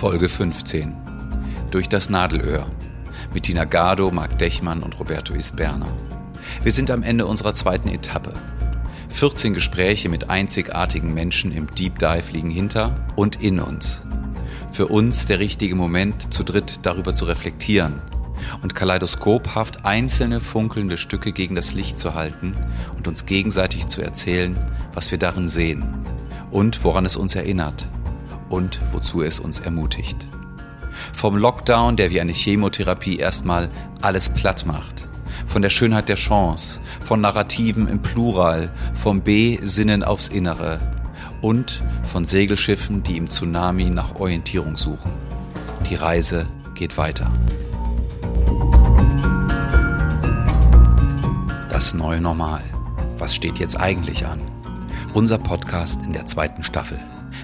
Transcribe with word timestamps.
Folge 0.00 0.30
15. 0.30 0.94
Durch 1.70 1.86
das 1.86 2.08
Nadelöhr. 2.08 2.64
Mit 3.34 3.42
Tina 3.42 3.64
Gado, 3.64 4.10
Marc 4.10 4.38
Dechmann 4.38 4.82
und 4.82 4.98
Roberto 4.98 5.34
Isberner. 5.34 5.94
Wir 6.62 6.72
sind 6.72 6.90
am 6.90 7.02
Ende 7.02 7.26
unserer 7.26 7.52
zweiten 7.52 7.90
Etappe. 7.90 8.32
14 9.10 9.52
Gespräche 9.52 10.08
mit 10.08 10.30
einzigartigen 10.30 11.12
Menschen 11.12 11.52
im 11.52 11.66
Deep 11.74 11.98
Dive 11.98 12.32
liegen 12.32 12.48
hinter 12.48 12.94
und 13.14 13.42
in 13.42 13.60
uns. 13.60 14.06
Für 14.72 14.86
uns 14.86 15.26
der 15.26 15.38
richtige 15.38 15.74
Moment, 15.74 16.32
zu 16.32 16.44
dritt 16.44 16.86
darüber 16.86 17.12
zu 17.12 17.26
reflektieren 17.26 18.00
und 18.62 18.74
kaleidoskophaft 18.74 19.84
einzelne 19.84 20.40
funkelnde 20.40 20.96
Stücke 20.96 21.32
gegen 21.32 21.56
das 21.56 21.74
Licht 21.74 21.98
zu 21.98 22.14
halten 22.14 22.54
und 22.96 23.06
uns 23.06 23.26
gegenseitig 23.26 23.86
zu 23.86 24.00
erzählen, 24.00 24.56
was 24.94 25.10
wir 25.10 25.18
darin 25.18 25.48
sehen 25.48 25.84
und 26.50 26.84
woran 26.84 27.04
es 27.04 27.16
uns 27.16 27.34
erinnert 27.34 27.86
und 28.50 28.80
wozu 28.92 29.22
es 29.22 29.38
uns 29.38 29.60
ermutigt. 29.60 30.26
Vom 31.14 31.36
Lockdown, 31.36 31.96
der 31.96 32.10
wie 32.10 32.20
eine 32.20 32.32
Chemotherapie 32.32 33.16
erstmal 33.16 33.70
alles 34.02 34.28
platt 34.28 34.66
macht. 34.66 35.08
Von 35.46 35.62
der 35.62 35.70
Schönheit 35.70 36.08
der 36.08 36.16
Chance, 36.16 36.80
von 37.00 37.20
Narrativen 37.20 37.88
im 37.88 38.02
Plural, 38.02 38.70
vom 38.94 39.22
B-Sinnen 39.22 40.04
aufs 40.04 40.28
Innere 40.28 40.80
und 41.40 41.82
von 42.04 42.24
Segelschiffen, 42.24 43.02
die 43.02 43.16
im 43.16 43.30
Tsunami 43.30 43.90
nach 43.90 44.16
Orientierung 44.16 44.76
suchen. 44.76 45.12
Die 45.88 45.94
Reise 45.94 46.46
geht 46.74 46.98
weiter. 46.98 47.32
Das 51.70 51.94
neue 51.94 52.20
Normal. 52.20 52.62
Was 53.18 53.34
steht 53.34 53.58
jetzt 53.58 53.78
eigentlich 53.78 54.26
an? 54.26 54.40
Unser 55.14 55.38
Podcast 55.38 56.00
in 56.04 56.12
der 56.12 56.26
zweiten 56.26 56.62
Staffel 56.62 57.00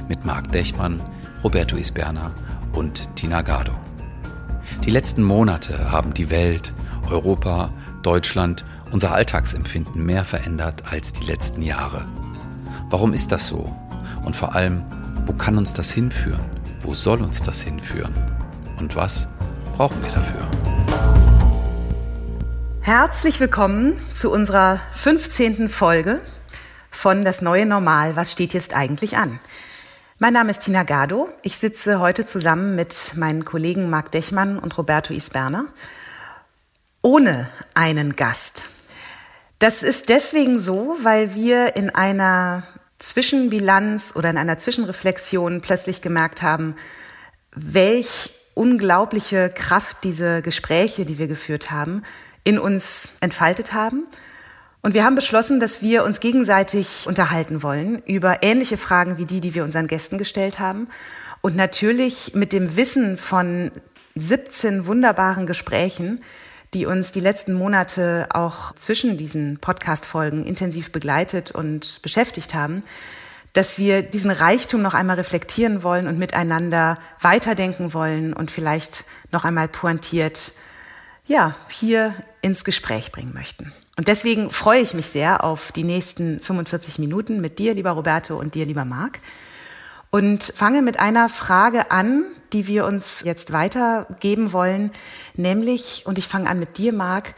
mit 0.09 0.25
Marc 0.25 0.53
Dechmann, 0.53 1.03
Roberto 1.43 1.77
Isberna 1.77 2.33
und 2.73 3.15
Tina 3.17 3.43
Gado. 3.43 3.73
Die 4.85 4.91
letzten 4.91 5.23
Monate 5.23 5.91
haben 5.91 6.15
die 6.15 6.31
Welt, 6.31 6.73
Europa, 7.11 7.73
Deutschland, 8.03 8.65
unser 8.91 9.13
Alltagsempfinden 9.13 10.05
mehr 10.05 10.25
verändert 10.25 10.85
als 10.87 11.13
die 11.13 11.25
letzten 11.25 11.63
Jahre. 11.63 12.09
Warum 12.91 13.13
ist 13.13 13.33
das 13.33 13.49
so? 13.49 13.75
Und 14.25 14.37
vor 14.37 14.55
allem, 14.55 14.85
wo 15.27 15.33
kann 15.33 15.59
uns 15.59 15.73
das 15.73 15.91
hinführen? 15.91 16.45
Wo 16.81 16.95
soll 16.95 17.23
uns 17.23 17.43
das 17.43 17.61
hinführen? 17.61 18.15
Und 18.79 18.95
was 18.95 19.27
brauchen 19.77 20.03
wir 20.03 20.13
dafür? 20.13 20.47
Herzlich 22.81 23.41
willkommen 23.41 23.95
zu 24.13 24.31
unserer 24.31 24.79
15. 24.95 25.69
Folge 25.69 26.21
von 26.91 27.25
Das 27.25 27.43
neue 27.43 27.67
Normal. 27.67 28.15
Was 28.15 28.31
steht 28.31 28.55
jetzt 28.55 28.75
eigentlich 28.75 29.17
an? 29.17 29.41
Mein 30.19 30.33
Name 30.33 30.51
ist 30.51 30.61
Tina 30.61 30.83
Gado. 30.83 31.29
Ich 31.43 31.59
sitze 31.59 32.01
heute 32.01 32.25
zusammen 32.25 32.75
mit 32.75 33.13
meinen 33.17 33.45
Kollegen 33.45 33.91
Marc 33.91 34.13
Dechmann 34.13 34.59
und 34.59 34.79
Roberto 34.79 35.13
Isberner 35.13 35.67
ohne 37.03 37.51
einen 37.75 38.17
Gast. 38.17 38.71
Das 39.59 39.83
ist 39.83 40.09
deswegen 40.09 40.59
so, 40.59 40.97
weil 41.03 41.35
wir 41.35 41.77
in 41.77 41.91
einer 41.91 42.63
Zwischenbilanz 42.99 44.15
oder 44.17 44.31
in 44.31 44.39
einer 44.39 44.59
Zwischenreflexion 44.59 45.61
plötzlich 45.61 46.01
gemerkt 46.01 46.41
haben, 46.41 46.77
welch 47.55 48.33
unglaubliche 48.55 49.51
Kraft 49.51 49.99
diese 50.03 50.41
Gespräche, 50.41 51.05
die 51.05 51.19
wir 51.19 51.29
geführt 51.29 51.71
haben, 51.71 52.03
in 52.43 52.59
uns 52.59 53.11
entfaltet 53.21 53.75
haben 53.75 54.07
und 54.83 54.95
wir 54.95 55.05
haben 55.05 55.17
beschlossen, 55.17 55.59
dass 55.59 55.83
wir 55.83 56.05
uns 56.05 56.21
gegenseitig 56.21 57.07
unterhalten 57.07 57.63
wollen 57.63 58.03
über 58.07 58.43
ähnliche 58.43 58.77
Fragen 58.77 59.19
wie 59.19 59.25
die, 59.25 59.41
die 59.41 59.55
wir 59.55 59.65
unseren 59.65 59.89
Gästen 59.89 60.19
gestellt 60.19 60.59
haben. 60.59 60.89
Und 61.41 61.57
natürlich 61.57 62.35
mit 62.35 62.53
dem 62.53 62.77
Wissen 62.77 63.19
von 63.19 63.71
17 64.15 64.87
wunderbaren 64.87 65.47
Gesprächen, 65.47 66.21
die 66.75 66.87
uns 66.87 67.13
die 67.13 67.21
letzten 67.21 67.55
Monate 67.55 68.29
auch 68.31 68.75
zwischen 68.75 69.19
diesen 69.19 69.59
Podcast-Folgen 69.59 70.45
intensiv 70.45 70.93
begleitet 70.93 71.51
und 71.51 72.01
beschäftigt 72.03 72.55
haben, 72.55 72.83
dass 73.53 73.79
wir 73.79 74.03
diesen 74.03 74.31
Reichtum 74.31 74.83
noch 74.83 74.93
einmal 74.93 75.17
reflektieren 75.17 75.83
wollen 75.83 76.07
und 76.07 76.19
miteinander 76.19 76.99
weiterdenken 77.21 77.95
wollen 77.95 78.35
und 78.35 78.51
vielleicht 78.51 79.05
noch 79.33 79.45
einmal 79.45 79.69
pointiert, 79.69 80.53
ja, 81.27 81.57
hier 81.69 82.15
ins 82.43 82.65
Gespräch 82.65 83.13
bringen 83.13 83.33
möchten. 83.33 83.73
Und 83.97 84.09
deswegen 84.09 84.51
freue 84.51 84.81
ich 84.81 84.93
mich 84.93 85.07
sehr 85.07 85.43
auf 85.43 85.73
die 85.73 85.83
nächsten 85.83 86.41
45 86.41 86.99
Minuten 86.99 87.41
mit 87.41 87.59
dir, 87.59 87.75
lieber 87.75 87.93
Roberto, 87.93 88.39
und 88.39 88.55
dir, 88.55 88.67
lieber 88.67 88.85
Marc. 88.85 89.21
Und 90.11 90.45
fange 90.45 90.83
mit 90.83 91.01
einer 91.01 91.31
Frage 91.31 91.91
an, 91.91 92.25
die 92.53 92.67
wir 92.67 92.85
uns 92.85 93.23
jetzt 93.25 93.53
weitergeben 93.53 94.53
wollen, 94.53 94.91
nämlich, 95.35 96.03
und 96.05 96.19
ich 96.19 96.29
fange 96.29 96.49
an 96.49 96.59
mit 96.59 96.77
dir, 96.77 96.93
Marc, 96.93 97.35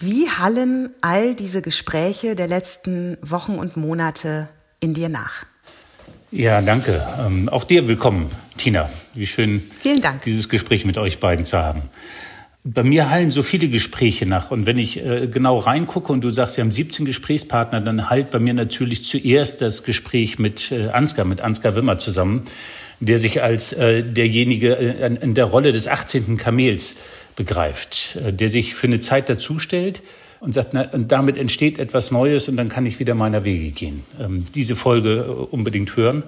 wie 0.00 0.28
hallen 0.28 0.90
all 1.00 1.36
diese 1.36 1.62
Gespräche 1.62 2.34
der 2.34 2.48
letzten 2.48 3.16
Wochen 3.22 3.56
und 3.56 3.76
Monate 3.76 4.48
in 4.80 4.94
dir 4.94 5.08
nach? 5.08 5.46
Ja, 6.32 6.60
danke. 6.60 7.06
Ähm, 7.24 7.48
auch 7.48 7.62
dir 7.62 7.86
willkommen, 7.86 8.32
Tina. 8.58 8.90
Wie 9.14 9.28
schön, 9.28 9.70
Vielen 9.80 10.02
Dank. 10.02 10.22
dieses 10.22 10.48
Gespräch 10.48 10.84
mit 10.84 10.98
euch 10.98 11.20
beiden 11.20 11.44
zu 11.44 11.58
haben 11.58 11.82
bei 12.64 12.82
mir 12.82 13.10
hallen 13.10 13.30
so 13.30 13.42
viele 13.42 13.68
Gespräche 13.68 14.24
nach. 14.24 14.50
Und 14.50 14.64
wenn 14.64 14.78
ich 14.78 15.04
äh, 15.04 15.28
genau 15.28 15.56
reingucke 15.56 16.10
und 16.10 16.22
du 16.22 16.30
sagst, 16.30 16.56
wir 16.56 16.64
haben 16.64 16.72
17 16.72 17.04
Gesprächspartner, 17.04 17.82
dann 17.82 18.08
halt 18.08 18.30
bei 18.30 18.38
mir 18.38 18.54
natürlich 18.54 19.04
zuerst 19.04 19.60
das 19.60 19.84
Gespräch 19.84 20.38
mit 20.38 20.72
äh, 20.72 20.88
Ansgar, 20.88 21.26
mit 21.26 21.42
Ansgar 21.42 21.76
Wimmer 21.76 21.98
zusammen, 21.98 22.44
der 23.00 23.18
sich 23.18 23.42
als 23.42 23.74
äh, 23.74 24.02
derjenige 24.02 24.76
äh, 24.76 25.14
in 25.20 25.34
der 25.34 25.44
Rolle 25.44 25.72
des 25.72 25.88
18. 25.88 26.38
Kamels 26.38 26.96
begreift, 27.36 28.16
äh, 28.16 28.32
der 28.32 28.48
sich 28.48 28.74
für 28.74 28.86
eine 28.86 29.00
Zeit 29.00 29.28
dazustellt 29.28 30.00
und 30.40 30.54
sagt, 30.54 30.70
na, 30.72 30.88
und 30.90 31.12
damit 31.12 31.36
entsteht 31.36 31.78
etwas 31.78 32.10
Neues 32.10 32.48
und 32.48 32.56
dann 32.56 32.70
kann 32.70 32.86
ich 32.86 32.98
wieder 32.98 33.14
meiner 33.14 33.44
Wege 33.44 33.72
gehen. 33.72 34.04
Ähm, 34.18 34.46
diese 34.54 34.74
Folge 34.74 35.16
äh, 35.16 35.30
unbedingt 35.54 35.96
hören. 35.96 36.22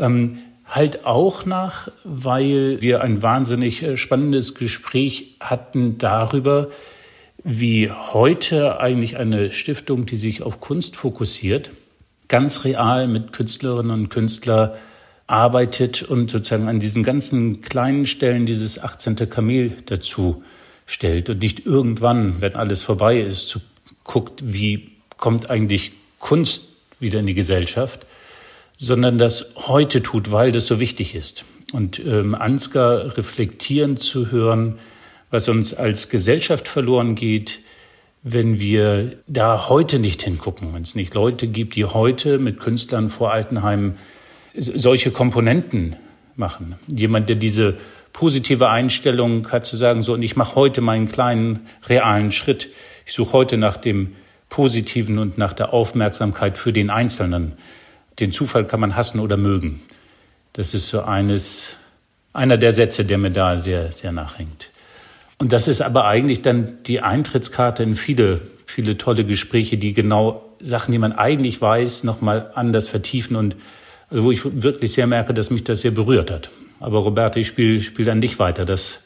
Ähm, 0.00 0.38
halt 0.66 1.04
auch 1.04 1.46
nach, 1.46 1.88
weil 2.04 2.80
wir 2.80 3.02
ein 3.02 3.22
wahnsinnig 3.22 3.82
äh, 3.82 3.96
spannendes 3.96 4.54
Gespräch 4.54 5.36
hatten 5.40 5.98
darüber, 5.98 6.68
wie 7.42 7.90
heute 7.90 8.80
eigentlich 8.80 9.18
eine 9.18 9.52
Stiftung, 9.52 10.06
die 10.06 10.16
sich 10.16 10.42
auf 10.42 10.60
Kunst 10.60 10.96
fokussiert, 10.96 11.70
ganz 12.28 12.64
real 12.64 13.06
mit 13.06 13.32
Künstlerinnen 13.32 13.92
und 13.92 14.08
Künstlern 14.08 14.70
arbeitet 15.26 16.02
und 16.02 16.30
sozusagen 16.30 16.68
an 16.68 16.80
diesen 16.80 17.02
ganzen 17.02 17.60
kleinen 17.60 18.06
Stellen 18.06 18.46
dieses 18.46 18.82
18. 18.82 19.16
Kamel 19.28 19.72
dazu 19.86 20.42
stellt 20.86 21.30
und 21.30 21.40
nicht 21.40 21.66
irgendwann, 21.66 22.40
wenn 22.40 22.54
alles 22.54 22.82
vorbei 22.82 23.20
ist, 23.20 23.58
guckt, 24.04 24.42
wie 24.44 24.90
kommt 25.16 25.50
eigentlich 25.50 25.92
Kunst 26.18 26.76
wieder 27.00 27.20
in 27.20 27.26
die 27.26 27.34
Gesellschaft, 27.34 28.06
sondern 28.78 29.18
das 29.18 29.54
heute 29.56 30.02
tut, 30.02 30.32
weil 30.32 30.52
das 30.52 30.66
so 30.66 30.80
wichtig 30.80 31.14
ist. 31.14 31.44
Und 31.72 31.98
ähm, 31.98 32.34
Ansgar 32.34 33.16
reflektieren 33.16 33.96
zu 33.96 34.30
hören, 34.30 34.78
was 35.30 35.48
uns 35.48 35.74
als 35.74 36.08
Gesellschaft 36.08 36.68
verloren 36.68 37.14
geht, 37.14 37.60
wenn 38.22 38.58
wir 38.58 39.16
da 39.26 39.68
heute 39.68 39.98
nicht 39.98 40.22
hingucken, 40.22 40.72
wenn 40.72 40.82
es 40.82 40.94
nicht 40.94 41.14
Leute 41.14 41.46
gibt, 41.46 41.76
die 41.76 41.84
heute 41.84 42.38
mit 42.38 42.58
Künstlern 42.58 43.10
vor 43.10 43.32
Altenheim 43.32 43.96
solche 44.54 45.10
Komponenten 45.10 45.96
machen. 46.36 46.76
Jemand, 46.86 47.28
der 47.28 47.36
diese 47.36 47.76
positive 48.12 48.70
Einstellung 48.70 49.50
hat 49.50 49.66
zu 49.66 49.76
sagen, 49.76 50.02
so, 50.02 50.14
und 50.14 50.22
ich 50.22 50.36
mache 50.36 50.54
heute 50.54 50.80
meinen 50.80 51.08
kleinen 51.08 51.66
realen 51.86 52.32
Schritt. 52.32 52.70
Ich 53.04 53.12
suche 53.12 53.32
heute 53.32 53.58
nach 53.58 53.76
dem 53.76 54.14
Positiven 54.48 55.18
und 55.18 55.36
nach 55.36 55.52
der 55.52 55.74
Aufmerksamkeit 55.74 56.56
für 56.56 56.72
den 56.72 56.90
Einzelnen 56.90 57.52
den 58.20 58.30
Zufall 58.30 58.66
kann 58.66 58.80
man 58.80 58.96
hassen 58.96 59.20
oder 59.20 59.36
mögen. 59.36 59.82
Das 60.52 60.74
ist 60.74 60.88
so 60.88 61.02
eines, 61.02 61.76
einer 62.32 62.56
der 62.56 62.72
Sätze, 62.72 63.04
der 63.04 63.18
mir 63.18 63.30
da 63.30 63.58
sehr, 63.58 63.92
sehr 63.92 64.12
nachhängt. 64.12 64.70
Und 65.38 65.52
das 65.52 65.68
ist 65.68 65.82
aber 65.82 66.04
eigentlich 66.06 66.42
dann 66.42 66.78
die 66.84 67.00
Eintrittskarte 67.00 67.82
in 67.82 67.96
viele, 67.96 68.40
viele 68.66 68.96
tolle 68.96 69.24
Gespräche, 69.24 69.76
die 69.76 69.92
genau 69.92 70.44
Sachen, 70.60 70.92
die 70.92 70.98
man 70.98 71.12
eigentlich 71.12 71.60
weiß, 71.60 72.04
nochmal 72.04 72.50
anders 72.54 72.88
vertiefen 72.88 73.36
und 73.36 73.56
also 74.10 74.24
wo 74.24 74.30
ich 74.30 74.40
wirklich 74.62 74.92
sehr 74.92 75.06
merke, 75.06 75.34
dass 75.34 75.50
mich 75.50 75.64
das 75.64 75.80
sehr 75.80 75.90
berührt 75.90 76.30
hat. 76.30 76.50
Aber 76.78 76.98
Roberto, 76.98 77.38
ich 77.40 77.48
spiele 77.48 77.82
spiel 77.82 78.08
an 78.10 78.20
dich 78.20 78.38
weiter. 78.38 78.64
Das, 78.64 79.02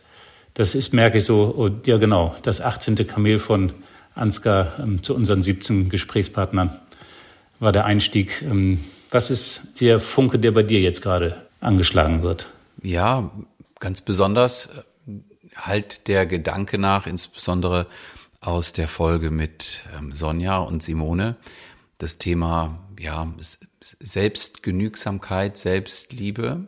das 0.55 0.75
ist, 0.75 0.93
merke 0.93 1.19
ich 1.19 1.25
so, 1.25 1.55
oh, 1.57 1.71
ja 1.87 1.97
genau, 1.97 2.37
das 2.43 2.61
18. 2.61 3.07
Kamel 3.07 3.39
von 3.39 3.73
Ansgar 4.15 4.73
ähm, 4.83 5.03
zu 5.03 5.15
unseren 5.15 5.43
17 5.43 5.89
Gesprächspartnern 5.89 6.77
war 7.61 7.73
der 7.73 7.85
Einstieg. 7.85 8.43
Ähm, 8.43 8.81
was 9.11 9.31
ist 9.31 9.63
der 9.81 10.01
Funke, 10.01 10.39
der 10.39 10.53
bei 10.53 10.63
dir 10.63 10.81
jetzt 10.81 11.03
gerade 11.03 11.47
angeschlagen 11.61 12.23
wird? 12.23 12.47
Ja, 12.83 13.31
ganz 13.81 14.01
besonders 14.03 14.67
äh, 14.67 15.13
halt 15.57 16.09
der 16.09 16.27
Gedanke 16.27 16.79
nach, 16.79 17.07
insbesondere 17.07 17.87
aus 18.41 18.73
der 18.73 18.89
Folge 18.89 19.31
mit 19.31 19.83
ähm, 19.97 20.13
Sonja 20.13 20.59
und 20.59 20.83
Simone, 20.83 21.37
das 21.99 22.19
Thema 22.19 22.77
ja 22.99 23.33
Selbstgenügsamkeit, 23.81 25.57
Selbstliebe, 25.59 26.67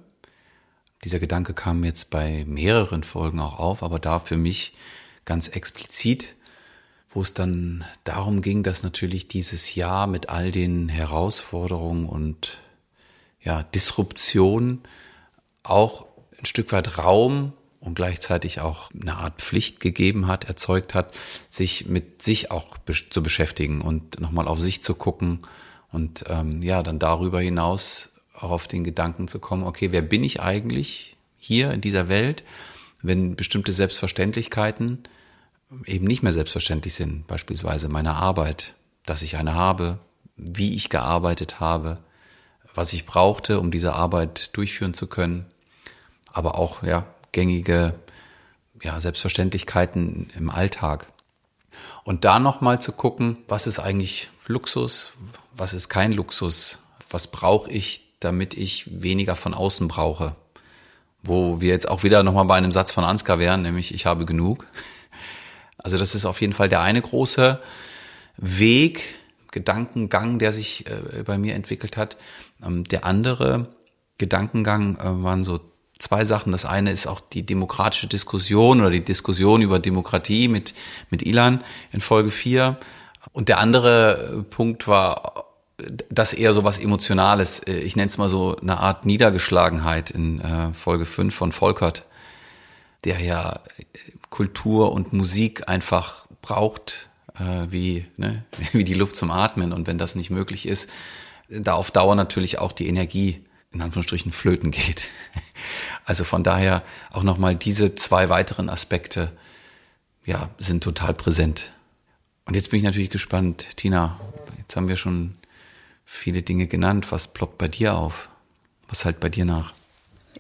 Dieser 1.05 1.19
Gedanke 1.19 1.55
kam 1.55 1.85
jetzt 1.85 2.11
bei 2.11 2.45
mehreren 2.47 3.05
Folgen 3.05 3.41
auch 3.41 3.59
auf, 3.59 3.83
aber 3.83 3.99
da 3.99 4.19
für 4.19 4.37
mich 4.37 4.75
ganz 5.25 5.49
explizit, 5.49 6.35
wo 7.11 7.23
es 7.23 7.35
dann 7.35 7.85
darum 8.05 8.41
ging, 8.41 8.63
dass 8.63 8.83
natürlich 8.83 9.29
dieses 9.29 9.75
Jahr 9.75 10.07
mit 10.07 10.29
all 10.29 10.53
den 10.53 10.89
Herausforderungen 10.89 12.07
und 12.07 12.59
ja, 13.43 13.65
Disruption 13.65 14.81
auch 15.63 16.07
ein 16.39 16.47
Stück 16.47 16.73
weit 16.73 16.99
Raum 16.99 17.53
und 17.81 17.95
gleichzeitig 17.95 18.61
auch 18.61 18.91
eine 18.93 19.17
Art 19.17 19.41
Pflicht 19.41 19.81
gegeben 19.81 20.27
hat, 20.27 20.45
erzeugt 20.45 20.95
hat, 20.95 21.15
sich 21.49 21.87
mit 21.87 22.23
sich 22.23 22.51
auch 22.51 22.77
zu 23.09 23.23
beschäftigen 23.23 23.81
und 23.81 24.21
nochmal 24.21 24.47
auf 24.47 24.61
sich 24.61 24.83
zu 24.83 24.95
gucken 24.95 25.41
und 25.91 26.25
ähm, 26.29 26.63
ja, 26.63 26.83
dann 26.83 26.99
darüber 26.99 27.41
hinaus 27.41 28.13
auch 28.35 28.51
auf 28.51 28.69
den 28.69 28.85
Gedanken 28.85 29.29
zu 29.29 29.39
kommen, 29.39 29.65
okay, 29.65 29.93
wer 29.93 30.03
bin 30.03 30.23
ich 30.23 30.41
eigentlich 30.41 31.17
hier 31.39 31.73
in 31.73 31.81
dieser 31.81 32.09
Welt, 32.09 32.45
wenn 33.03 33.35
bestimmte 33.35 33.73
Selbstverständlichkeiten 33.73 35.03
eben 35.87 36.07
nicht 36.07 36.23
mehr 36.23 36.33
selbstverständlich 36.33 36.95
sind, 36.95 37.27
beispielsweise 37.27 37.89
meine 37.89 38.15
Arbeit, 38.15 38.75
dass 39.07 39.23
ich 39.23 39.37
eine 39.37 39.55
habe, 39.55 39.99
wie 40.37 40.75
ich 40.75 40.89
gearbeitet 40.89 41.61
habe, 41.61 41.99
was 42.75 42.93
ich 42.93 43.07
brauchte, 43.07 43.61
um 43.61 43.71
diese 43.71 43.95
Arbeit 43.95 44.51
durchführen 44.57 44.95
zu 44.95 45.07
können, 45.07 45.47
aber 46.33 46.57
auch 46.57 46.83
ja 46.83 47.07
gängige 47.33 47.95
ja, 48.83 49.01
Selbstverständlichkeiten 49.01 50.31
im 50.37 50.51
Alltag. 50.51 51.07
Und 52.05 52.25
da 52.25 52.39
nochmal 52.39 52.81
zu 52.81 52.93
gucken, 52.93 53.39
was 53.47 53.67
ist 53.67 53.79
eigentlich 53.79 54.31
Luxus, 54.47 55.15
was 55.55 55.75
ist 55.75 55.89
kein 55.89 56.13
Luxus, 56.13 56.81
was 57.11 57.29
brauche 57.29 57.71
ich, 57.71 58.17
damit 58.21 58.55
ich 58.55 59.03
weniger 59.03 59.37
von 59.37 59.55
außen 59.55 59.89
brauche. 59.89 60.35
Wo 61.23 61.61
wir 61.61 61.71
jetzt 61.71 61.89
auch 61.89 62.03
wieder 62.03 62.23
nochmal 62.23 62.47
bei 62.47 62.57
einem 62.57 62.73
Satz 62.73 62.93
von 62.93 63.05
Ansgar 63.05 63.39
wären, 63.39 63.63
nämlich 63.63 63.95
ich 63.95 64.07
habe 64.07 64.25
genug. 64.25 64.67
Also 65.83 65.99
das 65.99 66.15
ist 66.15 66.25
auf 66.25 66.41
jeden 66.41 66.53
Fall 66.53 66.69
der 66.69 66.81
eine 66.81 67.01
große 67.01 67.61
Weg, 68.37 69.03
Gedankengang, 69.51 70.39
der 70.39 70.53
sich 70.53 70.87
äh, 70.87 71.23
bei 71.25 71.37
mir 71.39 71.55
entwickelt 71.55 71.97
hat. 71.97 72.17
Ähm, 72.65 72.85
der 72.85 73.05
andere 73.05 73.69
Gedankengang 74.19 74.97
äh, 74.97 75.23
waren 75.25 75.43
so 75.43 75.61
zwei 75.99 76.25
Sachen. 76.25 76.53
Das 76.53 76.65
eine 76.65 76.91
ist 76.91 77.07
auch 77.07 77.21
die 77.21 77.45
demokratische 77.45 78.07
Diskussion 78.07 78.81
oder 78.81 78.91
die 78.91 79.05
Diskussion 79.05 79.63
über 79.63 79.79
Demokratie 79.79 80.49
mit, 80.49 80.75
mit 81.11 81.23
Ilan 81.23 81.65
in 81.93 82.01
Folge 82.01 82.31
4. 82.31 82.77
Und 83.33 83.49
der 83.49 83.59
andere 83.59 84.39
äh, 84.39 84.43
Punkt 84.43 84.89
war 84.89 85.47
das 86.09 86.33
eher 86.33 86.53
so 86.53 86.65
was 86.65 86.79
Emotionales. 86.79 87.61
Äh, 87.61 87.79
ich 87.79 87.97
nenne 87.97 88.09
es 88.09 88.19
mal 88.19 88.29
so 88.29 88.57
eine 88.57 88.79
Art 88.79 89.07
Niedergeschlagenheit 89.07 90.11
in 90.11 90.41
äh, 90.41 90.73
Folge 90.73 91.07
5 91.07 91.35
von 91.35 91.53
Volkert, 91.53 92.07
der 93.05 93.21
ja 93.21 93.61
Kultur 94.31 94.93
und 94.93 95.13
Musik 95.13 95.69
einfach 95.69 96.27
braucht, 96.41 97.11
wie, 97.69 98.07
ne, 98.17 98.45
wie 98.73 98.85
die 98.85 98.95
Luft 98.95 99.17
zum 99.17 99.31
Atmen. 99.31 99.73
Und 99.73 99.87
wenn 99.87 99.99
das 99.99 100.15
nicht 100.15 100.31
möglich 100.31 100.67
ist, 100.67 100.89
da 101.49 101.75
auf 101.75 101.91
Dauer 101.91 102.15
natürlich 102.15 102.59
auch 102.59 102.73
die 102.73 102.87
Energie 102.87 103.43
in 103.73 103.83
Anführungsstrichen 103.83 104.33
flöten 104.33 104.71
geht. 104.71 105.09
Also 106.07 106.25
von 106.25 106.43
daher 106.43 106.83
auch 107.13 107.23
nochmal 107.23 107.55
diese 107.55 107.95
zwei 107.95 108.29
weiteren 108.29 108.69
Aspekte, 108.69 109.31
ja, 110.25 110.51
sind 110.59 110.83
total 110.83 111.15
präsent. 111.15 111.71
Und 112.47 112.57
jetzt 112.57 112.71
bin 112.71 112.79
ich 112.79 112.85
natürlich 112.85 113.11
gespannt, 113.11 113.77
Tina, 113.77 114.19
jetzt 114.59 114.75
haben 114.75 114.89
wir 114.89 114.97
schon 114.97 115.37
viele 116.05 116.43
Dinge 116.43 116.67
genannt. 116.67 117.13
Was 117.13 117.29
ploppt 117.29 117.59
bei 117.59 117.69
dir 117.69 117.95
auf? 117.95 118.29
Was 118.89 119.05
halt 119.05 119.21
bei 119.21 119.29
dir 119.29 119.45
nach? 119.45 119.73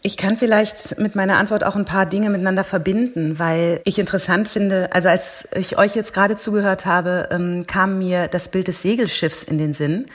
Ich 0.02 0.16
kann 0.16 0.38
vielleicht 0.38 0.98
mit 0.98 1.14
meiner 1.14 1.36
Antwort 1.36 1.62
auch 1.62 1.76
ein 1.76 1.84
paar 1.84 2.06
Dinge 2.06 2.30
miteinander 2.30 2.64
verbinden, 2.64 3.38
weil 3.38 3.82
ich 3.84 3.98
interessant 3.98 4.48
finde, 4.48 4.88
also 4.92 5.10
als 5.10 5.46
ich 5.54 5.76
euch 5.76 5.94
jetzt 5.94 6.14
gerade 6.14 6.36
zugehört 6.36 6.86
habe, 6.86 7.28
ähm, 7.30 7.64
kam 7.66 7.98
mir 7.98 8.26
das 8.28 8.48
Bild 8.48 8.68
des 8.68 8.80
Segelschiffs 8.80 9.44
in 9.44 9.58
den 9.58 9.74
Sinn 9.74 10.06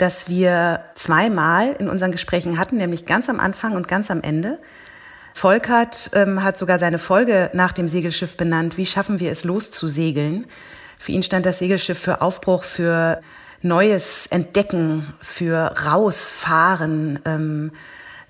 das 0.00 0.28
wir 0.28 0.80
zweimal 0.94 1.74
in 1.78 1.90
unseren 1.90 2.12
Gesprächen 2.12 2.58
hatten, 2.58 2.78
nämlich 2.78 3.04
ganz 3.04 3.28
am 3.28 3.38
Anfang 3.38 3.76
und 3.76 3.86
ganz 3.86 4.10
am 4.10 4.22
Ende. 4.22 4.58
Volkert 5.34 6.10
ähm, 6.14 6.42
hat 6.42 6.58
sogar 6.58 6.78
seine 6.78 6.98
Folge 6.98 7.50
nach 7.52 7.72
dem 7.72 7.88
Segelschiff 7.88 8.36
benannt, 8.36 8.78
wie 8.78 8.86
schaffen 8.86 9.20
wir 9.20 9.30
es 9.30 9.44
loszusegeln. 9.44 10.46
Für 10.98 11.12
ihn 11.12 11.22
stand 11.22 11.44
das 11.44 11.58
Segelschiff 11.58 11.98
für 11.98 12.22
Aufbruch, 12.22 12.64
für 12.64 13.20
Neues 13.62 14.26
entdecken, 14.26 15.12
für 15.20 15.74
rausfahren, 15.84 17.18
ähm, 17.26 17.72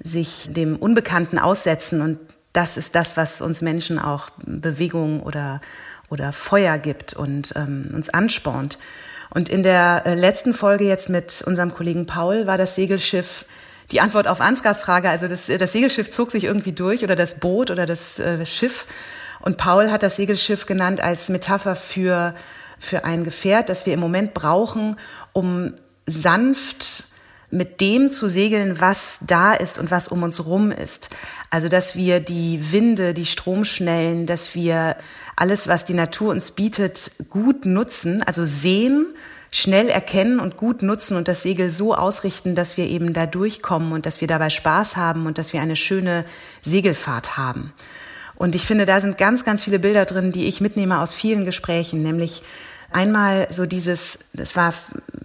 sich 0.02 0.48
dem 0.50 0.76
Unbekannten 0.76 1.38
aussetzen. 1.38 2.00
Und 2.00 2.18
das 2.52 2.76
ist 2.76 2.94
das, 2.94 3.16
was 3.16 3.40
uns 3.40 3.62
Menschen 3.62 3.98
auch 3.98 4.30
Bewegung 4.44 5.22
oder, 5.22 5.60
oder 6.08 6.32
Feuer 6.32 6.78
gibt 6.78 7.14
und 7.14 7.52
ähm, 7.56 7.90
uns 7.94 8.08
anspornt. 8.10 8.78
Und 9.32 9.48
in 9.48 9.62
der 9.62 10.02
äh, 10.06 10.14
letzten 10.14 10.54
Folge 10.54 10.84
jetzt 10.84 11.08
mit 11.08 11.42
unserem 11.46 11.72
Kollegen 11.72 12.06
Paul 12.06 12.46
war 12.46 12.58
das 12.58 12.74
Segelschiff 12.74 13.44
die 13.92 14.00
Antwort 14.00 14.26
auf 14.26 14.40
Ansgars 14.40 14.80
Frage. 14.80 15.08
Also 15.08 15.28
das, 15.28 15.46
das 15.46 15.72
Segelschiff 15.72 16.10
zog 16.10 16.30
sich 16.30 16.44
irgendwie 16.44 16.72
durch 16.72 17.02
oder 17.02 17.16
das 17.16 17.34
Boot 17.34 17.70
oder 17.70 17.86
das 17.86 18.18
äh, 18.18 18.44
Schiff. 18.46 18.86
Und 19.40 19.56
Paul 19.56 19.90
hat 19.90 20.02
das 20.02 20.16
Segelschiff 20.16 20.66
genannt 20.66 21.00
als 21.00 21.28
Metapher 21.28 21.76
für, 21.76 22.34
für 22.78 23.04
ein 23.04 23.24
Gefährt, 23.24 23.68
das 23.68 23.86
wir 23.86 23.94
im 23.94 24.00
Moment 24.00 24.34
brauchen, 24.34 24.96
um 25.32 25.74
sanft 26.06 27.09
mit 27.50 27.80
dem 27.80 28.12
zu 28.12 28.28
segeln, 28.28 28.80
was 28.80 29.18
da 29.26 29.52
ist 29.52 29.78
und 29.78 29.90
was 29.90 30.08
um 30.08 30.22
uns 30.22 30.46
rum 30.46 30.70
ist. 30.72 31.10
Also, 31.50 31.68
dass 31.68 31.96
wir 31.96 32.20
die 32.20 32.72
Winde, 32.72 33.14
die 33.14 33.26
Stromschnellen, 33.26 34.26
dass 34.26 34.54
wir 34.54 34.96
alles, 35.36 35.68
was 35.68 35.84
die 35.84 35.94
Natur 35.94 36.30
uns 36.30 36.52
bietet, 36.52 37.12
gut 37.28 37.64
nutzen, 37.64 38.22
also 38.22 38.44
sehen, 38.44 39.06
schnell 39.50 39.88
erkennen 39.88 40.38
und 40.38 40.56
gut 40.56 40.82
nutzen 40.82 41.16
und 41.16 41.26
das 41.26 41.42
Segel 41.42 41.72
so 41.72 41.94
ausrichten, 41.94 42.54
dass 42.54 42.76
wir 42.76 42.86
eben 42.86 43.12
da 43.12 43.26
durchkommen 43.26 43.92
und 43.92 44.06
dass 44.06 44.20
wir 44.20 44.28
dabei 44.28 44.50
Spaß 44.50 44.96
haben 44.96 45.26
und 45.26 45.38
dass 45.38 45.52
wir 45.52 45.60
eine 45.60 45.76
schöne 45.76 46.24
Segelfahrt 46.62 47.36
haben. 47.36 47.72
Und 48.36 48.54
ich 48.54 48.64
finde, 48.64 48.86
da 48.86 49.00
sind 49.00 49.18
ganz, 49.18 49.44
ganz 49.44 49.64
viele 49.64 49.78
Bilder 49.78 50.04
drin, 50.04 50.32
die 50.32 50.46
ich 50.46 50.60
mitnehme 50.60 51.00
aus 51.00 51.14
vielen 51.14 51.44
Gesprächen, 51.44 52.02
nämlich 52.02 52.42
Einmal 52.92 53.46
so 53.50 53.66
dieses, 53.66 54.18
das 54.32 54.56
war 54.56 54.74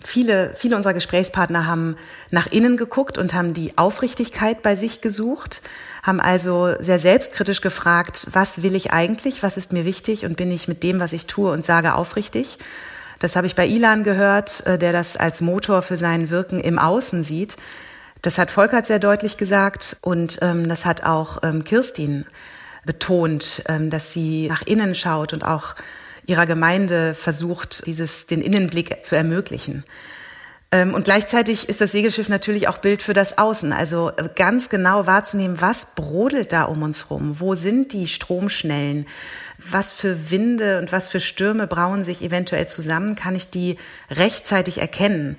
viele, 0.04 0.54
viele 0.56 0.76
unserer 0.76 0.94
Gesprächspartner 0.94 1.66
haben 1.66 1.96
nach 2.30 2.48
innen 2.48 2.78
geguckt 2.78 3.18
und 3.18 3.34
haben 3.34 3.54
die 3.54 3.76
Aufrichtigkeit 3.78 4.62
bei 4.62 4.76
sich 4.76 5.02
gesucht, 5.02 5.62
haben 6.04 6.22
also 6.22 6.76
sehr 6.80 7.00
selbstkritisch 7.00 7.62
gefragt, 7.62 8.28
was 8.32 8.62
will 8.62 8.76
ich 8.76 8.94
eigentlich, 8.94 9.42
was 9.42 9.58
ist 9.58 9.74
mir 9.74 9.84
wichtig 9.84 10.26
und 10.26 10.38
bin 10.38 10.52
ich 10.52 10.68
mit 10.68 10.84
dem, 10.84 11.00
was 11.00 11.12
ich 11.12 11.26
tue 11.26 11.52
und 11.52 11.66
sage, 11.66 11.96
aufrichtig. 11.96 12.60
Das 13.18 13.36
habe 13.36 13.48
ich 13.48 13.56
bei 13.56 13.66
Ilan 13.66 14.04
gehört, 14.04 14.66
äh, 14.68 14.78
der 14.78 14.94
das 14.94 15.18
als 15.18 15.42
Motor 15.42 15.82
für 15.82 15.98
sein 15.98 16.30
Wirken 16.30 16.60
im 16.60 16.78
Außen 16.78 17.24
sieht. 17.24 17.58
Das 18.22 18.38
hat 18.38 18.52
Volkert 18.52 18.86
sehr 18.86 19.00
deutlich 19.00 19.38
gesagt 19.38 19.98
und 20.02 20.38
ähm, 20.42 20.70
das 20.70 20.86
hat 20.86 21.04
auch 21.04 21.42
ähm, 21.42 21.64
Kirstin 21.64 22.26
betont, 22.86 23.64
ähm, 23.68 23.90
dass 23.90 24.14
sie 24.14 24.48
nach 24.48 24.62
innen 24.64 24.94
schaut 24.94 25.34
und 25.34 25.44
auch 25.44 25.76
ihrer 26.28 26.46
Gemeinde 26.46 27.14
versucht, 27.14 27.86
dieses, 27.86 28.28
den 28.28 28.42
Innenblick 28.42 29.06
zu 29.06 29.16
ermöglichen. 29.16 29.84
Ähm, 30.72 30.94
und 30.94 31.06
gleichzeitig 31.06 31.70
ist 31.70 31.82
das 31.82 31.92
Segelschiff 31.92 32.28
natürlich 32.28 32.68
auch 32.68 32.80
Bild 32.80 33.02
für 33.02 33.14
das 33.14 33.38
Außen. 33.38 33.72
Also 33.72 34.12
äh, 34.18 34.30
ganz 34.36 34.70
genau 34.70 35.06
wahrzunehmen, 35.06 35.62
was 35.62 35.94
brodelt 35.96 36.52
da 36.52 36.64
um 36.64 36.82
uns 36.84 37.10
rum? 37.10 37.40
Wo 37.40 37.56
sind 37.56 37.94
die 37.94 38.08
Stromschnellen? 38.08 39.06
Was 39.58 39.92
für 39.92 40.32
Winde 40.32 40.80
und 40.80 40.92
was 40.92 41.08
für 41.08 41.20
Stürme 41.20 41.68
brauen 41.68 42.04
sich 42.04 42.22
eventuell 42.22 42.68
zusammen? 42.68 43.16
Kann 43.16 43.36
ich 43.36 43.50
die 43.50 43.78
rechtzeitig 44.10 44.80
erkennen? 44.80 45.38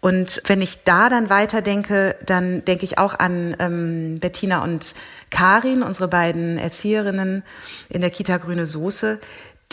Und 0.00 0.40
wenn 0.46 0.62
ich 0.62 0.82
da 0.84 1.10
dann 1.10 1.28
weiterdenke, 1.28 2.16
dann 2.24 2.64
denke 2.64 2.84
ich 2.84 2.96
auch 2.96 3.18
an 3.18 3.54
ähm, 3.58 4.18
Bettina 4.18 4.64
und 4.64 4.94
Karin, 5.28 5.82
unsere 5.82 6.08
beiden 6.08 6.56
Erzieherinnen 6.56 7.42
in 7.90 8.00
der 8.00 8.08
Kita 8.08 8.38
Grüne 8.38 8.64
Soße, 8.64 9.20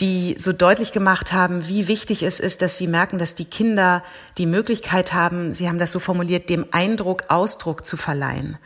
die 0.00 0.36
so 0.38 0.52
deutlich 0.52 0.92
gemacht 0.92 1.32
haben, 1.32 1.66
wie 1.66 1.88
wichtig 1.88 2.22
es 2.22 2.38
ist, 2.38 2.62
dass 2.62 2.78
sie 2.78 2.86
merken, 2.86 3.18
dass 3.18 3.34
die 3.34 3.44
Kinder 3.44 4.02
die 4.36 4.46
Möglichkeit 4.46 5.12
haben, 5.12 5.54
sie 5.54 5.68
haben 5.68 5.78
das 5.78 5.90
so 5.90 5.98
formuliert, 5.98 6.48
dem 6.48 6.66
Eindruck 6.70 7.24
Ausdruck 7.28 7.84
zu 7.84 7.96
verleihen. 7.96 8.58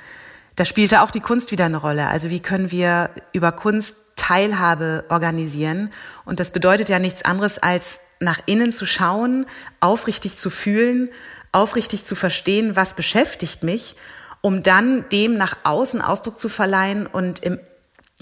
Da 0.57 0.67
spielte 0.67 1.01
auch 1.01 1.11
die 1.11 1.21
Kunst 1.21 1.51
wieder 1.51 1.65
eine 1.65 1.79
Rolle. 1.79 2.09
Also 2.09 2.29
wie 2.29 2.41
können 2.41 2.71
wir 2.71 3.11
über 3.33 3.53
Kunst 3.53 3.97
Teilhabe 4.17 5.05
organisieren? 5.09 5.91
Und 6.27 6.39
das 6.39 6.51
bedeutet 6.51 6.91
ja 6.91 6.99
nichts 6.99 7.25
anderes 7.25 7.59
als 7.59 8.01
nach 8.21 8.41
innen 8.45 8.73
zu 8.73 8.85
schauen, 8.85 9.47
aufrichtig 9.81 10.37
zu 10.37 10.51
fühlen, 10.51 11.09
aufrichtig 11.51 12.05
zu 12.05 12.15
verstehen, 12.15 12.77
was 12.77 12.95
beschäftigt 12.95 13.63
mich, 13.63 13.97
um 14.43 14.63
dann 14.63 15.09
dem 15.11 15.39
nach 15.39 15.57
außen 15.65 16.03
Ausdruck 16.03 16.39
zu 16.39 16.51
verleihen 16.51 17.07
und 17.07 17.39
im 17.43 17.59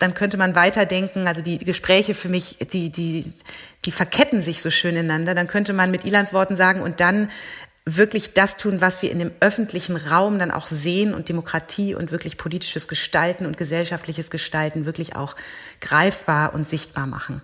dann 0.00 0.14
könnte 0.14 0.37
man 0.37 0.54
weiterdenken, 0.54 1.26
also 1.26 1.42
die 1.42 1.59
Gespräche 1.59 2.14
für 2.14 2.28
mich, 2.28 2.59
die, 2.73 2.90
die, 2.90 3.33
die 3.85 3.92
verketten 3.92 4.42
sich 4.42 4.62
so 4.62 4.71
schön 4.71 4.97
ineinander. 4.97 5.35
Dann 5.35 5.47
könnte 5.47 5.73
man 5.73 5.90
mit 5.90 6.04
Ilans 6.04 6.33
Worten 6.33 6.57
sagen, 6.57 6.83
und 6.83 7.00
dann 7.00 7.30
wirklich 7.87 8.35
das 8.35 8.57
tun, 8.57 8.80
was 8.80 9.02
wir 9.02 9.11
in 9.11 9.19
dem 9.19 9.33
öffentlichen 9.40 9.97
Raum 9.97 10.38
dann 10.38 10.50
auch 10.50 10.66
sehen 10.66 11.14
und 11.14 11.28
Demokratie 11.28 11.95
und 11.95 12.12
wirklich 12.12 12.37
politisches 12.37 12.88
Gestalten 12.88 13.47
und 13.47 13.57
gesellschaftliches 13.57 14.30
Gestalten 14.30 14.87
wirklich 14.87 15.16
auch 15.16 15.35
greifbar 15.80 16.54
und 16.54 16.69
sichtbar 16.69 17.07
machen. 17.07 17.42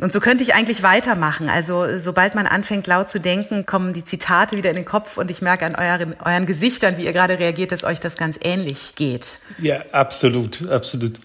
Und 0.00 0.12
so 0.12 0.18
könnte 0.18 0.42
ich 0.42 0.54
eigentlich 0.54 0.82
weitermachen. 0.82 1.48
Also 1.48 2.00
sobald 2.00 2.34
man 2.34 2.46
anfängt 2.46 2.86
laut 2.88 3.08
zu 3.08 3.20
denken, 3.20 3.64
kommen 3.64 3.92
die 3.92 4.02
Zitate 4.02 4.56
wieder 4.56 4.70
in 4.70 4.76
den 4.76 4.84
Kopf 4.84 5.18
und 5.18 5.30
ich 5.30 5.40
merke 5.40 5.66
an 5.66 5.76
euren, 5.76 6.16
euren 6.20 6.46
Gesichtern, 6.46 6.96
wie 6.96 7.04
ihr 7.04 7.12
gerade 7.12 7.38
reagiert, 7.38 7.70
dass 7.70 7.84
euch 7.84 8.00
das 8.00 8.16
ganz 8.16 8.38
ähnlich 8.42 8.96
geht. 8.96 9.38
Ja, 9.58 9.84
absolut, 9.92 10.68
absolut. 10.68 11.20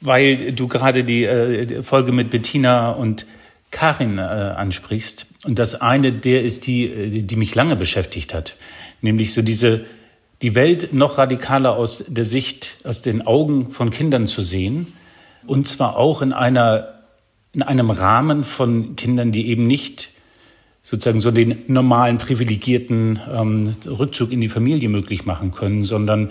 Weil 0.00 0.52
du 0.52 0.68
gerade 0.68 1.04
die 1.04 1.24
äh, 1.24 1.82
Folge 1.82 2.12
mit 2.12 2.30
Bettina 2.30 2.90
und 2.90 3.26
Karin 3.70 4.18
äh, 4.18 4.22
ansprichst. 4.22 5.26
Und 5.44 5.58
das 5.58 5.80
eine, 5.80 6.12
der 6.12 6.42
ist 6.42 6.66
die, 6.66 6.84
äh, 6.84 7.22
die 7.22 7.36
mich 7.36 7.54
lange 7.54 7.76
beschäftigt 7.76 8.34
hat. 8.34 8.56
Nämlich 9.02 9.34
so 9.34 9.42
diese, 9.42 9.84
die 10.42 10.54
Welt 10.54 10.92
noch 10.92 11.18
radikaler 11.18 11.76
aus 11.76 12.04
der 12.08 12.24
Sicht, 12.24 12.76
aus 12.84 13.02
den 13.02 13.26
Augen 13.26 13.72
von 13.72 13.90
Kindern 13.90 14.26
zu 14.26 14.42
sehen. 14.42 14.86
Und 15.46 15.68
zwar 15.68 15.96
auch 15.96 16.22
in 16.22 16.32
einer 16.32 16.98
in 17.52 17.62
einem 17.62 17.90
Rahmen 17.90 18.44
von 18.44 18.96
Kindern, 18.96 19.32
die 19.32 19.48
eben 19.48 19.66
nicht 19.66 20.10
sozusagen 20.82 21.20
so 21.20 21.30
den 21.30 21.64
normalen 21.66 22.18
privilegierten 22.18 23.18
ähm, 23.30 23.76
Rückzug 23.86 24.32
in 24.32 24.40
die 24.40 24.48
Familie 24.48 24.88
möglich 24.88 25.26
machen 25.26 25.50
können, 25.50 25.84
sondern 25.84 26.30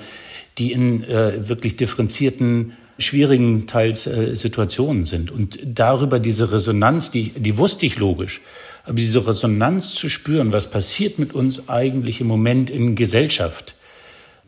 die 0.57 0.71
in 0.71 1.03
äh, 1.03 1.47
wirklich 1.47 1.75
differenzierten, 1.75 2.73
schwierigen 2.99 3.67
teils 3.67 4.07
äh, 4.07 4.35
Situationen 4.35 5.05
sind. 5.05 5.31
Und 5.31 5.59
darüber 5.63 6.19
diese 6.19 6.51
Resonanz, 6.51 7.11
die, 7.11 7.29
die 7.29 7.57
wusste 7.57 7.85
ich 7.85 7.97
logisch, 7.97 8.41
aber 8.83 8.95
diese 8.95 9.27
Resonanz 9.27 9.95
zu 9.95 10.09
spüren, 10.09 10.51
was 10.51 10.71
passiert 10.71 11.19
mit 11.19 11.33
uns 11.33 11.69
eigentlich 11.69 12.21
im 12.21 12.27
Moment 12.27 12.69
in 12.69 12.95
Gesellschaft, 12.95 13.75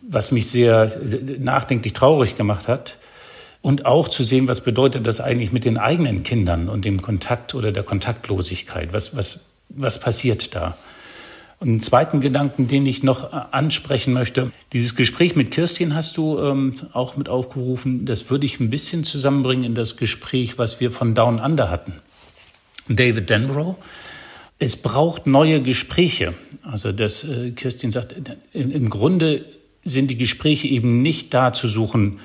was 0.01 0.31
mich 0.31 0.49
sehr 0.49 0.99
nachdenklich 1.39 1.93
traurig 1.93 2.35
gemacht 2.35 2.67
hat, 2.67 2.95
und 3.61 3.85
auch 3.85 4.07
zu 4.07 4.23
sehen, 4.23 4.47
was 4.47 4.61
bedeutet 4.61 5.05
das 5.05 5.19
eigentlich 5.19 5.51
mit 5.51 5.65
den 5.65 5.77
eigenen 5.77 6.23
Kindern 6.23 6.69
und 6.69 6.85
dem 6.85 7.01
Kontakt 7.01 7.55
oder 7.55 7.73
der 7.73 7.83
Kontaktlosigkeit? 7.83 8.93
Was, 8.93 9.17
was, 9.17 9.49
was 9.67 9.99
passiert 9.99 10.55
da? 10.55 10.77
Und 11.59 11.67
einen 11.67 11.81
zweiten 11.81 12.21
Gedanken, 12.21 12.69
den 12.69 12.85
ich 12.85 13.03
noch 13.03 13.33
äh, 13.33 13.41
ansprechen 13.51 14.13
möchte, 14.13 14.51
dieses 14.71 14.95
Gespräch 14.95 15.35
mit 15.35 15.51
Kirstin 15.51 15.93
hast 15.93 16.15
du 16.15 16.39
ähm, 16.39 16.75
auch 16.93 17.17
mit 17.17 17.27
aufgerufen. 17.27 18.05
Das 18.05 18.29
würde 18.29 18.45
ich 18.45 18.59
ein 18.59 18.69
bisschen 18.69 19.03
zusammenbringen 19.03 19.65
in 19.65 19.75
das 19.75 19.97
Gespräch, 19.97 20.57
was 20.57 20.79
wir 20.79 20.89
von 20.89 21.15
Down 21.15 21.39
Under 21.39 21.69
hatten. 21.69 21.95
David 22.87 23.29
Denbrough. 23.29 23.75
Es 24.57 24.77
braucht 24.77 25.27
neue 25.27 25.61
Gespräche. 25.61 26.33
Also 26.63 26.93
das, 26.93 27.25
äh, 27.25 27.51
Kirstin 27.51 27.91
sagt, 27.91 28.15
im, 28.53 28.71
im 28.71 28.89
Grunde 28.89 29.43
sind 29.83 30.09
die 30.09 30.17
Gespräche 30.17 30.67
eben 30.67 31.01
nicht 31.01 31.33
da 31.33 31.51
zu 31.51 31.67
suchen, 31.67 32.19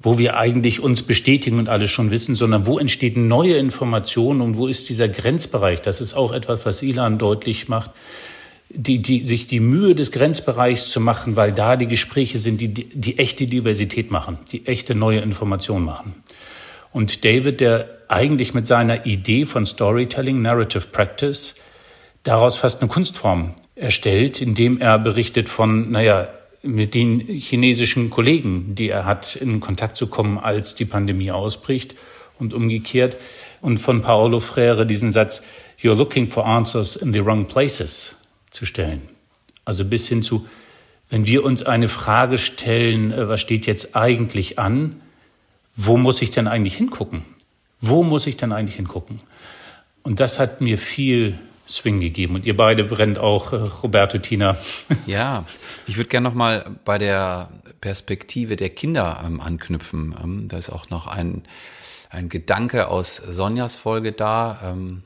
wo 0.00 0.18
wir 0.18 0.36
eigentlich 0.36 0.80
uns 0.80 1.02
bestätigen 1.02 1.58
und 1.58 1.68
alles 1.68 1.90
schon 1.90 2.10
wissen, 2.10 2.36
sondern 2.36 2.66
wo 2.66 2.78
entsteht 2.78 3.16
neue 3.16 3.56
Information 3.56 4.40
und 4.40 4.56
wo 4.56 4.66
ist 4.66 4.88
dieser 4.88 5.08
Grenzbereich? 5.08 5.80
Das 5.82 6.00
ist 6.00 6.14
auch 6.14 6.32
etwas, 6.32 6.66
was 6.66 6.82
Ilan 6.82 7.18
deutlich 7.18 7.68
macht. 7.68 7.90
Die, 8.74 9.02
die, 9.02 9.24
sich 9.24 9.46
die 9.46 9.60
Mühe 9.60 9.94
des 9.94 10.12
Grenzbereichs 10.12 10.90
zu 10.90 10.98
machen, 10.98 11.36
weil 11.36 11.52
da 11.52 11.76
die 11.76 11.86
Gespräche 11.86 12.38
sind, 12.38 12.60
die, 12.60 12.68
die, 12.68 12.88
die 12.88 13.18
echte 13.18 13.46
Diversität 13.46 14.10
machen, 14.10 14.38
die 14.50 14.66
echte 14.66 14.94
neue 14.94 15.20
Information 15.20 15.84
machen. 15.84 16.22
Und 16.92 17.24
David, 17.24 17.60
der 17.60 17.88
eigentlich 18.08 18.54
mit 18.54 18.66
seiner 18.66 19.06
Idee 19.06 19.46
von 19.46 19.66
Storytelling, 19.66 20.42
Narrative 20.42 20.86
Practice, 20.92 21.54
daraus 22.22 22.56
fast 22.56 22.80
eine 22.80 22.90
Kunstform 22.90 23.54
erstellt, 23.74 24.40
indem 24.40 24.78
er 24.80 24.98
berichtet 24.98 25.48
von, 25.48 25.90
naja, 25.90 26.28
mit 26.62 26.94
den 26.94 27.20
chinesischen 27.20 28.10
Kollegen, 28.10 28.74
die 28.74 28.88
er 28.88 29.04
hat, 29.04 29.34
in 29.36 29.60
Kontakt 29.60 29.96
zu 29.96 30.06
kommen, 30.06 30.38
als 30.38 30.74
die 30.74 30.84
Pandemie 30.84 31.32
ausbricht 31.32 31.96
und 32.38 32.54
umgekehrt. 32.54 33.16
Und 33.60 33.78
von 33.78 34.02
Paolo 34.02 34.40
Freire 34.40 34.86
diesen 34.86 35.10
Satz, 35.10 35.42
You're 35.80 35.94
looking 35.94 36.28
for 36.28 36.46
answers 36.46 36.94
in 36.94 37.12
the 37.12 37.24
wrong 37.24 37.46
places 37.46 38.14
zu 38.52 38.66
stellen. 38.66 39.02
Also 39.64 39.84
bis 39.84 40.06
hin 40.06 40.22
zu, 40.22 40.46
wenn 41.10 41.26
wir 41.26 41.44
uns 41.44 41.64
eine 41.64 41.88
Frage 41.88 42.38
stellen, 42.38 43.12
äh, 43.12 43.28
was 43.28 43.40
steht 43.40 43.66
jetzt 43.66 43.96
eigentlich 43.96 44.58
an, 44.58 45.00
wo 45.74 45.96
muss 45.96 46.22
ich 46.22 46.30
denn 46.30 46.46
eigentlich 46.46 46.76
hingucken? 46.76 47.22
Wo 47.80 48.04
muss 48.04 48.26
ich 48.26 48.36
denn 48.36 48.52
eigentlich 48.52 48.76
hingucken? 48.76 49.18
Und 50.04 50.20
das 50.20 50.38
hat 50.38 50.60
mir 50.60 50.78
viel 50.78 51.38
Swing 51.68 52.00
gegeben. 52.00 52.34
Und 52.34 52.44
ihr 52.44 52.56
beide 52.56 52.84
brennt 52.84 53.18
auch, 53.18 53.52
äh, 53.52 53.56
Roberto 53.56 54.18
Tina. 54.18 54.56
Ja, 55.06 55.44
ich 55.86 55.96
würde 55.96 56.08
gerne 56.08 56.28
noch 56.28 56.34
mal 56.34 56.64
bei 56.84 56.98
der 56.98 57.50
Perspektive 57.80 58.56
der 58.56 58.70
Kinder 58.70 59.22
ähm, 59.24 59.40
anknüpfen. 59.40 60.14
Ähm, 60.22 60.48
da 60.48 60.58
ist 60.58 60.70
auch 60.70 60.90
noch 60.90 61.06
ein, 61.06 61.42
ein 62.10 62.28
Gedanke 62.28 62.88
aus 62.88 63.16
Sonjas 63.16 63.76
Folge 63.76 64.12
da, 64.12 64.60
ähm, 64.64 65.02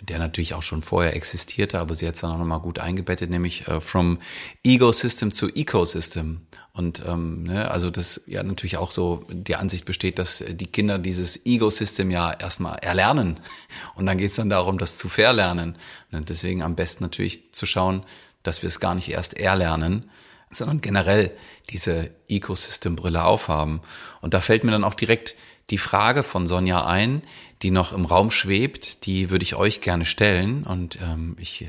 der 0.00 0.18
natürlich 0.18 0.54
auch 0.54 0.62
schon 0.62 0.82
vorher 0.82 1.16
existierte, 1.16 1.78
aber 1.78 1.94
sie 1.94 2.06
hat 2.06 2.14
es 2.14 2.20
dann 2.20 2.30
auch 2.30 2.38
noch 2.38 2.44
mal 2.44 2.58
gut 2.58 2.78
eingebettet, 2.78 3.30
nämlich 3.30 3.66
äh, 3.66 3.80
from 3.80 4.18
Ecosystem 4.64 5.32
zu 5.32 5.48
Ecosystem. 5.48 6.46
Und 6.72 7.02
ähm, 7.06 7.42
ne, 7.42 7.70
also 7.70 7.90
das 7.90 8.22
ja 8.26 8.42
natürlich 8.42 8.76
auch 8.76 8.92
so 8.92 9.26
die 9.28 9.56
Ansicht 9.56 9.84
besteht, 9.84 10.18
dass 10.18 10.44
die 10.48 10.66
Kinder 10.66 11.00
dieses 11.00 11.44
Ego-System 11.44 12.10
ja 12.10 12.32
erstmal 12.32 12.78
erlernen 12.78 13.40
und 13.96 14.06
dann 14.06 14.18
geht 14.18 14.30
es 14.30 14.36
dann 14.36 14.50
darum, 14.50 14.78
das 14.78 14.96
zu 14.96 15.08
verlernen. 15.08 15.76
Und 16.12 16.28
deswegen 16.28 16.62
am 16.62 16.76
besten 16.76 17.02
natürlich 17.02 17.52
zu 17.52 17.66
schauen, 17.66 18.04
dass 18.44 18.62
wir 18.62 18.68
es 18.68 18.78
gar 18.78 18.94
nicht 18.94 19.10
erst 19.10 19.34
erlernen, 19.34 20.08
sondern 20.50 20.80
generell 20.80 21.32
diese 21.70 22.10
Ecosystem-Brille 22.28 23.24
aufhaben. 23.24 23.80
Und 24.20 24.34
da 24.34 24.40
fällt 24.40 24.62
mir 24.62 24.70
dann 24.70 24.84
auch 24.84 24.94
direkt 24.94 25.34
die 25.70 25.78
Frage 25.78 26.22
von 26.22 26.46
Sonja 26.46 26.86
ein, 26.86 27.22
die 27.62 27.70
noch 27.70 27.92
im 27.92 28.04
Raum 28.04 28.30
schwebt, 28.30 29.06
die 29.06 29.30
würde 29.30 29.42
ich 29.42 29.56
euch 29.56 29.80
gerne 29.80 30.04
stellen. 30.04 30.64
Und 30.64 30.98
ähm, 31.02 31.36
ich 31.38 31.62
äh, 31.62 31.68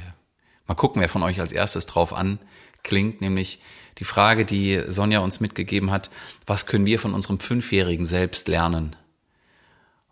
mal 0.67 0.75
gucken, 0.75 1.01
wer 1.01 1.09
von 1.09 1.23
euch 1.23 1.39
als 1.39 1.51
erstes 1.51 1.85
drauf 1.85 2.13
anklingt, 2.13 3.21
nämlich 3.21 3.61
die 3.97 4.05
Frage, 4.05 4.45
die 4.45 4.83
Sonja 4.87 5.19
uns 5.19 5.39
mitgegeben 5.39 5.91
hat, 5.91 6.09
was 6.45 6.65
können 6.65 6.85
wir 6.85 6.99
von 6.99 7.13
unserem 7.13 7.39
Fünfjährigen 7.39 8.05
selbst 8.05 8.47
lernen? 8.47 8.95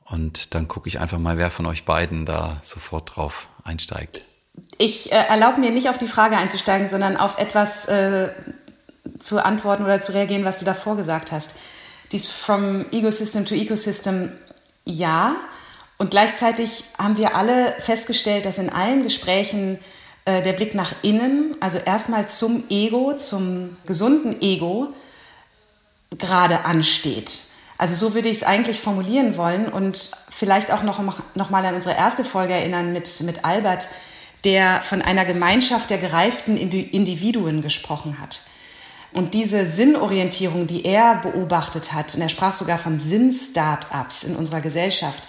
Und 0.03 0.55
dann 0.55 0.67
gucke 0.67 0.87
ich 0.87 0.99
einfach 0.99 1.19
mal, 1.19 1.37
wer 1.37 1.51
von 1.51 1.65
euch 1.65 1.83
beiden 1.85 2.25
da 2.25 2.61
sofort 2.63 3.15
drauf 3.15 3.49
einsteigt. 3.63 4.25
Ich 4.77 5.11
äh, 5.11 5.15
erlaube 5.15 5.59
mir 5.59 5.71
nicht 5.71 5.89
auf 5.89 5.97
die 5.97 6.07
Frage 6.07 6.37
einzusteigen, 6.37 6.87
sondern 6.87 7.17
auf 7.17 7.37
etwas 7.37 7.87
äh, 7.87 8.29
zu 9.19 9.43
antworten 9.43 9.83
oder 9.83 10.01
zu 10.01 10.13
reagieren, 10.13 10.45
was 10.45 10.59
du 10.59 10.65
davor 10.65 10.95
gesagt 10.95 11.31
hast. 11.31 11.55
Dies 12.11 12.27
from 12.27 12.85
Ecosystem 12.91 13.45
to 13.45 13.53
Ecosystem, 13.53 14.31
ja. 14.85 15.35
Und 15.97 16.11
gleichzeitig 16.11 16.83
haben 16.97 17.17
wir 17.17 17.35
alle 17.35 17.73
festgestellt, 17.79 18.45
dass 18.45 18.59
in 18.59 18.69
allen 18.69 19.03
Gesprächen 19.03 19.79
äh, 20.25 20.41
der 20.43 20.53
Blick 20.53 20.75
nach 20.75 20.93
innen, 21.01 21.55
also 21.59 21.79
erstmal 21.79 22.27
zum 22.29 22.65
Ego, 22.69 23.13
zum 23.17 23.77
gesunden 23.85 24.41
Ego, 24.41 24.93
gerade 26.17 26.65
ansteht. 26.65 27.43
Also 27.77 27.95
so 27.95 28.13
würde 28.13 28.29
ich 28.29 28.37
es 28.37 28.43
eigentlich 28.43 28.79
formulieren 28.79 29.37
wollen 29.37 29.67
und 29.67 30.11
vielleicht 30.29 30.71
auch 30.71 30.83
noch, 30.83 31.01
noch 31.35 31.49
mal 31.49 31.65
an 31.65 31.75
unsere 31.75 31.95
erste 31.95 32.23
Folge 32.23 32.53
erinnern 32.53 32.93
mit, 32.93 33.21
mit 33.21 33.45
Albert, 33.45 33.89
der 34.43 34.81
von 34.81 35.01
einer 35.01 35.25
Gemeinschaft 35.25 35.89
der 35.89 35.97
gereiften 35.97 36.57
Individuen 36.57 37.61
gesprochen 37.61 38.19
hat. 38.19 38.41
Und 39.13 39.33
diese 39.33 39.65
Sinnorientierung, 39.65 40.67
die 40.67 40.85
er 40.85 41.15
beobachtet 41.15 41.93
hat, 41.93 42.13
und 42.13 42.21
er 42.21 42.29
sprach 42.29 42.53
sogar 42.53 42.77
von 42.77 42.99
Sinn-Startups 42.99 44.23
in 44.23 44.35
unserer 44.35 44.61
Gesellschaft, 44.61 45.27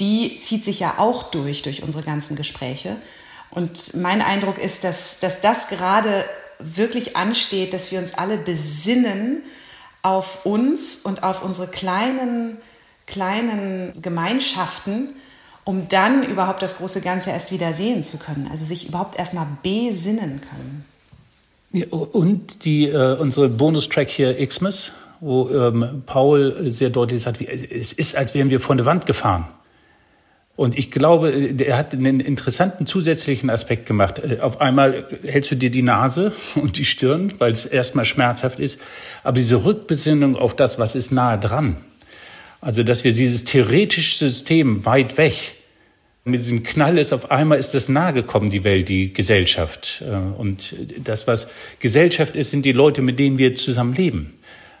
die 0.00 0.38
zieht 0.40 0.64
sich 0.64 0.80
ja 0.80 0.94
auch 0.98 1.24
durch, 1.24 1.62
durch 1.62 1.82
unsere 1.82 2.04
ganzen 2.04 2.36
Gespräche. 2.36 2.96
Und 3.50 3.96
mein 3.96 4.22
Eindruck 4.22 4.58
ist, 4.58 4.84
dass, 4.84 5.18
dass 5.18 5.40
das 5.40 5.68
gerade 5.68 6.24
wirklich 6.58 7.16
ansteht, 7.16 7.72
dass 7.72 7.90
wir 7.92 7.98
uns 7.98 8.14
alle 8.14 8.36
besinnen 8.36 9.42
auf 10.02 10.44
uns 10.44 10.98
und 10.98 11.22
auf 11.22 11.42
unsere 11.42 11.68
kleinen, 11.68 12.58
kleinen 13.06 13.92
Gemeinschaften, 14.00 15.14
um 15.64 15.88
dann 15.88 16.24
überhaupt 16.24 16.62
das 16.62 16.78
große 16.78 17.00
Ganze 17.00 17.30
erst 17.30 17.52
wieder 17.52 17.72
sehen 17.72 18.04
zu 18.04 18.16
können. 18.18 18.48
Also 18.50 18.64
sich 18.64 18.88
überhaupt 18.88 19.18
erstmal 19.18 19.46
besinnen 19.62 20.40
können. 20.40 20.84
Ja, 21.70 21.86
und 21.90 22.64
die, 22.64 22.86
äh, 22.86 23.16
unsere 23.18 23.48
Bonustrack 23.48 24.08
hier 24.08 24.34
Xmas, 24.46 24.92
wo 25.20 25.50
ähm, 25.50 26.02
Paul 26.06 26.70
sehr 26.70 26.90
deutlich 26.90 27.22
sagt, 27.22 27.40
wie, 27.40 27.46
es 27.46 27.92
ist, 27.92 28.16
als 28.16 28.32
wären 28.34 28.50
wir 28.50 28.60
vor 28.60 28.74
eine 28.74 28.86
Wand 28.86 29.04
gefahren. 29.04 29.46
Und 30.58 30.76
ich 30.76 30.90
glaube, 30.90 31.30
er 31.30 31.78
hat 31.78 31.92
einen 31.92 32.18
interessanten 32.18 32.84
zusätzlichen 32.84 33.48
Aspekt 33.48 33.86
gemacht. 33.86 34.20
Auf 34.40 34.60
einmal 34.60 35.06
hältst 35.22 35.52
du 35.52 35.54
dir 35.54 35.70
die 35.70 35.82
Nase 35.82 36.32
und 36.56 36.78
die 36.78 36.84
Stirn, 36.84 37.32
weil 37.38 37.52
es 37.52 37.64
erstmal 37.64 38.04
schmerzhaft 38.04 38.58
ist. 38.58 38.80
Aber 39.22 39.38
diese 39.38 39.64
Rückbesinnung 39.64 40.34
auf 40.34 40.56
das, 40.56 40.80
was 40.80 40.96
ist 40.96 41.12
nahe 41.12 41.38
dran. 41.38 41.76
Also, 42.60 42.82
dass 42.82 43.04
wir 43.04 43.12
dieses 43.12 43.44
theoretische 43.44 44.18
System 44.18 44.84
weit 44.84 45.16
weg 45.16 45.54
mit 46.24 46.40
diesem 46.40 46.64
Knall 46.64 46.98
ist 46.98 47.12
auf 47.12 47.30
einmal 47.30 47.58
ist 47.58 47.72
das 47.72 47.88
nahe 47.88 48.12
gekommen, 48.12 48.50
die 48.50 48.64
Welt, 48.64 48.88
die 48.88 49.14
Gesellschaft. 49.14 50.02
Äh, 50.04 50.10
und 50.10 50.74
das, 50.98 51.28
was 51.28 51.48
Gesellschaft 51.78 52.34
ist, 52.34 52.50
sind 52.50 52.66
die 52.66 52.72
Leute, 52.72 53.00
mit 53.00 53.20
denen 53.20 53.38
wir 53.38 53.54
zusammen 53.54 53.94
leben. 53.94 54.34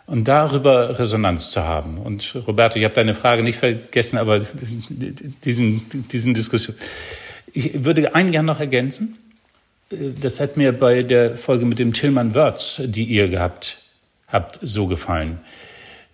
Und 0.08 0.26
darüber 0.26 0.98
Resonanz 0.98 1.50
zu 1.50 1.64
haben. 1.64 1.98
Und 1.98 2.34
Roberto, 2.46 2.78
ich 2.78 2.84
habe 2.84 2.94
deine 2.94 3.12
Frage 3.12 3.42
nicht 3.42 3.58
vergessen, 3.58 4.16
aber 4.16 4.40
diesen, 5.44 5.82
diesen 6.10 6.32
Diskussion. 6.32 6.74
Ich 7.52 7.84
würde 7.84 8.14
einen 8.14 8.32
gern 8.32 8.46
noch 8.46 8.58
ergänzen. 8.58 9.18
Das 9.90 10.40
hat 10.40 10.56
mir 10.56 10.72
bei 10.72 11.02
der 11.02 11.36
Folge 11.36 11.66
mit 11.66 11.78
dem 11.78 11.92
Tillmann 11.92 12.34
Wörz, 12.34 12.80
die 12.86 13.04
ihr 13.04 13.28
gehabt 13.28 13.82
habt, 14.28 14.58
so 14.62 14.86
gefallen. 14.86 15.40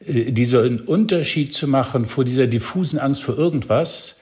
Dieser 0.01 0.65
Unterschied 0.87 1.55
zu 1.55 1.69
machen 1.69 2.05
vor 2.05 2.25
dieser 2.25 2.49
diffusen 2.49 2.99
Angst 2.99 3.23
vor 3.23 3.39
irgendwas 3.39 4.17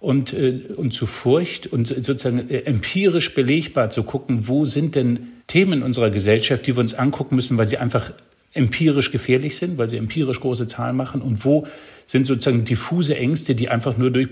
und, 0.00 0.34
äh, 0.34 0.60
und 0.76 0.92
zu 0.92 1.06
Furcht 1.06 1.66
und 1.66 1.88
sozusagen 1.88 2.50
äh, 2.50 2.58
empirisch 2.60 3.34
belegbar 3.34 3.88
zu 3.88 4.02
gucken, 4.04 4.48
wo 4.48 4.66
sind 4.66 4.94
denn 4.94 5.28
Themen 5.46 5.82
unserer 5.82 6.10
Gesellschaft, 6.10 6.66
die 6.66 6.76
wir 6.76 6.80
uns 6.80 6.94
angucken 6.94 7.36
müssen, 7.36 7.56
weil 7.58 7.68
sie 7.68 7.78
einfach 7.78 8.12
empirisch 8.54 9.10
gefährlich 9.10 9.56
sind, 9.56 9.78
weil 9.78 9.88
sie 9.88 9.96
empirisch 9.96 10.40
große 10.40 10.68
Zahlen 10.68 10.96
machen 10.96 11.20
und 11.20 11.44
wo 11.44 11.66
sind 12.06 12.26
sozusagen 12.26 12.64
diffuse 12.64 13.16
Ängste, 13.16 13.54
die 13.54 13.68
einfach 13.68 13.96
nur 13.96 14.10
durch, 14.10 14.28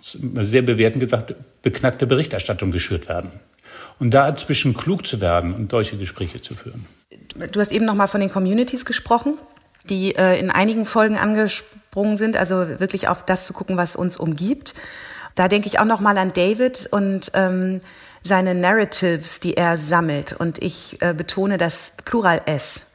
sehr 0.00 0.62
bewertend 0.62 1.00
gesagt, 1.00 1.34
beknackte 1.62 2.06
Berichterstattung 2.06 2.70
geschürt 2.70 3.08
werden. 3.08 3.30
Und 3.98 4.12
da 4.12 4.30
dazwischen 4.30 4.74
klug 4.74 5.06
zu 5.06 5.20
werden 5.20 5.54
und 5.54 5.70
solche 5.70 5.96
Gespräche 5.96 6.40
zu 6.40 6.54
führen. 6.54 6.86
Du 7.52 7.60
hast 7.60 7.72
eben 7.72 7.84
noch 7.84 7.94
mal 7.94 8.06
von 8.06 8.20
den 8.20 8.30
Communities 8.30 8.84
gesprochen, 8.84 9.38
die 9.88 10.14
äh, 10.16 10.38
in 10.38 10.50
einigen 10.50 10.86
Folgen 10.86 11.16
angesprungen 11.16 12.16
sind, 12.16 12.36
also 12.36 12.80
wirklich 12.80 13.08
auf 13.08 13.24
das 13.24 13.46
zu 13.46 13.52
gucken, 13.52 13.76
was 13.76 13.96
uns 13.96 14.16
umgibt. 14.16 14.74
Da 15.34 15.48
denke 15.48 15.68
ich 15.68 15.78
auch 15.78 15.84
noch 15.84 16.00
mal 16.00 16.16
an 16.16 16.32
David 16.32 16.88
und 16.90 17.30
ähm, 17.34 17.80
seine 18.22 18.54
Narratives, 18.54 19.40
die 19.40 19.56
er 19.56 19.76
sammelt. 19.76 20.32
Und 20.32 20.62
ich 20.62 21.00
äh, 21.02 21.12
betone 21.12 21.58
das 21.58 21.92
Plural 22.04 22.40
S. 22.46 22.86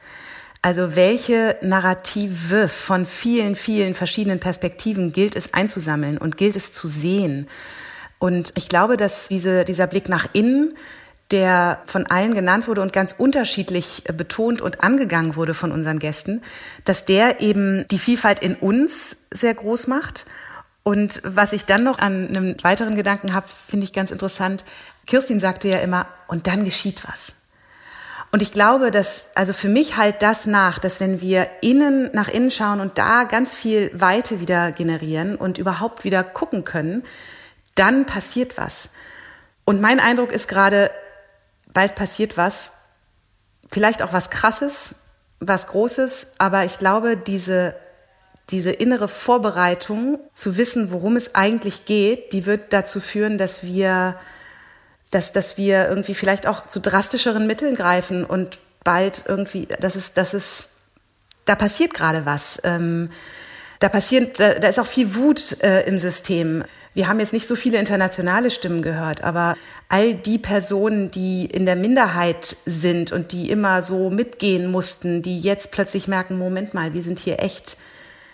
Also 0.62 0.94
welche 0.94 1.56
Narrative 1.62 2.68
von 2.68 3.06
vielen, 3.06 3.56
vielen 3.56 3.94
verschiedenen 3.94 4.40
Perspektiven 4.40 5.12
gilt 5.12 5.34
es 5.34 5.54
einzusammeln 5.54 6.18
und 6.18 6.36
gilt 6.36 6.54
es 6.54 6.72
zu 6.72 6.86
sehen? 6.86 7.48
Und 8.18 8.52
ich 8.56 8.68
glaube, 8.68 8.98
dass 8.98 9.28
diese, 9.28 9.64
dieser 9.64 9.86
Blick 9.86 10.10
nach 10.10 10.28
innen, 10.34 10.74
der 11.30 11.80
von 11.86 12.06
allen 12.06 12.34
genannt 12.34 12.68
wurde 12.68 12.82
und 12.82 12.92
ganz 12.92 13.14
unterschiedlich 13.16 14.04
betont 14.14 14.60
und 14.60 14.82
angegangen 14.82 15.36
wurde 15.36 15.54
von 15.54 15.72
unseren 15.72 15.98
Gästen, 15.98 16.42
dass 16.84 17.06
der 17.06 17.40
eben 17.40 17.86
die 17.90 17.98
Vielfalt 17.98 18.40
in 18.40 18.56
uns 18.56 19.16
sehr 19.32 19.54
groß 19.54 19.86
macht. 19.86 20.26
Und 20.82 21.20
was 21.24 21.52
ich 21.54 21.64
dann 21.64 21.84
noch 21.84 21.98
an 21.98 22.28
einem 22.28 22.56
weiteren 22.62 22.96
Gedanken 22.96 23.34
habe, 23.34 23.46
finde 23.68 23.84
ich 23.84 23.92
ganz 23.92 24.10
interessant. 24.10 24.64
Kirstin 25.06 25.40
sagte 25.40 25.68
ja 25.68 25.78
immer, 25.78 26.06
und 26.26 26.46
dann 26.46 26.64
geschieht 26.64 27.02
was. 27.08 27.39
Und 28.32 28.42
ich 28.42 28.52
glaube, 28.52 28.90
dass, 28.90 29.26
also 29.34 29.52
für 29.52 29.68
mich 29.68 29.96
halt 29.96 30.22
das 30.22 30.46
nach, 30.46 30.78
dass 30.78 31.00
wenn 31.00 31.20
wir 31.20 31.48
innen 31.62 32.10
nach 32.12 32.28
innen 32.28 32.50
schauen 32.50 32.80
und 32.80 32.96
da 32.96 33.24
ganz 33.24 33.54
viel 33.54 33.90
Weite 33.92 34.40
wieder 34.40 34.70
generieren 34.70 35.34
und 35.34 35.58
überhaupt 35.58 36.04
wieder 36.04 36.22
gucken 36.22 36.64
können, 36.64 37.02
dann 37.74 38.06
passiert 38.06 38.56
was. 38.56 38.90
Und 39.64 39.80
mein 39.80 39.98
Eindruck 39.98 40.32
ist 40.32 40.48
gerade, 40.48 40.90
bald 41.72 41.96
passiert 41.96 42.36
was, 42.36 42.78
vielleicht 43.70 44.02
auch 44.02 44.12
was 44.12 44.30
Krasses, 44.30 44.96
was 45.40 45.68
Großes, 45.68 46.34
aber 46.38 46.64
ich 46.64 46.78
glaube, 46.78 47.16
diese, 47.16 47.74
diese 48.50 48.70
innere 48.70 49.08
Vorbereitung 49.08 50.18
zu 50.34 50.56
wissen, 50.56 50.92
worum 50.92 51.16
es 51.16 51.34
eigentlich 51.34 51.84
geht, 51.84 52.32
die 52.32 52.46
wird 52.46 52.72
dazu 52.72 53.00
führen, 53.00 53.38
dass 53.38 53.64
wir 53.64 54.16
dass, 55.10 55.32
dass 55.32 55.56
wir 55.56 55.88
irgendwie 55.88 56.14
vielleicht 56.14 56.46
auch 56.46 56.68
zu 56.68 56.80
drastischeren 56.80 57.46
Mitteln 57.46 57.74
greifen 57.74 58.24
und 58.24 58.58
bald 58.84 59.24
irgendwie, 59.26 59.66
das 59.66 59.96
ist, 59.96 60.16
das 60.16 60.34
ist, 60.34 60.68
da 61.44 61.54
passiert 61.54 61.94
gerade 61.94 62.26
was. 62.26 62.60
Ähm, 62.64 63.10
da 63.80 63.88
passiert, 63.88 64.38
da, 64.38 64.54
da, 64.54 64.68
ist 64.68 64.78
auch 64.78 64.86
viel 64.86 65.14
Wut 65.14 65.62
äh, 65.62 65.86
im 65.86 65.98
System. 65.98 66.64
Wir 66.92 67.08
haben 67.08 67.18
jetzt 67.18 67.32
nicht 67.32 67.46
so 67.46 67.56
viele 67.56 67.78
internationale 67.78 68.50
Stimmen 68.50 68.82
gehört, 68.82 69.24
aber 69.24 69.56
all 69.88 70.14
die 70.14 70.38
Personen, 70.38 71.10
die 71.10 71.46
in 71.46 71.64
der 71.64 71.76
Minderheit 71.76 72.56
sind 72.66 73.10
und 73.10 73.32
die 73.32 73.50
immer 73.50 73.82
so 73.82 74.10
mitgehen 74.10 74.70
mussten, 74.70 75.22
die 75.22 75.38
jetzt 75.38 75.70
plötzlich 75.70 76.08
merken, 76.08 76.38
Moment 76.38 76.74
mal, 76.74 76.94
wir 76.94 77.02
sind 77.02 77.18
hier 77.18 77.40
echt, 77.40 77.76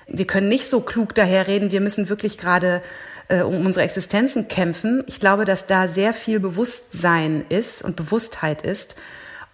wir 0.08 0.26
können 0.26 0.48
nicht 0.48 0.68
so 0.68 0.80
klug 0.80 1.14
daherreden, 1.14 1.70
wir 1.70 1.80
müssen 1.80 2.08
wirklich 2.08 2.38
gerade 2.38 2.82
äh, 3.28 3.42
um 3.42 3.66
unsere 3.66 3.84
Existenzen 3.84 4.48
kämpfen. 4.48 5.04
Ich 5.06 5.20
glaube, 5.20 5.44
dass 5.44 5.66
da 5.66 5.88
sehr 5.88 6.14
viel 6.14 6.40
Bewusstsein 6.40 7.44
ist 7.48 7.82
und 7.82 7.96
Bewusstheit 7.96 8.62
ist. 8.62 8.96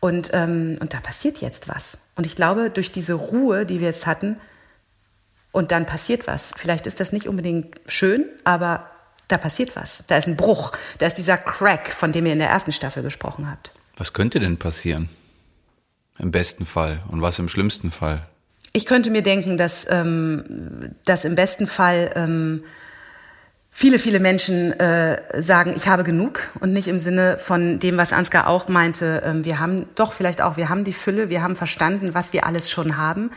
Und, 0.00 0.30
ähm, 0.32 0.78
und 0.80 0.94
da 0.94 1.00
passiert 1.00 1.38
jetzt 1.38 1.68
was. 1.68 2.08
Und 2.16 2.26
ich 2.26 2.34
glaube, 2.34 2.70
durch 2.70 2.90
diese 2.90 3.14
Ruhe, 3.14 3.64
die 3.64 3.80
wir 3.80 3.88
jetzt 3.88 4.06
hatten, 4.06 4.36
und 5.52 5.70
dann 5.70 5.86
passiert 5.86 6.26
was. 6.26 6.52
Vielleicht 6.56 6.86
ist 6.86 6.98
das 6.98 7.12
nicht 7.12 7.28
unbedingt 7.28 7.78
schön, 7.86 8.24
aber 8.42 8.90
da 9.28 9.38
passiert 9.38 9.76
was. 9.76 10.02
Da 10.06 10.16
ist 10.16 10.26
ein 10.26 10.36
Bruch. 10.36 10.72
Da 10.98 11.06
ist 11.06 11.18
dieser 11.18 11.36
Crack, 11.36 11.88
von 11.88 12.10
dem 12.10 12.26
ihr 12.26 12.32
in 12.32 12.38
der 12.38 12.48
ersten 12.48 12.72
Staffel 12.72 13.02
gesprochen 13.02 13.50
habt. 13.50 13.70
Was 13.96 14.12
könnte 14.12 14.40
denn 14.40 14.56
passieren? 14.56 15.08
Im 16.18 16.30
besten 16.30 16.66
Fall. 16.66 17.02
Und 17.08 17.22
was 17.22 17.38
im 17.38 17.48
schlimmsten 17.48 17.90
Fall? 17.90 18.26
Ich 18.72 18.86
könnte 18.86 19.10
mir 19.10 19.22
denken, 19.22 19.58
dass, 19.58 19.86
ähm, 19.90 20.94
dass 21.04 21.24
im 21.24 21.34
besten 21.34 21.66
Fall 21.66 22.12
ähm, 22.16 22.64
viele, 23.72 23.98
viele 23.98 24.20
Menschen 24.20 24.78
äh, 24.78 25.42
sagen, 25.42 25.72
ich 25.74 25.88
habe 25.88 26.04
genug 26.04 26.50
und 26.60 26.72
nicht 26.72 26.86
im 26.86 27.00
Sinne 27.00 27.38
von 27.38 27.80
dem, 27.80 27.96
was 27.96 28.12
Ansgar 28.12 28.46
auch 28.46 28.68
meinte. 28.68 29.22
Ähm, 29.24 29.44
wir 29.44 29.58
haben 29.58 29.86
doch 29.96 30.12
vielleicht 30.12 30.42
auch, 30.42 30.56
wir 30.56 30.68
haben 30.68 30.84
die 30.84 30.92
Fülle, 30.92 31.30
wir 31.30 31.42
haben 31.42 31.56
verstanden, 31.56 32.14
was 32.14 32.32
wir 32.32 32.46
alles 32.46 32.70
schon 32.70 32.98
haben, 32.98 33.30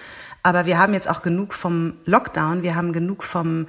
aber 0.44 0.66
wir 0.68 0.78
haben 0.78 0.94
jetzt 0.94 1.10
auch 1.10 1.24
genug 1.24 1.54
vom 1.54 1.94
Lockdown, 2.06 2.62
wir 2.62 2.76
haben 2.76 2.94
genug 2.94 3.24
vom 3.24 3.66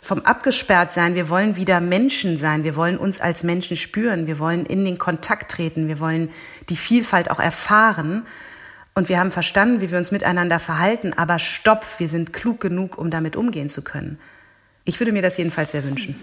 vom 0.00 0.20
abgesperrt 0.20 0.92
sein. 0.92 1.16
Wir 1.16 1.28
wollen 1.28 1.56
wieder 1.56 1.80
Menschen 1.80 2.38
sein. 2.38 2.62
Wir 2.62 2.76
wollen 2.76 2.98
uns 2.98 3.20
als 3.20 3.42
Menschen 3.42 3.76
spüren. 3.76 4.28
Wir 4.28 4.38
wollen 4.38 4.64
in 4.64 4.84
den 4.84 4.96
Kontakt 4.96 5.50
treten. 5.50 5.88
Wir 5.88 5.98
wollen 5.98 6.30
die 6.68 6.76
Vielfalt 6.76 7.32
auch 7.32 7.40
erfahren. 7.40 8.24
Und 8.94 9.08
wir 9.08 9.18
haben 9.18 9.32
verstanden, 9.32 9.80
wie 9.80 9.90
wir 9.90 9.98
uns 9.98 10.12
miteinander 10.12 10.60
verhalten. 10.60 11.14
Aber 11.14 11.40
stopp, 11.40 11.84
wir 11.98 12.08
sind 12.08 12.32
klug 12.32 12.60
genug, 12.60 12.96
um 12.96 13.10
damit 13.10 13.34
umgehen 13.34 13.70
zu 13.70 13.82
können. 13.82 14.18
Ich 14.88 14.98
würde 15.00 15.12
mir 15.12 15.20
das 15.20 15.36
jedenfalls 15.36 15.72
sehr 15.72 15.84
wünschen. 15.84 16.14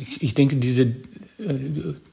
Ich, 0.00 0.20
ich 0.24 0.34
denke, 0.34 0.56
diese 0.56 0.82
äh, 0.82 0.94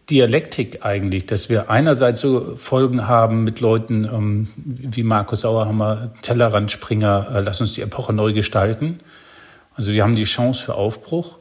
Dialektik 0.08 0.86
eigentlich, 0.86 1.26
dass 1.26 1.50
wir 1.50 1.72
einerseits 1.72 2.22
so 2.22 2.56
Folgen 2.58 3.08
haben 3.08 3.44
mit 3.44 3.60
Leuten 3.60 4.06
ähm, 4.06 4.48
wie 4.56 5.02
Markus 5.02 5.41
Sauerhammer, 5.41 6.13
Tellerrandspringer, 6.22 7.32
äh, 7.34 7.41
lass 7.41 7.60
uns 7.60 7.74
die 7.74 7.82
Epoche 7.82 8.13
neu 8.13 8.34
gestalten. 8.34 9.00
Also 9.74 9.94
wir 9.94 10.04
haben 10.04 10.15
die 10.15 10.26
Chance 10.26 10.63
für 10.63 10.76
Aufbruch. 10.76 11.39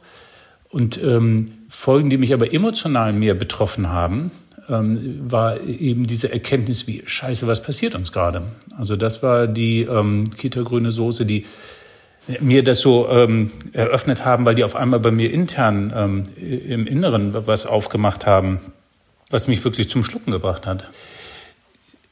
Und 0.69 1.01
ähm, 1.01 1.51
Folgen, 1.69 2.09
die 2.09 2.17
mich 2.17 2.33
aber 2.33 2.51
emotional 2.51 3.13
mehr 3.13 3.35
betroffen 3.35 3.89
haben, 3.89 4.31
ähm, 4.67 5.31
war 5.31 5.61
eben 5.61 6.07
diese 6.07 6.33
Erkenntnis, 6.33 6.87
wie 6.87 7.03
scheiße, 7.05 7.45
was 7.45 7.61
passiert 7.61 7.93
uns 7.93 8.11
gerade. 8.11 8.41
Also 8.75 8.95
das 8.95 9.21
war 9.21 9.45
die 9.45 9.83
ähm, 9.83 10.31
Kita-grüne 10.35 10.91
Soße, 10.91 11.27
die 11.27 11.45
mir 12.39 12.63
das 12.63 12.79
so 12.79 13.09
ähm, 13.09 13.51
eröffnet 13.73 14.25
haben, 14.25 14.45
weil 14.45 14.55
die 14.55 14.63
auf 14.63 14.75
einmal 14.75 14.99
bei 14.99 15.11
mir 15.11 15.31
intern 15.31 15.93
ähm, 15.95 16.23
im 16.37 16.87
Inneren 16.87 17.33
was 17.47 17.65
aufgemacht 17.65 18.25
haben, 18.25 18.59
was 19.29 19.47
mich 19.47 19.63
wirklich 19.63 19.89
zum 19.89 20.03
Schlucken 20.03 20.31
gebracht 20.31 20.65
hat. 20.65 20.85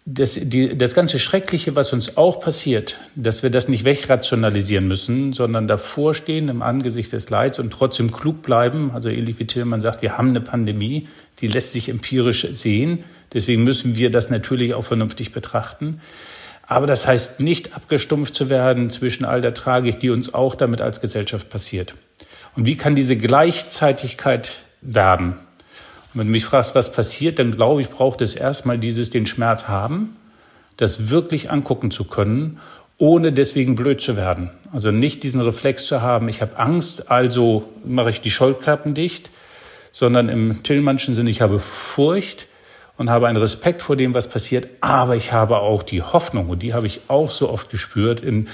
Das, 0.06 0.34
die, 0.34 0.78
das 0.78 0.96
ganze 0.96 1.18
Schreckliche, 1.18 1.78
was 1.78 1.94
uns 1.94 2.18
auch 2.18 2.42
passiert, 2.42 3.00
dass 3.16 3.42
wir 3.42 3.50
das 3.50 3.70
nicht 3.70 3.86
wegrationalisieren 3.86 4.86
müssen, 4.86 5.32
sondern 5.32 5.66
davor 5.66 6.14
stehen 6.14 6.50
im 6.50 6.62
Angesicht 6.62 7.14
des 7.14 7.30
Leids 7.30 7.58
und 7.58 7.72
trotzdem 7.72 8.12
klug 8.12 8.42
bleiben. 8.42 8.92
Also 8.94 9.08
ähnlich 9.08 9.40
wie 9.40 9.48
Tillmann 9.48 9.80
sagt, 9.80 10.02
wir 10.02 10.18
haben 10.18 10.30
eine 10.30 10.42
Pandemie, 10.42 11.08
die 11.40 11.48
lässt 11.48 11.72
sich 11.72 11.88
empirisch 11.88 12.46
sehen. 12.52 13.06
Deswegen 13.32 13.64
müssen 13.64 13.96
wir 13.96 14.12
das 14.12 14.30
natürlich 14.30 14.74
auch 14.74 14.84
vernünftig 14.84 15.32
betrachten. 15.32 16.02
Aber 16.74 16.88
das 16.88 17.06
heißt 17.06 17.40
nicht 17.40 17.76
abgestumpft 17.76 18.34
zu 18.34 18.50
werden 18.50 18.90
zwischen 18.90 19.26
all 19.26 19.42
der 19.42 19.54
Tragik, 19.54 20.00
die 20.00 20.10
uns 20.10 20.34
auch 20.34 20.56
damit 20.56 20.82
als 20.82 21.02
Gesellschaft 21.02 21.52
passiert. 21.52 21.94
Und 22.56 22.66
wie 22.66 22.78
kann 22.78 22.96
diese 22.96 23.16
Gleichzeitigkeit 23.16 24.64
werden? 24.82 25.34
Und 26.14 26.20
wenn 26.20 26.26
du 26.26 26.32
mich 26.32 26.46
fragst, 26.46 26.74
was 26.74 26.92
passiert, 26.92 27.38
dann 27.38 27.52
glaube 27.52 27.82
ich, 27.82 27.90
braucht 27.90 28.22
es 28.22 28.34
erstmal 28.34 28.80
dieses 28.80 29.12
den 29.12 29.28
Schmerz 29.28 29.68
haben, 29.68 30.16
das 30.78 31.12
wirklich 31.12 31.52
angucken 31.52 31.92
zu 31.92 32.06
können, 32.06 32.60
ohne 32.98 33.32
deswegen 33.32 33.76
blöd 33.76 34.02
zu 34.02 34.18
werden. 34.18 34.50
Also 34.72 34.90
nicht 34.90 35.22
diesen 35.22 35.42
Reflex 35.42 35.86
zu 35.86 36.02
haben, 36.02 36.28
ich 36.28 36.42
habe 36.42 36.58
Angst, 36.58 37.12
also 37.12 37.70
mache 37.86 38.10
ich 38.10 38.22
die 38.22 38.32
Scheuklappen 38.32 38.96
dicht, 38.96 39.30
sondern 39.92 40.28
im 40.28 40.64
Tillmannschen 40.64 41.14
Sinne, 41.14 41.30
ich 41.30 41.42
habe 41.42 41.60
Furcht, 41.60 42.48
und 42.98 43.10
habe 43.10 43.28
einen 43.28 43.38
Respekt 43.38 43.82
vor 43.82 43.96
dem, 43.96 44.14
was 44.14 44.30
passiert, 44.30 44.68
aber 44.82 45.16
ich 45.16 45.32
habe 45.32 45.60
auch 45.60 45.84
die 45.84 46.02
Hoffnung, 46.02 46.50
und 46.50 46.64
die 46.64 46.74
habe 46.74 46.88
ich 46.88 47.02
auch 47.08 47.32
so 47.32 47.50
oft 47.50 47.70
gespürt, 47.70 48.22
in 48.22 48.48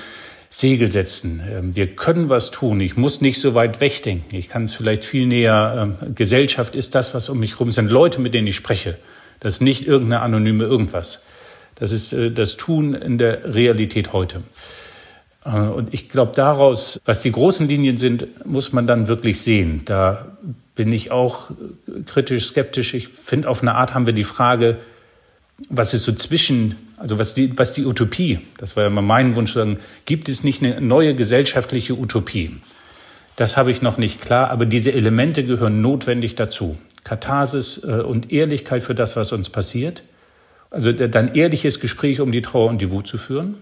Segel 0.49 0.91
setzen. 0.91 1.43
Ähm, 1.47 1.75
wir 1.75 1.95
können 1.95 2.29
was 2.29 2.51
tun. 2.51 2.81
Ich 2.81 2.97
muss 2.97 3.21
nicht 3.21 3.39
so 3.39 3.53
weit 3.53 3.81
wegdenken. 3.81 4.35
Ich 4.35 4.49
kann 4.49 4.63
es 4.63 4.73
vielleicht 4.73 5.05
viel 5.05 5.27
näher. 5.27 5.95
Ähm, 6.01 6.15
Gesellschaft 6.15 6.75
ist 6.75 6.95
das, 6.95 7.13
was 7.13 7.29
um 7.29 7.39
mich 7.39 7.53
herum 7.53 7.71
sind. 7.71 7.89
Leute, 7.91 8.19
mit 8.19 8.33
denen 8.33 8.47
ich 8.47 8.55
spreche. 8.55 8.97
Das 9.39 9.55
ist 9.55 9.61
nicht 9.61 9.87
irgendeine 9.87 10.21
anonyme 10.21 10.63
irgendwas. 10.63 11.23
Das 11.75 11.91
ist 11.91 12.13
äh, 12.13 12.31
das 12.31 12.57
Tun 12.57 12.95
in 12.95 13.19
der 13.19 13.53
Realität 13.53 14.11
heute. 14.11 14.41
Äh, 15.45 15.51
und 15.51 15.93
ich 15.93 16.09
glaube, 16.09 16.31
daraus, 16.35 16.99
was 17.05 17.21
die 17.21 17.31
großen 17.31 17.67
Linien 17.67 17.97
sind, 17.97 18.45
muss 18.45 18.73
man 18.73 18.87
dann 18.87 19.07
wirklich 19.07 19.41
sehen. 19.41 19.83
Da 19.85 20.35
bin 20.79 20.93
ich 20.93 21.11
auch 21.11 21.51
kritisch, 22.05 22.45
skeptisch. 22.45 22.93
Ich 22.93 23.09
finde, 23.09 23.49
auf 23.49 23.61
eine 23.61 23.75
Art 23.75 23.93
haben 23.93 24.05
wir 24.05 24.13
die 24.13 24.23
Frage, 24.23 24.77
was 25.67 25.93
ist 25.93 26.05
so 26.05 26.13
zwischen, 26.13 26.77
also 26.95 27.19
was 27.19 27.33
die, 27.33 27.51
was 27.59 27.73
die 27.73 27.85
Utopie, 27.85 28.39
das 28.57 28.77
war 28.77 28.83
ja 28.83 28.87
immer 28.87 29.01
mein 29.01 29.35
Wunsch, 29.35 29.51
sagen, 29.51 29.79
gibt 30.05 30.29
es 30.29 30.45
nicht 30.45 30.63
eine 30.63 30.79
neue 30.79 31.15
gesellschaftliche 31.15 31.99
Utopie? 31.99 32.55
Das 33.35 33.57
habe 33.57 33.71
ich 33.71 33.81
noch 33.81 33.97
nicht 33.97 34.21
klar, 34.21 34.51
aber 34.51 34.65
diese 34.65 34.93
Elemente 34.93 35.43
gehören 35.43 35.81
notwendig 35.81 36.35
dazu. 36.35 36.77
Katharsis 37.03 37.83
äh, 37.83 37.99
und 37.99 38.31
Ehrlichkeit 38.31 38.81
für 38.81 38.95
das, 38.95 39.17
was 39.17 39.33
uns 39.33 39.49
passiert. 39.49 40.03
Also 40.71 40.93
dann 40.93 41.33
ehrliches 41.33 41.81
Gespräch, 41.81 42.21
um 42.21 42.31
die 42.31 42.41
Trauer 42.41 42.69
und 42.69 42.79
die 42.79 42.89
Wut 42.89 43.05
zu 43.05 43.17
führen. 43.17 43.55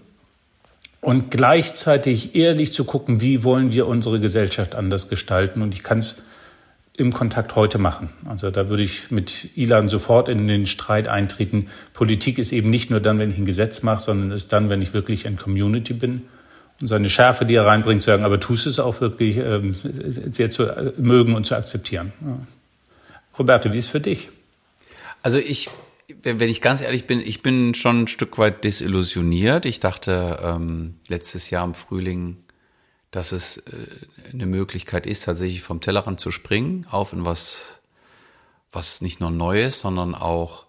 Und 1.00 1.32
gleichzeitig 1.32 2.36
ehrlich 2.36 2.72
zu 2.72 2.84
gucken, 2.84 3.20
wie 3.20 3.42
wollen 3.42 3.72
wir 3.72 3.88
unsere 3.88 4.20
Gesellschaft 4.20 4.76
anders 4.76 5.08
gestalten. 5.08 5.62
Und 5.62 5.74
ich 5.74 5.82
kann 5.82 5.98
es 5.98 6.22
im 6.98 7.12
Kontakt 7.12 7.54
heute 7.54 7.78
machen. 7.78 8.10
Also 8.28 8.50
da 8.50 8.68
würde 8.68 8.82
ich 8.82 9.12
mit 9.12 9.56
Ilan 9.56 9.88
sofort 9.88 10.28
in 10.28 10.48
den 10.48 10.66
Streit 10.66 11.06
eintreten. 11.06 11.68
Politik 11.94 12.38
ist 12.38 12.52
eben 12.52 12.70
nicht 12.70 12.90
nur 12.90 12.98
dann, 12.98 13.20
wenn 13.20 13.30
ich 13.30 13.38
ein 13.38 13.44
Gesetz 13.44 13.84
mache, 13.84 14.02
sondern 14.02 14.32
ist 14.32 14.52
dann, 14.52 14.68
wenn 14.68 14.82
ich 14.82 14.92
wirklich 14.94 15.24
ein 15.24 15.36
Community 15.36 15.94
bin. 15.94 16.22
Und 16.80 16.88
seine 16.88 17.08
Schärfe, 17.08 17.46
die 17.46 17.54
er 17.54 17.66
reinbringt, 17.66 18.02
zu 18.02 18.06
sagen, 18.06 18.24
aber 18.24 18.40
tust 18.40 18.66
es 18.66 18.80
auch 18.80 19.00
wirklich 19.00 19.36
ähm, 19.36 19.76
sehr 19.80 20.50
zu 20.50 20.64
äh, 20.64 20.92
mögen 20.98 21.36
und 21.36 21.46
zu 21.46 21.54
akzeptieren. 21.54 22.12
Roberto, 23.38 23.72
wie 23.72 23.78
ist 23.78 23.86
es 23.86 23.90
für 23.92 24.00
dich? 24.00 24.30
Also 25.22 25.38
ich, 25.38 25.70
wenn 26.24 26.48
ich 26.48 26.60
ganz 26.60 26.82
ehrlich 26.82 27.06
bin, 27.06 27.20
ich 27.20 27.42
bin 27.42 27.74
schon 27.74 28.02
ein 28.02 28.08
Stück 28.08 28.38
weit 28.38 28.64
desillusioniert. 28.64 29.66
Ich 29.66 29.78
dachte 29.78 30.40
ähm, 30.42 30.96
letztes 31.06 31.50
Jahr 31.50 31.64
im 31.64 31.74
Frühling, 31.74 32.38
dass 33.10 33.32
es 33.32 33.58
äh, 33.58 33.86
eine 34.32 34.46
Möglichkeit 34.46 35.06
ist, 35.06 35.24
tatsächlich 35.24 35.62
vom 35.62 35.80
Tellerrand 35.80 36.20
zu 36.20 36.30
springen, 36.30 36.86
auf 36.90 37.12
in 37.12 37.24
was, 37.24 37.80
was 38.72 39.00
nicht 39.00 39.20
nur 39.20 39.30
Neues, 39.30 39.80
sondern 39.80 40.14
auch 40.14 40.66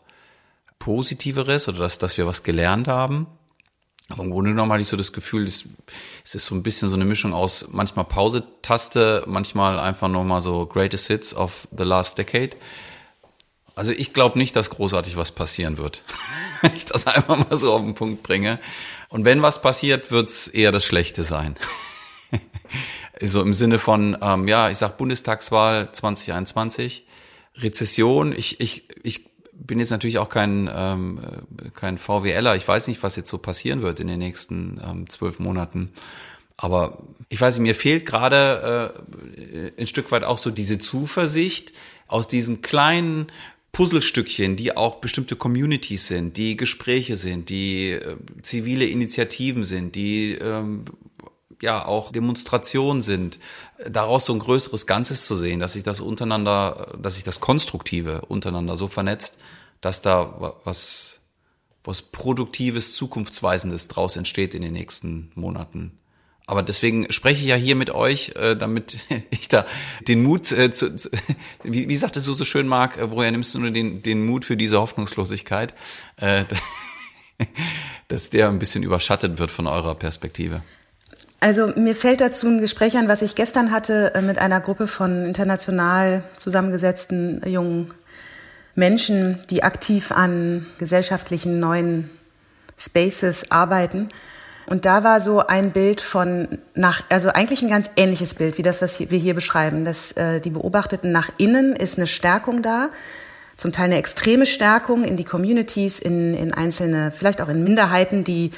Positiveres 0.79 1.67
oder 1.67 1.79
dass, 1.79 1.99
dass 1.99 2.17
wir 2.17 2.25
was 2.25 2.43
gelernt 2.43 2.87
haben. 2.87 3.27
Aber 4.07 4.23
im 4.23 4.31
Grunde 4.31 4.51
genommen 4.51 4.71
hatte 4.71 4.81
ich 4.81 4.87
so 4.87 4.97
das 4.97 5.13
Gefühl, 5.13 5.43
es, 5.43 5.67
ist 6.23 6.45
so 6.45 6.55
ein 6.55 6.63
bisschen 6.63 6.89
so 6.89 6.95
eine 6.95 7.05
Mischung 7.05 7.33
aus 7.33 7.67
manchmal 7.71 8.05
Pause-Taste, 8.05 9.23
manchmal 9.27 9.77
einfach 9.77 10.07
nur 10.07 10.23
mal 10.23 10.41
so 10.41 10.65
Greatest 10.65 11.07
Hits 11.07 11.35
of 11.35 11.67
the 11.77 11.83
Last 11.83 12.17
Decade. 12.17 12.57
Also 13.75 13.91
ich 13.91 14.13
glaube 14.13 14.39
nicht, 14.39 14.55
dass 14.55 14.71
großartig 14.71 15.15
was 15.15 15.31
passieren 15.31 15.77
wird, 15.77 16.03
wenn 16.61 16.73
ich 16.73 16.85
das 16.85 17.05
einfach 17.05 17.37
mal 17.37 17.55
so 17.55 17.71
auf 17.73 17.81
den 17.81 17.93
Punkt 17.93 18.23
bringe. 18.23 18.59
Und 19.09 19.25
wenn 19.25 19.43
was 19.43 19.61
passiert, 19.61 20.11
wird's 20.11 20.47
eher 20.47 20.71
das 20.71 20.85
Schlechte 20.85 21.23
sein. 21.23 21.55
so 23.21 23.41
im 23.41 23.53
Sinne 23.53 23.79
von, 23.79 24.17
ähm, 24.21 24.47
ja, 24.47 24.69
ich 24.69 24.77
sag 24.77 24.97
Bundestagswahl 24.97 25.91
2021, 25.91 27.05
Rezession. 27.55 28.33
Ich, 28.33 28.59
ich, 28.59 28.87
ich 29.03 29.29
bin 29.53 29.79
jetzt 29.79 29.91
natürlich 29.91 30.17
auch 30.17 30.29
kein, 30.29 30.69
ähm, 30.73 31.19
kein 31.73 31.97
VWLer. 31.97 32.55
Ich 32.55 32.67
weiß 32.67 32.87
nicht, 32.87 33.03
was 33.03 33.15
jetzt 33.15 33.29
so 33.29 33.37
passieren 33.37 33.81
wird 33.81 33.99
in 33.99 34.07
den 34.07 34.19
nächsten 34.19 34.79
ähm, 34.83 35.09
zwölf 35.09 35.39
Monaten. 35.39 35.91
Aber 36.57 37.03
ich 37.29 37.39
weiß 37.39 37.57
nicht, 37.57 37.67
mir 37.67 37.75
fehlt 37.75 38.05
gerade 38.05 38.93
äh, 39.37 39.71
ein 39.81 39.87
Stück 39.87 40.11
weit 40.11 40.23
auch 40.23 40.37
so 40.37 40.51
diese 40.51 40.77
Zuversicht 40.77 41.73
aus 42.07 42.27
diesen 42.27 42.61
kleinen 42.61 43.27
Puzzlestückchen, 43.71 44.55
die 44.55 44.75
auch 44.75 44.95
bestimmte 44.95 45.35
Communities 45.35 46.07
sind, 46.07 46.37
die 46.37 46.57
Gespräche 46.57 47.15
sind, 47.15 47.49
die 47.49 47.91
äh, 47.91 48.17
zivile 48.41 48.85
Initiativen 48.85 49.63
sind, 49.63 49.95
die 49.95 50.33
ähm, 50.33 50.85
ja 51.61 51.85
auch 51.85 52.11
Demonstrationen 52.11 53.01
sind, 53.01 53.39
daraus 53.87 54.25
so 54.25 54.33
ein 54.33 54.39
größeres 54.39 54.87
Ganzes 54.87 55.25
zu 55.25 55.35
sehen, 55.35 55.59
dass 55.59 55.73
sich 55.73 55.83
das 55.83 56.01
untereinander, 56.01 56.97
dass 57.01 57.15
sich 57.15 57.23
das 57.23 57.39
Konstruktive 57.39 58.21
untereinander 58.27 58.75
so 58.75 58.87
vernetzt, 58.87 59.37
dass 59.81 60.01
da 60.01 60.55
was, 60.63 61.21
was 61.83 62.01
Produktives, 62.01 62.95
Zukunftsweisendes 62.95 63.87
draus 63.87 64.15
entsteht 64.15 64.53
in 64.53 64.61
den 64.61 64.73
nächsten 64.73 65.31
Monaten. 65.35 65.99
Aber 66.49 66.63
deswegen 66.63 67.11
spreche 67.11 67.41
ich 67.41 67.47
ja 67.47 67.55
hier 67.55 67.75
mit 67.75 67.91
euch, 67.91 68.33
äh, 68.35 68.55
damit 68.55 68.97
ich 69.29 69.49
da 69.49 69.67
den 70.07 70.23
Mut 70.23 70.51
äh, 70.51 70.71
zu, 70.71 70.95
zu 70.95 71.09
wie, 71.63 71.87
wie 71.87 71.95
sagtest 71.95 72.27
du 72.27 72.33
so 72.33 72.43
schön, 72.43 72.67
Marc, 72.67 72.97
äh, 72.97 73.11
woher 73.11 73.29
nimmst 73.29 73.53
du 73.53 73.59
nur 73.59 73.69
den, 73.69 74.01
den 74.01 74.25
Mut 74.25 74.45
für 74.45 74.57
diese 74.57 74.79
Hoffnungslosigkeit, 74.79 75.75
dass 78.07 78.29
der 78.31 78.49
ein 78.49 78.57
bisschen 78.57 78.81
überschattet 78.81 79.37
wird 79.37 79.51
von 79.51 79.67
eurer 79.67 79.93
Perspektive? 79.93 80.63
Also 81.39 81.67
mir 81.75 81.95
fällt 81.95 82.19
dazu 82.21 82.47
ein 82.47 82.59
Gespräch 82.59 82.97
an, 82.97 83.07
was 83.07 83.21
ich 83.21 83.35
gestern 83.35 83.71
hatte 83.71 84.13
äh, 84.13 84.21
mit 84.21 84.37
einer 84.39 84.59
Gruppe 84.59 84.87
von 84.87 85.25
international 85.25 86.23
zusammengesetzten 86.37 87.41
jungen 87.45 87.93
Menschen, 88.75 89.39
die 89.49 89.63
aktiv 89.63 90.11
an 90.11 90.65
gesellschaftlichen 90.79 91.59
neuen 91.59 92.09
Spaces 92.77 93.51
arbeiten. 93.51 94.09
Und 94.65 94.85
da 94.85 95.03
war 95.03 95.21
so 95.21 95.39
ein 95.39 95.71
Bild 95.71 96.01
von 96.01 96.59
nach, 96.75 97.03
also 97.09 97.29
eigentlich 97.29 97.61
ein 97.61 97.69
ganz 97.69 97.89
ähnliches 97.95 98.35
Bild 98.35 98.57
wie 98.57 98.61
das, 98.61 98.81
was 98.81 98.99
wir 98.99 99.17
hier 99.17 99.33
beschreiben. 99.33 99.85
Dass 99.85 100.11
äh, 100.11 100.41
die 100.41 100.51
Beobachteten 100.51 101.11
nach 101.11 101.29
innen 101.37 101.75
ist 101.75 101.97
eine 101.97 102.05
Stärkung 102.05 102.61
da, 102.61 102.89
zum 103.57 103.71
Teil 103.71 103.85
eine 103.85 103.97
extreme 103.97 104.45
Stärkung 104.45 105.03
in 105.05 105.17
die 105.17 105.23
Communities, 105.23 105.99
in, 105.99 106.35
in 106.35 106.53
einzelne, 106.53 107.11
vielleicht 107.11 107.41
auch 107.41 107.49
in 107.49 107.63
Minderheiten, 107.63 108.23
die 108.23 108.51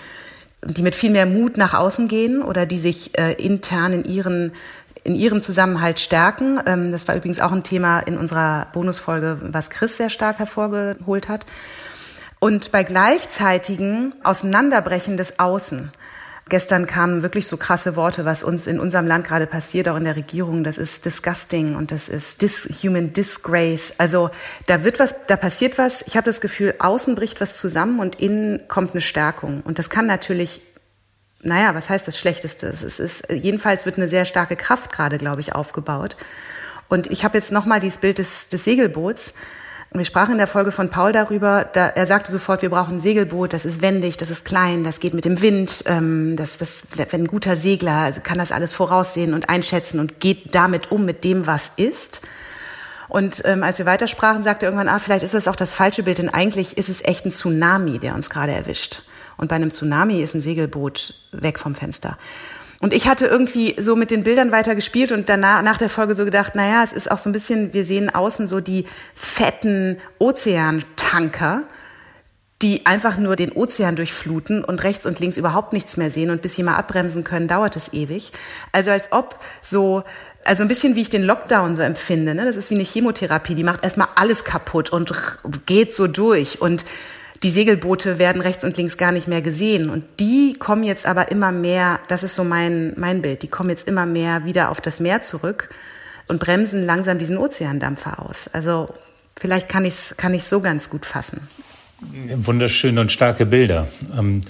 die 0.63 0.83
mit 0.83 0.95
viel 0.95 1.09
mehr 1.09 1.25
Mut 1.25 1.57
nach 1.57 1.73
außen 1.73 2.07
gehen 2.07 2.41
oder 2.41 2.65
die 2.65 2.77
sich 2.77 3.17
äh, 3.17 3.33
intern 3.33 3.93
in 3.93 4.03
ihren 4.05 4.53
in 5.03 5.15
ihrem 5.15 5.41
Zusammenhalt 5.41 5.99
stärken. 5.99 6.59
Ähm, 6.65 6.91
das 6.91 7.07
war 7.07 7.15
übrigens 7.15 7.39
auch 7.39 7.51
ein 7.51 7.63
Thema 7.63 7.99
in 8.01 8.17
unserer 8.17 8.67
Bonusfolge, 8.73 9.39
was 9.41 9.69
Chris 9.69 9.97
sehr 9.97 10.09
stark 10.09 10.37
hervorgeholt 10.37 11.27
hat. 11.27 11.45
Und 12.39 12.71
bei 12.71 12.83
gleichzeitigen 12.83 14.13
Auseinanderbrechen 14.23 15.17
des 15.17 15.39
Außen 15.39 15.91
Gestern 16.49 16.85
kamen 16.85 17.23
wirklich 17.23 17.47
so 17.47 17.55
krasse 17.55 17.95
Worte, 17.95 18.25
was 18.25 18.43
uns 18.43 18.67
in 18.67 18.79
unserem 18.79 19.07
Land 19.07 19.25
gerade 19.25 19.47
passiert, 19.47 19.87
auch 19.87 19.95
in 19.95 20.03
der 20.03 20.15
Regierung. 20.15 20.63
Das 20.63 20.77
ist 20.77 21.05
disgusting 21.05 21.75
und 21.75 21.91
das 21.91 22.09
ist 22.09 22.41
dis 22.41 22.67
human 22.83 23.13
disgrace. 23.13 23.93
Also 23.99 24.31
da 24.67 24.83
wird 24.83 24.99
was, 24.99 25.27
da 25.27 25.37
passiert 25.37 25.77
was. 25.77 26.01
Ich 26.07 26.17
habe 26.17 26.25
das 26.25 26.41
Gefühl, 26.41 26.73
außen 26.79 27.15
bricht 27.15 27.39
was 27.41 27.57
zusammen 27.57 27.99
und 27.99 28.19
innen 28.19 28.67
kommt 28.67 28.91
eine 28.91 29.01
Stärkung. 29.01 29.61
Und 29.61 29.79
das 29.79 29.89
kann 29.89 30.07
natürlich, 30.07 30.61
naja, 31.41 31.73
was 31.75 31.89
heißt 31.89 32.07
das 32.07 32.19
Schlechteste? 32.19 32.67
Es 32.67 32.81
ist, 32.83 33.29
jedenfalls 33.31 33.85
wird 33.85 33.97
eine 33.97 34.09
sehr 34.09 34.25
starke 34.25 34.55
Kraft 34.55 34.91
gerade, 34.91 35.17
glaube 35.17 35.41
ich, 35.41 35.53
aufgebaut. 35.53 36.17
Und 36.89 37.07
ich 37.07 37.23
habe 37.23 37.37
jetzt 37.37 37.53
nochmal 37.53 37.79
dieses 37.79 37.99
Bild 37.99 38.17
des, 38.17 38.49
des 38.49 38.65
Segelboots. 38.65 39.35
Wir 39.93 40.05
sprachen 40.05 40.31
in 40.31 40.37
der 40.37 40.47
Folge 40.47 40.71
von 40.71 40.89
Paul 40.89 41.11
darüber, 41.11 41.65
da, 41.65 41.87
er 41.87 42.07
sagte 42.07 42.31
sofort, 42.31 42.61
wir 42.61 42.69
brauchen 42.69 42.95
ein 42.95 43.01
Segelboot, 43.01 43.51
das 43.51 43.65
ist 43.65 43.81
wendig, 43.81 44.15
das 44.15 44.29
ist 44.29 44.45
klein, 44.45 44.85
das 44.85 45.01
geht 45.01 45.13
mit 45.13 45.25
dem 45.25 45.41
Wind, 45.41 45.83
ähm, 45.85 46.37
das, 46.37 46.57
das, 46.57 46.83
wenn 47.09 47.23
ein 47.23 47.27
guter 47.27 47.57
Segler 47.57 48.13
kann 48.13 48.37
das 48.37 48.53
alles 48.53 48.71
voraussehen 48.71 49.33
und 49.33 49.49
einschätzen 49.49 49.99
und 49.99 50.21
geht 50.21 50.55
damit 50.55 50.93
um, 50.93 51.03
mit 51.03 51.25
dem, 51.25 51.45
was 51.45 51.73
ist. 51.75 52.21
Und 53.09 53.41
ähm, 53.43 53.63
als 53.63 53.79
wir 53.79 53.85
weitersprachen, 53.85 54.43
sagte 54.43 54.65
er 54.65 54.71
irgendwann, 54.71 54.87
ah, 54.87 54.99
vielleicht 54.99 55.25
ist 55.25 55.33
das 55.33 55.49
auch 55.49 55.57
das 55.57 55.73
falsche 55.73 56.03
Bild, 56.03 56.19
denn 56.19 56.29
eigentlich 56.29 56.77
ist 56.77 56.87
es 56.87 57.03
echt 57.03 57.25
ein 57.25 57.33
Tsunami, 57.33 57.99
der 57.99 58.15
uns 58.15 58.29
gerade 58.29 58.53
erwischt. 58.53 59.03
Und 59.35 59.49
bei 59.49 59.57
einem 59.57 59.71
Tsunami 59.71 60.21
ist 60.21 60.35
ein 60.35 60.41
Segelboot 60.41 61.15
weg 61.33 61.59
vom 61.59 61.75
Fenster. 61.75 62.17
Und 62.81 62.93
ich 62.93 63.07
hatte 63.07 63.27
irgendwie 63.27 63.75
so 63.79 63.95
mit 63.95 64.09
den 64.09 64.23
Bildern 64.23 64.51
weiter 64.51 64.73
gespielt 64.73 65.11
und 65.11 65.29
danach, 65.29 65.61
nach 65.61 65.77
der 65.77 65.89
Folge 65.89 66.15
so 66.15 66.25
gedacht, 66.25 66.55
naja, 66.55 66.83
es 66.83 66.93
ist 66.93 67.11
auch 67.11 67.19
so 67.19 67.29
ein 67.29 67.33
bisschen, 67.33 67.73
wir 67.73 67.85
sehen 67.85 68.13
außen 68.13 68.47
so 68.47 68.59
die 68.59 68.85
fetten 69.13 69.97
Ozeantanker, 70.17 71.63
die 72.63 72.85
einfach 72.87 73.17
nur 73.17 73.35
den 73.35 73.51
Ozean 73.51 73.95
durchfluten 73.95 74.63
und 74.63 74.83
rechts 74.83 75.05
und 75.05 75.19
links 75.19 75.37
überhaupt 75.37 75.73
nichts 75.73 75.95
mehr 75.97 76.11
sehen 76.11 76.31
und 76.31 76.41
bis 76.41 76.55
sie 76.55 76.63
mal 76.63 76.75
abbremsen 76.75 77.23
können, 77.23 77.47
dauert 77.47 77.75
es 77.75 77.93
ewig. 77.93 78.31
Also 78.71 78.89
als 78.91 79.11
ob 79.11 79.39
so 79.61 80.03
also 80.43 80.63
ein 80.63 80.67
bisschen 80.67 80.95
wie 80.95 81.01
ich 81.01 81.09
den 81.09 81.23
Lockdown 81.23 81.75
so 81.75 81.83
empfinde. 81.83 82.33
Ne? 82.33 82.45
Das 82.45 82.55
ist 82.55 82.71
wie 82.71 82.75
eine 82.75 82.83
Chemotherapie, 82.83 83.55
die 83.55 83.63
macht 83.63 83.83
erstmal 83.83 84.07
alles 84.15 84.43
kaputt 84.43 84.89
und 84.89 85.13
geht 85.65 85.93
so 85.93 86.07
durch. 86.07 86.61
Und 86.61 86.83
die 87.43 87.49
Segelboote 87.49 88.19
werden 88.19 88.41
rechts 88.41 88.63
und 88.63 88.77
links 88.77 88.97
gar 88.97 89.11
nicht 89.11 89.27
mehr 89.27 89.41
gesehen. 89.41 89.89
Und 89.89 90.03
die 90.19 90.53
kommen 90.53 90.83
jetzt 90.83 91.05
aber 91.05 91.31
immer 91.31 91.51
mehr, 91.51 91.99
das 92.07 92.23
ist 92.23 92.35
so 92.35 92.43
mein, 92.43 92.93
mein 92.97 93.21
Bild, 93.21 93.41
die 93.41 93.47
kommen 93.47 93.69
jetzt 93.69 93.87
immer 93.87 94.05
mehr 94.05 94.45
wieder 94.45 94.69
auf 94.69 94.79
das 94.79 94.99
Meer 94.99 95.21
zurück 95.23 95.69
und 96.27 96.39
bremsen 96.39 96.85
langsam 96.85 97.17
diesen 97.17 97.37
Ozeandampfer 97.37 98.19
aus. 98.19 98.47
Also 98.53 98.89
vielleicht 99.39 99.69
kann 99.69 99.85
ich 99.85 99.93
es 99.93 100.17
kann 100.17 100.33
ich's 100.33 100.49
so 100.49 100.61
ganz 100.61 100.89
gut 100.89 101.05
fassen. 101.05 101.41
Wunderschöne 102.35 103.01
und 103.01 103.11
starke 103.11 103.45
Bilder. 103.45 103.87
Ähm, 104.17 104.41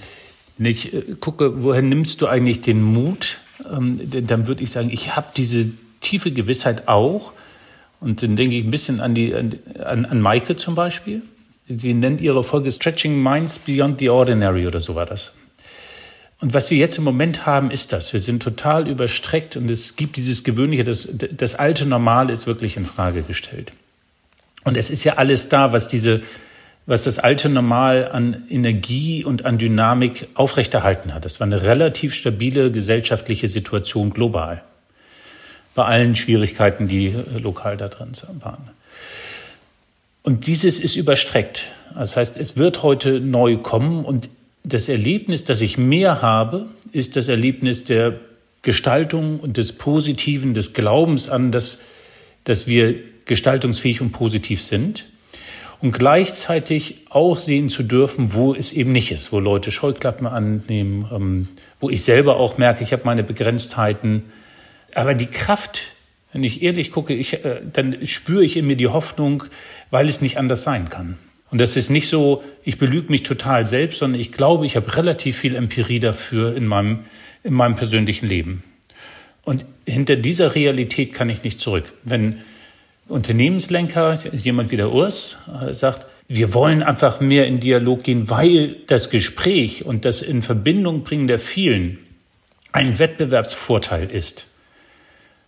ich 0.58 0.92
äh, 0.92 1.02
gucke, 1.18 1.62
woher 1.62 1.82
nimmst 1.82 2.20
du 2.20 2.26
eigentlich 2.26 2.60
den 2.60 2.82
Mut, 2.82 3.40
ähm, 3.70 4.00
dann 4.26 4.46
würde 4.46 4.62
ich 4.62 4.70
sagen, 4.70 4.90
ich 4.90 5.16
habe 5.16 5.28
diese 5.36 5.70
tiefe 6.00 6.30
Gewissheit 6.30 6.88
auch. 6.88 7.32
Und 8.00 8.22
dann 8.22 8.36
denke 8.36 8.56
ich 8.56 8.64
ein 8.64 8.70
bisschen 8.70 9.00
an, 9.00 9.14
die, 9.14 9.34
an, 9.34 10.04
an 10.04 10.20
Maike 10.20 10.56
zum 10.56 10.74
Beispiel. 10.74 11.22
Sie 11.68 11.94
nennt 11.94 12.20
ihre 12.20 12.42
Folge 12.42 12.72
Stretching 12.72 13.22
Minds 13.22 13.58
Beyond 13.58 14.00
the 14.00 14.08
Ordinary 14.08 14.66
oder 14.66 14.80
so 14.80 14.94
war 14.94 15.06
das. 15.06 15.32
Und 16.40 16.54
was 16.54 16.72
wir 16.72 16.78
jetzt 16.78 16.98
im 16.98 17.04
Moment 17.04 17.46
haben, 17.46 17.70
ist 17.70 17.92
das. 17.92 18.12
Wir 18.12 18.18
sind 18.18 18.42
total 18.42 18.88
überstreckt 18.88 19.56
und 19.56 19.70
es 19.70 19.94
gibt 19.94 20.16
dieses 20.16 20.42
Gewöhnliche, 20.42 20.82
das, 20.82 21.08
das 21.12 21.54
alte 21.54 21.86
Normal 21.86 22.30
ist 22.30 22.48
wirklich 22.48 22.76
in 22.76 22.84
Frage 22.84 23.22
gestellt. 23.22 23.72
Und 24.64 24.76
es 24.76 24.90
ist 24.90 25.04
ja 25.04 25.14
alles 25.14 25.48
da, 25.48 25.72
was 25.72 25.86
diese, 25.86 26.22
was 26.86 27.04
das 27.04 27.20
alte 27.20 27.48
Normal 27.48 28.10
an 28.10 28.42
Energie 28.50 29.24
und 29.24 29.44
an 29.44 29.58
Dynamik 29.58 30.28
aufrechterhalten 30.34 31.14
hat. 31.14 31.24
Das 31.24 31.38
war 31.38 31.46
eine 31.46 31.62
relativ 31.62 32.12
stabile 32.12 32.72
gesellschaftliche 32.72 33.46
Situation 33.46 34.10
global. 34.10 34.62
Bei 35.76 35.84
allen 35.84 36.16
Schwierigkeiten, 36.16 36.88
die 36.88 37.14
lokal 37.38 37.76
da 37.76 37.86
drin 37.86 38.12
waren. 38.40 38.68
Und 40.22 40.46
dieses 40.46 40.78
ist 40.78 40.96
überstreckt. 40.96 41.68
Das 41.94 42.16
heißt, 42.16 42.36
es 42.36 42.56
wird 42.56 42.82
heute 42.82 43.20
neu 43.20 43.58
kommen 43.58 44.04
und 44.04 44.30
das 44.64 44.88
Erlebnis, 44.88 45.44
das 45.44 45.60
ich 45.60 45.76
mehr 45.76 46.22
habe, 46.22 46.66
ist 46.92 47.16
das 47.16 47.28
Erlebnis 47.28 47.84
der 47.84 48.20
Gestaltung 48.62 49.40
und 49.40 49.56
des 49.56 49.72
Positiven, 49.72 50.54
des 50.54 50.72
Glaubens 50.72 51.28
an, 51.28 51.50
dass, 51.50 51.82
dass 52.44 52.66
wir 52.66 52.94
gestaltungsfähig 53.24 54.00
und 54.00 54.12
positiv 54.12 54.62
sind. 54.62 55.06
Und 55.80 55.90
gleichzeitig 55.90 57.06
auch 57.10 57.40
sehen 57.40 57.68
zu 57.68 57.82
dürfen, 57.82 58.34
wo 58.34 58.54
es 58.54 58.72
eben 58.72 58.92
nicht 58.92 59.10
ist, 59.10 59.32
wo 59.32 59.40
Leute 59.40 59.72
Scheuklappen 59.72 60.28
annehmen, 60.28 61.08
ähm, 61.12 61.48
wo 61.80 61.90
ich 61.90 62.04
selber 62.04 62.36
auch 62.36 62.56
merke, 62.56 62.84
ich 62.84 62.92
habe 62.92 63.02
meine 63.04 63.24
Begrenztheiten. 63.24 64.22
Aber 64.94 65.14
die 65.14 65.26
Kraft, 65.26 65.82
wenn 66.32 66.44
ich 66.44 66.62
ehrlich 66.62 66.90
gucke, 66.90 67.14
ich, 67.14 67.44
äh, 67.44 67.60
dann 67.72 68.06
spüre 68.06 68.44
ich 68.44 68.56
in 68.56 68.66
mir 68.66 68.76
die 68.76 68.88
Hoffnung, 68.88 69.44
weil 69.90 70.08
es 70.08 70.20
nicht 70.20 70.38
anders 70.38 70.62
sein 70.62 70.88
kann. 70.88 71.18
Und 71.50 71.60
das 71.60 71.76
ist 71.76 71.90
nicht 71.90 72.08
so, 72.08 72.42
ich 72.64 72.78
belüge 72.78 73.10
mich 73.10 73.24
total 73.24 73.66
selbst, 73.66 73.98
sondern 73.98 74.20
ich 74.20 74.32
glaube, 74.32 74.64
ich 74.64 74.76
habe 74.76 74.96
relativ 74.96 75.36
viel 75.36 75.54
Empirie 75.54 76.00
dafür 76.00 76.56
in 76.56 76.66
meinem, 76.66 77.00
in 77.44 77.52
meinem 77.52 77.76
persönlichen 77.76 78.26
Leben. 78.26 78.64
Und 79.44 79.66
hinter 79.86 80.16
dieser 80.16 80.54
Realität 80.54 81.12
kann 81.12 81.28
ich 81.28 81.42
nicht 81.42 81.60
zurück. 81.60 81.92
Wenn 82.04 82.38
Unternehmenslenker, 83.08 84.18
jemand 84.32 84.70
wie 84.70 84.76
der 84.76 84.92
Urs, 84.92 85.36
äh, 85.60 85.74
sagt, 85.74 86.06
wir 86.28 86.54
wollen 86.54 86.82
einfach 86.82 87.20
mehr 87.20 87.46
in 87.46 87.60
Dialog 87.60 88.04
gehen, 88.04 88.30
weil 88.30 88.76
das 88.86 89.10
Gespräch 89.10 89.84
und 89.84 90.06
das 90.06 90.22
in 90.22 90.42
Verbindung 90.42 91.02
bringen 91.02 91.26
der 91.26 91.38
vielen 91.38 91.98
ein 92.72 92.98
Wettbewerbsvorteil 92.98 94.10
ist. 94.10 94.46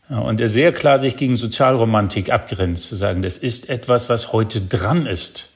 Und 0.08 0.40
er 0.40 0.48
sehr 0.48 0.72
klar 0.72 0.98
sich 0.98 1.16
gegen 1.16 1.36
Sozialromantik 1.36 2.30
abgrenzt, 2.30 2.88
zu 2.88 2.94
sagen, 2.94 3.22
das 3.22 3.38
ist 3.38 3.70
etwas, 3.70 4.08
was 4.08 4.32
heute 4.32 4.60
dran 4.60 5.06
ist 5.06 5.48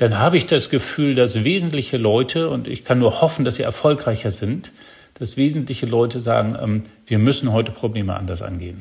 dann 0.00 0.18
habe 0.18 0.38
ich 0.38 0.46
das 0.46 0.70
Gefühl, 0.70 1.14
dass 1.14 1.44
wesentliche 1.44 1.98
Leute, 1.98 2.48
und 2.48 2.66
ich 2.66 2.84
kann 2.84 2.98
nur 2.98 3.20
hoffen, 3.20 3.44
dass 3.44 3.56
sie 3.56 3.64
erfolgreicher 3.64 4.30
sind, 4.30 4.72
dass 5.18 5.36
wesentliche 5.36 5.84
Leute 5.84 6.20
sagen, 6.20 6.56
ähm, 6.58 6.84
wir 7.06 7.18
müssen 7.18 7.52
heute 7.52 7.70
Probleme 7.70 8.16
anders 8.16 8.40
angehen. 8.40 8.80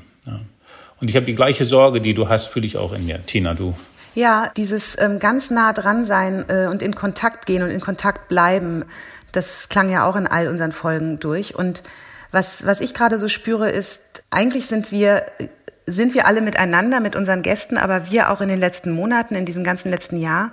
Und 1.01 1.09
ich 1.09 1.17
habe 1.17 1.25
die 1.25 1.35
gleiche 1.35 1.65
Sorge, 1.65 1.99
die 1.99 2.13
du 2.13 2.29
hast, 2.29 2.45
fühle 2.45 2.65
ich 2.65 2.77
auch 2.77 2.93
in 2.93 3.05
mir. 3.05 3.25
Tina, 3.25 3.53
du. 3.53 3.75
Ja, 4.15 4.49
dieses 4.55 4.97
ähm, 4.97 5.19
ganz 5.19 5.51
nah 5.51 5.73
dran 5.73 6.05
sein 6.05 6.45
äh, 6.47 6.67
und 6.67 6.81
in 6.81 6.95
Kontakt 6.95 7.45
gehen 7.45 7.63
und 7.63 7.69
in 7.69 7.81
Kontakt 7.81 8.29
bleiben, 8.29 8.85
das 9.33 9.67
klang 9.67 9.89
ja 9.89 10.05
auch 10.05 10.15
in 10.15 10.25
all 10.25 10.47
unseren 10.47 10.71
Folgen 10.71 11.19
durch. 11.19 11.53
Und 11.53 11.83
was, 12.31 12.65
was 12.65 12.81
ich 12.81 12.93
gerade 12.93 13.19
so 13.19 13.27
spüre, 13.27 13.69
ist, 13.69 14.23
eigentlich 14.29 14.67
sind 14.67 14.91
wir 14.91 15.25
sind 15.91 16.13
wir 16.13 16.27
alle 16.27 16.41
miteinander, 16.41 16.99
mit 16.99 17.15
unseren 17.15 17.41
Gästen, 17.41 17.77
aber 17.77 18.11
wir 18.11 18.29
auch 18.29 18.41
in 18.41 18.49
den 18.49 18.59
letzten 18.59 18.91
Monaten, 18.91 19.35
in 19.35 19.45
diesem 19.45 19.63
ganzen 19.63 19.89
letzten 19.89 20.19
Jahr, 20.19 20.51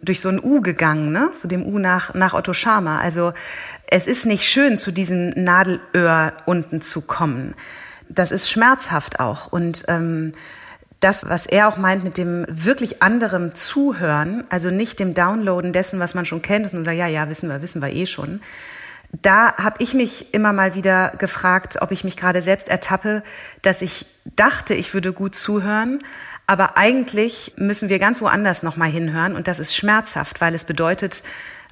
durch 0.00 0.20
so 0.20 0.28
ein 0.28 0.42
U 0.42 0.60
gegangen, 0.60 1.10
ne? 1.10 1.30
zu 1.36 1.48
dem 1.48 1.66
U 1.66 1.78
nach, 1.78 2.14
nach 2.14 2.34
Otto 2.34 2.52
Schama. 2.52 3.00
Also 3.00 3.32
es 3.88 4.06
ist 4.06 4.26
nicht 4.26 4.44
schön, 4.44 4.78
zu 4.78 4.92
diesem 4.92 5.30
Nadelöhr 5.30 6.34
unten 6.46 6.80
zu 6.80 7.00
kommen. 7.00 7.54
Das 8.08 8.30
ist 8.30 8.48
schmerzhaft 8.48 9.18
auch. 9.18 9.50
Und 9.50 9.84
ähm, 9.88 10.32
das, 11.00 11.28
was 11.28 11.46
er 11.46 11.68
auch 11.68 11.76
meint 11.76 12.04
mit 12.04 12.16
dem 12.16 12.46
wirklich 12.48 13.02
anderem 13.02 13.54
Zuhören, 13.54 14.44
also 14.50 14.70
nicht 14.70 14.98
dem 15.00 15.14
Downloaden 15.14 15.72
dessen, 15.72 16.00
was 16.00 16.14
man 16.14 16.26
schon 16.26 16.42
kennt, 16.42 16.64
dass 16.64 16.72
man 16.72 16.84
sagt, 16.84 16.96
ja, 16.96 17.08
ja, 17.08 17.28
wissen 17.28 17.48
wir, 17.48 17.62
wissen 17.62 17.82
wir 17.82 17.90
eh 17.90 18.06
schon. 18.06 18.40
Da 19.12 19.56
habe 19.56 19.82
ich 19.82 19.94
mich 19.94 20.34
immer 20.34 20.52
mal 20.52 20.74
wieder 20.74 21.12
gefragt, 21.18 21.78
ob 21.80 21.92
ich 21.92 22.04
mich 22.04 22.16
gerade 22.16 22.42
selbst 22.42 22.68
ertappe, 22.68 23.22
dass 23.62 23.80
ich 23.80 24.06
dachte, 24.36 24.74
ich 24.74 24.92
würde 24.92 25.12
gut 25.12 25.34
zuhören, 25.34 25.98
aber 26.46 26.76
eigentlich 26.76 27.54
müssen 27.56 27.88
wir 27.88 27.98
ganz 27.98 28.20
woanders 28.20 28.62
nochmal 28.62 28.90
hinhören 28.90 29.34
und 29.34 29.48
das 29.48 29.58
ist 29.58 29.74
schmerzhaft, 29.74 30.40
weil 30.40 30.54
es 30.54 30.64
bedeutet, 30.64 31.22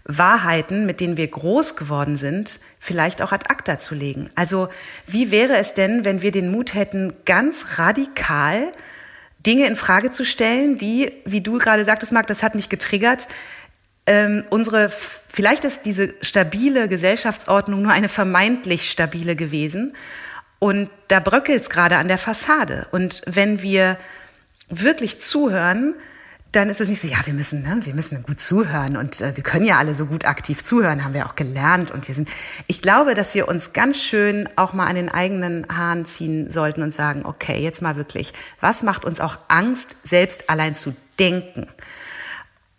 Wahrheiten, 0.04 0.86
mit 0.86 1.00
denen 1.00 1.16
wir 1.16 1.26
groß 1.26 1.76
geworden 1.76 2.16
sind, 2.16 2.60
vielleicht 2.78 3.20
auch 3.20 3.32
ad 3.32 3.46
acta 3.48 3.78
zu 3.78 3.94
legen. 3.94 4.30
Also 4.34 4.68
wie 5.06 5.30
wäre 5.30 5.56
es 5.56 5.74
denn, 5.74 6.04
wenn 6.04 6.22
wir 6.22 6.30
den 6.30 6.50
Mut 6.50 6.74
hätten, 6.74 7.12
ganz 7.24 7.78
radikal 7.78 8.70
Dinge 9.44 9.66
in 9.66 9.76
Frage 9.76 10.10
zu 10.10 10.24
stellen, 10.24 10.78
die, 10.78 11.12
wie 11.24 11.40
du 11.40 11.58
gerade 11.58 11.84
sagtest, 11.84 12.12
Marc, 12.12 12.26
das 12.28 12.42
hat 12.42 12.54
mich 12.54 12.68
getriggert, 12.68 13.26
ähm, 14.06 14.44
unsere, 14.50 14.90
vielleicht 15.28 15.64
ist 15.64 15.86
diese 15.86 16.14
stabile 16.20 16.88
Gesellschaftsordnung 16.88 17.82
nur 17.82 17.92
eine 17.92 18.08
vermeintlich 18.08 18.90
stabile 18.90 19.36
gewesen 19.36 19.94
und 20.58 20.90
da 21.08 21.20
bröckelt 21.20 21.62
es 21.62 21.70
gerade 21.70 21.96
an 21.96 22.08
der 22.08 22.18
Fassade. 22.18 22.86
Und 22.90 23.22
wenn 23.26 23.62
wir 23.62 23.98
wirklich 24.68 25.20
zuhören, 25.20 25.94
dann 26.52 26.70
ist 26.70 26.80
es 26.80 26.88
nicht 26.88 27.00
so, 27.00 27.08
ja, 27.08 27.18
wir 27.24 27.34
müssen, 27.34 27.62
ne, 27.62 27.80
wir 27.84 27.94
müssen 27.94 28.22
gut 28.22 28.40
zuhören 28.40 28.96
und 28.96 29.20
äh, 29.20 29.36
wir 29.36 29.42
können 29.42 29.64
ja 29.64 29.76
alle 29.76 29.94
so 29.94 30.06
gut 30.06 30.24
aktiv 30.24 30.64
zuhören, 30.64 31.04
haben 31.04 31.12
wir 31.12 31.26
auch 31.26 31.34
gelernt 31.34 31.90
und 31.90 32.08
wir 32.08 32.14
sind. 32.14 32.28
Ich 32.66 32.80
glaube, 32.80 33.14
dass 33.14 33.34
wir 33.34 33.48
uns 33.48 33.74
ganz 33.74 34.00
schön 34.02 34.48
auch 34.56 34.72
mal 34.72 34.86
an 34.86 34.94
den 34.94 35.10
eigenen 35.10 35.66
Haaren 35.70 36.06
ziehen 36.06 36.50
sollten 36.50 36.82
und 36.82 36.94
sagen, 36.94 37.26
okay, 37.26 37.60
jetzt 37.60 37.82
mal 37.82 37.96
wirklich, 37.96 38.32
was 38.60 38.82
macht 38.82 39.04
uns 39.04 39.20
auch 39.20 39.38
Angst, 39.48 39.98
selbst 40.04 40.48
allein 40.48 40.76
zu 40.76 40.96
denken? 41.18 41.66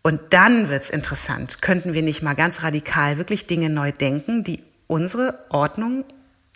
Und 0.08 0.22
dann 0.30 0.70
wird's 0.70 0.89
interessant. 0.89 1.62
Könnten 1.62 1.91
wir 1.93 2.02
nicht 2.02 2.22
mal 2.22 2.34
ganz 2.34 2.63
radikal 2.63 3.17
wirklich 3.17 3.46
Dinge 3.46 3.70
neu 3.70 3.91
denken, 3.91 4.46
die 4.46 4.63
unsere 4.88 5.38
Ordnung 5.50 6.06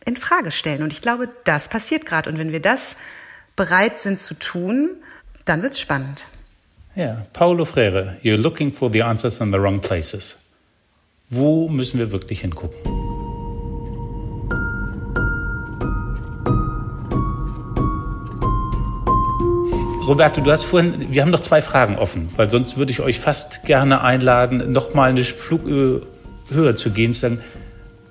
in 0.06 0.16
Frage 0.16 0.52
stellen? 0.52 0.84
Und 0.84 0.94
ich 0.94 1.02
glaube, 1.02 1.28
das 1.44 1.68
passiert 1.68 2.06
gerade. 2.06 2.30
Und 2.30 2.38
wenn 2.38 2.54
wir 2.54 2.62
das 2.62 2.96
bereit 3.58 4.00
sind 4.00 4.22
zu 4.22 4.36
tun, 4.36 4.92
dann 5.44 5.64
wird's 5.64 5.82
spannend. 5.82 6.28
Ja, 6.96 7.26
Paulo 7.34 7.66
Freire, 7.66 8.16
you're 8.24 8.38
looking 8.38 8.72
for 8.72 8.90
the 8.90 9.04
answers 9.04 9.42
in 9.42 9.52
the 9.52 9.60
wrong 9.60 9.82
places. 9.82 10.38
Wo 11.30 11.68
müssen 11.68 12.00
wir 12.00 12.14
wirklich 12.14 12.40
hingucken? 12.40 13.01
Roberto, 20.12 20.42
du 20.42 20.52
hast 20.52 20.66
vorhin, 20.66 21.14
wir 21.14 21.22
haben 21.22 21.30
noch 21.30 21.40
zwei 21.40 21.62
Fragen 21.62 21.98
offen, 21.98 22.28
weil 22.36 22.50
sonst 22.50 22.76
würde 22.76 22.92
ich 22.92 23.00
euch 23.00 23.18
fast 23.18 23.64
gerne 23.64 24.02
einladen, 24.02 24.74
nochmal 24.74 25.12
eine 25.12 25.24
Flughöhe 25.24 26.06
höher 26.50 26.76
zu 26.76 26.90
gehen, 26.92 27.14
zu 27.14 27.40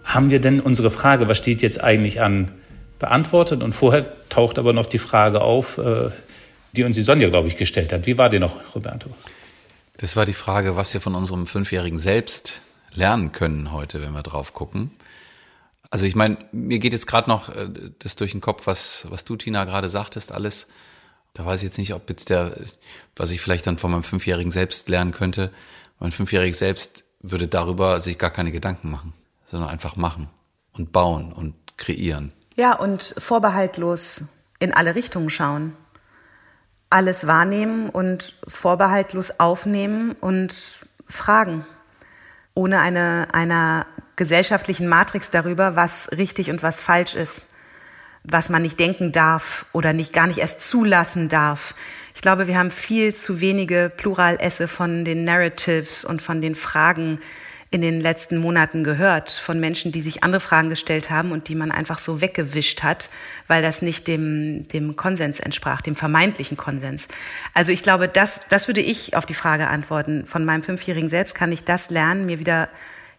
haben 0.03 0.31
wir 0.31 0.41
denn 0.41 0.61
unsere 0.61 0.91
Frage, 0.91 1.29
was 1.29 1.37
steht 1.37 1.61
jetzt 1.61 1.85
eigentlich 1.85 2.23
an, 2.23 2.53
beantwortet? 2.99 3.63
Und 3.63 3.75
vorher 3.75 4.07
taucht 4.31 4.59
aber 4.59 4.73
noch 4.73 4.87
die 4.87 4.97
Frage 4.97 5.43
auf, 5.43 5.77
äh, 5.77 6.09
die 6.73 6.85
uns 6.85 6.97
die 6.97 7.03
Sonja, 7.03 7.29
glaube 7.29 7.49
ich, 7.49 7.59
gestellt 7.59 7.93
hat. 7.93 8.07
Wie 8.07 8.17
war 8.17 8.31
die 8.31 8.39
noch, 8.39 8.75
Roberto? 8.75 9.11
Das 9.99 10.17
war 10.17 10.25
die 10.25 10.33
Frage, 10.33 10.77
was 10.77 10.95
wir 10.95 11.03
von 11.03 11.15
unserem 11.15 11.45
fünfjährigen 11.45 11.99
Selbst 11.99 12.63
lernen 12.95 13.33
können 13.33 13.73
heute, 13.73 14.01
wenn 14.01 14.13
wir 14.13 14.23
drauf 14.23 14.55
gucken. 14.55 14.91
Also 15.91 16.07
ich 16.07 16.15
meine, 16.15 16.39
mir 16.51 16.79
geht 16.79 16.95
jetzt 16.95 17.07
gerade 17.07 17.29
noch 17.29 17.51
äh, 17.51 17.69
das 17.99 18.17
durch 18.17 18.31
den 18.31 18.41
Kopf, 18.41 18.67
was, 18.67 19.07
was 19.11 19.27
du, 19.27 19.37
Tina, 19.37 19.67
gerade 19.67 19.91
sagtest, 19.91 20.33
alles. 20.33 20.69
Da 21.35 21.47
weiß 21.47 21.61
ich 21.61 21.65
jetzt 21.65 21.79
nicht, 21.79 21.95
ob 21.95 22.09
jetzt 22.09 22.31
der, 22.31 22.53
was 23.17 23.31
ich 23.31 23.41
vielleicht 23.41 23.67
dann 23.67 23.79
von 23.79 23.91
meinem 23.91 24.03
fünfjährigen 24.03 24.53
Selbst 24.53 24.89
lernen 24.89 25.13
könnte. 25.13 25.53
Mein 25.99 26.13
fünfjähriges 26.13 26.59
Selbst 26.59 27.05
würde 27.21 27.49
darüber 27.49 28.01
sich 28.01 28.19
gar 28.19 28.31
keine 28.31 28.53
Gedanken 28.53 28.91
machen, 28.91 29.13
sondern 29.45 29.69
einfach 29.69 29.97
machen 29.97 30.29
und 30.73 30.93
bauen 30.93 31.33
und 31.33 31.55
kreieren. 31.77 32.33
Ja, 32.57 32.75
und 32.75 33.15
vorbehaltlos 33.19 34.29
in 34.59 34.75
alle 34.75 34.95
Richtungen 34.95 35.31
schauen 35.31 35.77
alles 36.91 37.29
wahrnehmen 37.29 37.89
und 37.89 38.35
vorbehaltlos 38.47 39.39
aufnehmen 39.39 40.17
und 40.21 40.81
fragen, 41.07 41.65
ohne 42.53 42.81
eine, 42.81 43.29
einer 43.33 43.87
gesellschaftlichen 44.17 44.89
Matrix 44.89 45.31
darüber, 45.31 45.77
was 45.77 46.11
richtig 46.13 46.51
und 46.51 46.63
was 46.63 46.81
falsch 46.81 47.15
ist, 47.15 47.50
was 48.25 48.49
man 48.49 48.63
nicht 48.63 48.79
denken 48.79 49.13
darf 49.13 49.67
oder 49.73 49.93
nicht 49.93 50.13
gar 50.13 50.27
nicht 50.27 50.39
erst 50.39 50.69
zulassen 50.69 51.29
darf. 51.29 51.75
Ich 52.15 52.23
glaube, 52.23 52.47
wir 52.47 52.59
haben 52.59 52.71
viel 52.71 53.15
zu 53.15 53.41
wenige 53.41 53.91
Pluralesse 53.95 54.69
von 54.69 55.05
den 55.05 55.25
Narratives 55.25 56.05
und 56.05 56.21
von 56.21 56.41
den 56.43 56.55
Fragen 56.55 57.21
in 57.73 57.83
den 57.83 58.01
letzten 58.01 58.39
Monaten 58.39 58.83
gehört 58.83 59.31
von 59.31 59.61
Menschen, 59.61 59.93
die 59.93 60.01
sich 60.01 60.25
andere 60.25 60.41
Fragen 60.41 60.71
gestellt 60.71 61.09
haben 61.09 61.31
und 61.31 61.49
die 61.49 61.55
man 61.55 61.71
einfach 61.71 61.99
so 61.99 62.21
weggewischt 62.21 62.83
hat, 62.83 63.11
weil 63.47 63.63
das 63.63 63.81
nicht 63.81 64.09
dem, 64.09 64.67
dem 64.69 64.97
Konsens 64.97 65.39
entsprach, 65.39 65.81
dem 65.81 65.95
vermeintlichen 65.95 66.57
Konsens. 66.57 67.07
Also 67.55 67.71
ich 67.71 67.85
glaube, 67.85 68.09
das, 68.09 68.49
das 68.49 68.67
würde 68.67 68.81
ich 68.81 69.17
auf 69.17 69.25
die 69.25 69.35
Frage 69.35 69.69
antworten. 69.69 70.27
Von 70.27 70.45
meinem 70.45 70.65
Fünfjährigen 70.65 71.11
selbst 71.11 71.37
kann 71.37 71.53
ich 71.53 71.63
das 71.63 71.91
lernen, 71.91 72.27
mir 72.27 72.41
wieder 72.41 72.69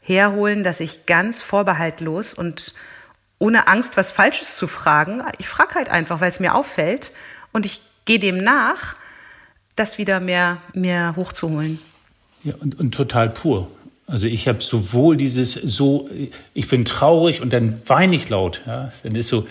herholen, 0.02 0.66
dass 0.66 0.82
ich 0.82 1.06
ganz 1.06 1.42
vorbehaltlos 1.42 2.34
und 2.34 2.74
ohne 3.42 3.68
Angst, 3.68 3.98
was 3.98 4.12
Falsches 4.12 4.56
zu 4.56 4.68
fragen, 4.68 5.24
ich 5.40 5.48
frage 5.48 5.74
halt 5.74 5.90
einfach, 5.90 6.22
weil 6.22 6.30
es 6.30 6.40
mir 6.40 6.54
auffällt 6.54 7.12
und 7.52 7.66
ich 7.66 7.82
gehe 8.06 8.20
dem 8.20 8.44
nach, 8.44 8.96
das 9.76 9.98
wieder 9.98 10.20
mehr, 10.20 10.58
mehr 10.74 11.16
hochzuholen. 11.16 11.80
Ja, 12.44 12.54
und, 12.60 12.80
und 12.80 12.94
total 12.94 13.30
pur. 13.32 13.72
Also 14.06 14.28
ich 14.28 14.48
habe 14.48 14.62
sowohl 14.62 15.18
dieses 15.18 15.54
so, 15.54 16.08
ich 16.54 16.68
bin 16.68 16.86
traurig 16.86 17.42
und 17.42 17.52
dann 17.52 17.82
weine 17.88 18.16
ich 18.16 18.30
laut. 18.30 18.62
Ja, 18.68 18.92
dann 19.02 19.16
ist 19.16 19.30
so, 19.30 19.48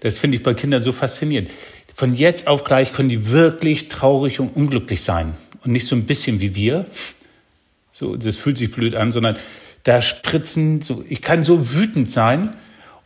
das 0.00 0.18
finde 0.18 0.36
ich 0.36 0.42
bei 0.42 0.54
Kindern 0.54 0.82
so 0.82 0.92
faszinierend. 0.92 1.50
Von 1.94 2.12
jetzt 2.12 2.48
auf 2.48 2.64
gleich 2.64 2.92
können 2.92 3.08
die 3.08 3.30
wirklich 3.30 3.88
traurig 3.88 4.40
und 4.40 4.48
unglücklich 4.48 5.02
sein 5.02 5.34
und 5.62 5.70
nicht 5.70 5.86
so 5.86 5.94
ein 5.94 6.06
bisschen 6.06 6.40
wie 6.40 6.56
wir. 6.56 6.86
So, 7.92 8.16
das 8.16 8.34
fühlt 8.34 8.58
sich 8.58 8.72
blöd 8.72 8.96
an, 8.96 9.12
sondern 9.12 9.38
da 9.84 10.02
spritzen 10.02 10.82
so, 10.82 11.04
ich 11.08 11.22
kann 11.22 11.44
so 11.44 11.72
wütend 11.72 12.10
sein 12.10 12.52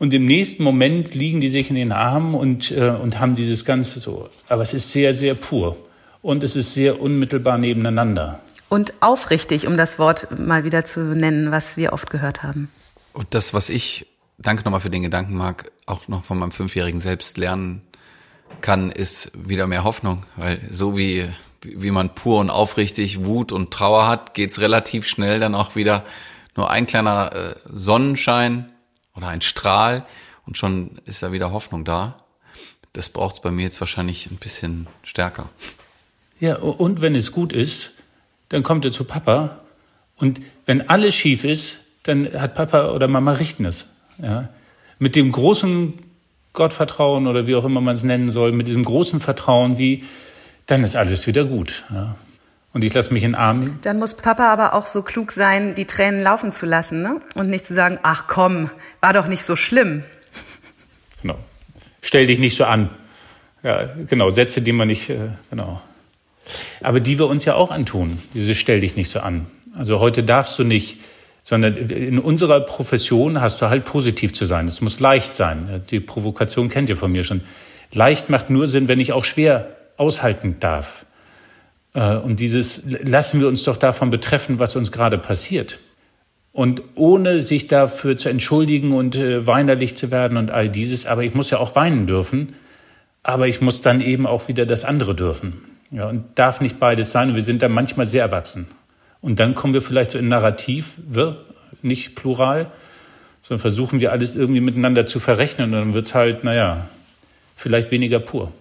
und 0.01 0.13
im 0.13 0.27
nächsten 0.27 0.65
Moment 0.65 1.15
liegen 1.15 1.41
die 1.41 1.49
sich 1.49 1.71
in 1.71 1.77
den 1.77 1.93
Armen 1.93 2.35
und 2.35 2.73
äh, 2.73 2.91
und 2.91 3.21
haben 3.21 3.37
dieses 3.37 3.65
ganze 3.65 4.01
so. 4.01 4.29
Aber 4.49 4.63
es 4.63 4.75
ist 4.75 4.91
sehr 4.91 5.15
sehr 5.15 5.37
pur 5.37 5.77
und 6.23 6.43
es 6.43 6.57
ist 6.57 6.75
sehr 6.75 7.01
unmittelbar 7.01 7.57
nebeneinander 7.59 8.41
und 8.71 8.95
aufrichtig, 9.01 9.67
um 9.67 9.77
das 9.77 9.99
Wort 9.99 10.29
mal 10.39 10.65
wieder 10.65 10.87
zu 10.87 11.01
nennen, 11.01 11.51
was 11.51 11.77
wir 11.77 11.93
oft 11.93 12.09
gehört 12.09 12.43
haben. 12.43 12.71
Und 13.13 13.35
das, 13.35 13.53
was 13.53 13.69
ich, 13.69 14.07
danke 14.39 14.63
nochmal 14.63 14.81
für 14.81 14.91
den 14.91 15.03
Gedanken, 15.03 15.35
Marc, 15.35 15.73
auch 15.87 16.09
noch 16.09 16.25
von 16.25 16.39
meinem 16.39 16.53
Fünfjährigen 16.53 17.01
selbst 17.01 17.37
lernen 17.37 17.83
kann, 18.61 18.91
ist 18.91 19.33
wieder 19.35 19.67
mehr 19.67 19.83
Hoffnung. 19.85 20.25
Weil 20.37 20.61
so 20.71 20.97
wie, 20.97 21.29
wie 21.63 21.91
man 21.91 22.15
pur 22.15 22.39
und 22.39 22.49
aufrichtig 22.49 23.25
Wut 23.25 23.51
und 23.51 23.73
Trauer 23.73 24.07
hat, 24.07 24.35
geht's 24.35 24.61
relativ 24.61 25.07
schnell 25.09 25.41
dann 25.41 25.57
auch 25.57 25.75
wieder 25.75 26.05
nur 26.57 26.71
ein 26.71 26.87
kleiner 26.87 27.33
äh, 27.35 27.55
Sonnenschein 27.65 28.70
oder 29.21 29.29
ein 29.29 29.41
Strahl 29.41 30.05
und 30.47 30.57
schon 30.57 30.99
ist 31.05 31.23
da 31.23 31.33
wieder 31.33 31.53
Hoffnung 31.53 31.85
da. 31.85 32.17
Das 32.93 33.09
braucht's 33.09 33.41
bei 33.41 33.51
mir 33.51 33.63
jetzt 33.63 33.81
wahrscheinlich 33.81 34.31
ein 34.31 34.37
bisschen 34.37 34.89
stärker. 35.03 35.49
Ja, 36.41 36.57
und 36.57 37.03
wenn 37.03 37.15
es 37.15 37.33
gut 37.33 37.53
ist, 37.53 37.93
dann 38.49 38.63
kommt 38.63 38.85
er 38.85 38.93
zu 38.93 39.05
Papa 39.05 39.61
und 40.17 40.41
wenn 40.67 40.89
alles 40.89 41.15
schief 41.15 41.45
ist, 41.45 41.79
dann 42.03 42.33
hat 42.33 42.55
Papa 42.55 42.93
oder 42.93 43.09
Mama 43.09 43.33
richten 43.33 43.65
es. 43.65 43.87
Ja? 44.19 44.49
Mit 44.99 45.17
dem 45.17 45.33
großen 45.33 45.95
Gottvertrauen 46.53 47.27
oder 47.27 47.47
wie 47.47 47.55
auch 47.55 47.65
immer 47.65 47.81
man 47.81 47.95
es 47.95 48.03
nennen 48.03 48.29
soll, 48.29 48.53
mit 48.53 48.69
diesem 48.69 48.85
großen 48.85 49.21
Vertrauen, 49.21 49.79
wie 49.79 50.05
dann 50.67 50.83
ist 50.83 50.97
alles 50.97 51.27
wieder 51.27 51.45
gut. 51.45 51.85
Ja? 51.91 52.17
Und 52.73 52.85
ich 52.85 52.95
lasse 52.95 53.13
mich 53.13 53.25
in 53.25 53.33
den 53.33 53.35
Arm. 53.35 53.79
Dann 53.83 53.99
muss 53.99 54.17
Papa 54.17 54.53
aber 54.53 54.75
auch 54.75 54.87
so 54.87 55.03
klug 55.03 55.33
sein, 55.33 55.75
die 55.75 55.87
Tränen 55.87 56.23
laufen 56.23 56.53
zu 56.53 56.67
lassen 56.67 57.03
ne? 57.03 57.21
und 57.35 57.51
nicht 57.51 57.67
zu 57.67 57.75
sagen, 57.75 57.99
ach 58.03 58.27
komm, 58.29 58.71
war 59.01 59.13
doch 59.13 59.27
nicht 59.27 59.43
so 59.43 59.57
schlimm. 59.57 60.05
Genau. 61.23 61.39
Stell 62.01 62.27
dich 62.27 62.39
nicht 62.39 62.57
so 62.57 62.65
an. 62.65 62.91
Ja, 63.63 63.91
genau, 64.09 64.31
Sätze, 64.31 64.63
die 64.63 64.73
man 64.73 64.89
nicht, 64.89 65.11
äh, 65.11 65.31
genau 65.51 65.83
aber 66.83 67.01
die 67.01 67.19
wir 67.19 67.27
uns 67.27 67.45
ja 67.45 67.55
auch 67.55 67.71
antun. 67.71 68.19
Diese 68.35 68.55
stell 68.55 68.81
dich 68.81 68.97
nicht 68.97 69.11
so 69.11 69.21
an. 69.21 69.47
Also 69.77 70.01
heute 70.01 70.23
darfst 70.23 70.59
du 70.59 70.65
nicht, 70.65 70.99
sondern 71.43 71.77
in 71.77 72.19
unserer 72.19 72.61
Profession 72.61 73.41
hast 73.41 73.61
du 73.63 73.67
halt 73.67 73.85
positiv 73.85 74.33
zu 74.35 74.45
sein. 74.45 74.67
Es 74.67 74.81
muss 74.81 75.01
leicht 75.01 75.35
sein. 75.35 75.83
Die 75.91 76.01
Provokation 76.01 76.69
kennt 76.69 76.89
ihr 76.89 76.97
von 76.97 77.13
mir 77.13 77.25
schon. 77.25 77.43
Leicht 77.93 78.31
macht 78.31 78.51
nur 78.51 78.67
Sinn, 78.67 78.89
wenn 78.89 79.01
ich 79.01 79.13
auch 79.13 79.25
schwer 79.25 79.77
aushalten 79.97 80.57
darf. 80.61 81.07
Äh, 81.95 82.17
und 82.17 82.41
dieses 82.41 82.85
lassen 82.87 83.41
wir 83.41 83.49
uns 83.49 83.65
doch 83.65 83.77
davon 83.77 84.11
betreffen, 84.11 84.59
was 84.59 84.77
uns 84.77 84.93
gerade 84.93 85.19
passiert. 85.19 85.79
Und 86.53 86.83
ohne 86.97 87.43
sich 87.43 87.69
dafür 87.69 88.17
zu 88.17 88.29
entschuldigen 88.29 88.93
und 88.93 89.17
äh, 89.17 89.47
weinerlich 89.47 89.97
zu 89.97 90.11
werden 90.11 90.37
und 90.37 90.51
all 90.51 90.69
dieses, 90.69 91.07
aber 91.07 91.23
ich 91.23 91.35
muss 91.35 91.51
ja 91.51 91.59
auch 91.59 91.77
weinen 91.77 92.07
dürfen, 92.07 92.55
aber 93.23 93.47
ich 93.47 93.61
muss 93.61 93.83
dann 93.83 94.01
eben 94.01 94.27
auch 94.27 94.49
wieder 94.49 94.67
das 94.67 94.85
andere 94.85 95.15
dürfen. 95.15 95.65
Ja, 95.93 96.09
und 96.09 96.25
darf 96.37 96.61
nicht 96.61 96.79
beides 96.79 97.11
sein. 97.11 97.31
Und 97.31 97.35
wir 97.35 97.43
sind 97.43 97.63
da 97.63 97.69
manchmal 97.69 98.07
sehr 98.07 98.23
erwachsen. 98.23 98.69
Und 99.21 99.41
dann 99.41 99.55
kommen 99.55 99.75
wir 99.75 99.83
vielleicht 99.83 100.13
so 100.13 100.19
in 100.19 100.29
Narrativ, 100.29 100.95
wir, 100.97 101.45
nicht 101.83 102.15
plural, 102.15 102.71
sondern 103.43 103.61
versuchen 103.61 104.01
wir 104.01 104.13
alles 104.13 104.37
irgendwie 104.37 104.61
miteinander 104.61 105.07
zu 105.07 105.21
verrechnen. 105.21 105.73
Und 105.73 105.81
dann 105.81 105.95
wird's 105.95 106.15
halt, 106.15 106.45
naja, 106.45 106.89
vielleicht 107.57 107.91
weniger 107.91 108.21
pur. 108.21 108.53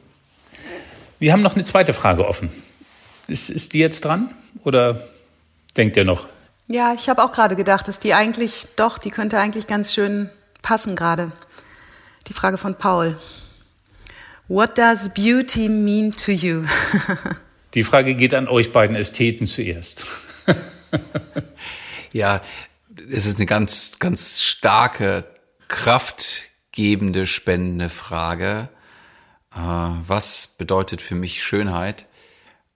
Wir 1.20 1.34
haben 1.34 1.42
noch 1.42 1.56
eine 1.56 1.64
zweite 1.64 1.94
Frage 1.94 2.28
offen. 2.28 2.50
Ist, 3.30 3.50
ist 3.50 3.74
die 3.74 3.80
jetzt 3.80 4.06
dran? 4.06 4.34
Oder 4.64 5.04
denkt 5.78 5.96
ihr 5.98 6.06
noch? 6.06 6.28
Ja, 6.68 6.94
ich 6.94 7.10
habe 7.10 7.24
auch 7.24 7.32
gerade 7.32 7.56
gedacht, 7.56 7.88
dass 7.88 8.00
die 8.00 8.14
eigentlich, 8.14 8.68
doch, 8.76 8.98
die 8.98 9.12
könnte 9.12 9.40
eigentlich 9.40 9.68
ganz 9.68 9.94
schön 9.94 10.30
passen 10.62 10.96
gerade. 10.96 11.32
Die 12.28 12.34
Frage 12.34 12.58
von 12.58 12.76
Paul. 12.76 13.20
What 14.48 14.78
does 14.78 15.10
beauty 15.14 15.70
mean 15.70 16.12
to 16.12 16.32
you? 16.32 16.66
Die 17.76 17.84
Frage 17.84 18.16
geht 18.16 18.34
an 18.34 18.48
euch 18.48 18.72
beiden 18.72 18.96
Ästheten 18.96 19.46
zuerst. 19.46 20.04
ja, 22.14 22.42
es 23.12 23.28
ist 23.28 23.38
eine 23.38 23.46
ganz, 23.46 24.00
ganz 24.00 24.42
starke, 24.42 25.24
kraftgebende, 25.68 27.28
spendende 27.28 27.90
Frage. 27.90 28.70
Äh, 29.54 29.60
was 29.60 30.56
bedeutet 30.58 31.00
für 31.00 31.14
mich 31.14 31.44
Schönheit? 31.44 32.08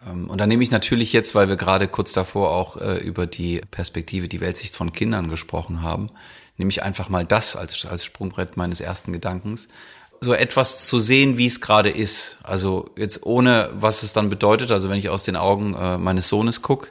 Ähm, 0.08 0.30
und 0.30 0.40
da 0.40 0.48
nehme 0.48 0.64
ich 0.64 0.72
natürlich 0.72 1.14
jetzt, 1.14 1.36
weil 1.36 1.50
wir 1.50 1.56
gerade 1.56 1.88
kurz 1.88 2.14
davor 2.14 2.52
auch 2.52 2.78
äh, 2.78 2.98
über 2.98 3.26
die 3.26 3.62
Perspektive, 3.72 4.28
die 4.28 4.42
Weltsicht 4.42 4.76
von 4.76 4.94
Kindern 4.94 5.30
gesprochen 5.30 5.82
haben, 5.82 6.10
nehme 6.58 6.70
ich 6.70 6.84
einfach 6.84 7.10
mal 7.10 7.26
das 7.26 7.56
als, 7.56 7.86
als 7.86 8.06
Sprungbrett 8.06 8.58
meines 8.58 8.80
ersten 8.80 9.12
Gedankens 9.14 9.68
so 10.24 10.34
etwas 10.34 10.88
zu 10.88 11.00
sehen, 11.00 11.38
wie 11.38 11.46
es 11.46 11.62
gerade 11.62 11.90
ist. 11.90 12.38
Also 12.44 12.90
jetzt 12.96 13.26
ohne, 13.26 13.70
was 13.74 14.04
es 14.04 14.14
dann 14.14 14.30
bedeutet, 14.30 14.72
also 14.72 14.90
wenn 14.90 14.98
ich 14.98 15.10
aus 15.10 15.24
den 15.24 15.36
Augen 15.36 15.76
äh, 15.76 15.98
meines 15.98 16.30
Sohnes 16.30 16.62
gucke, 16.62 16.88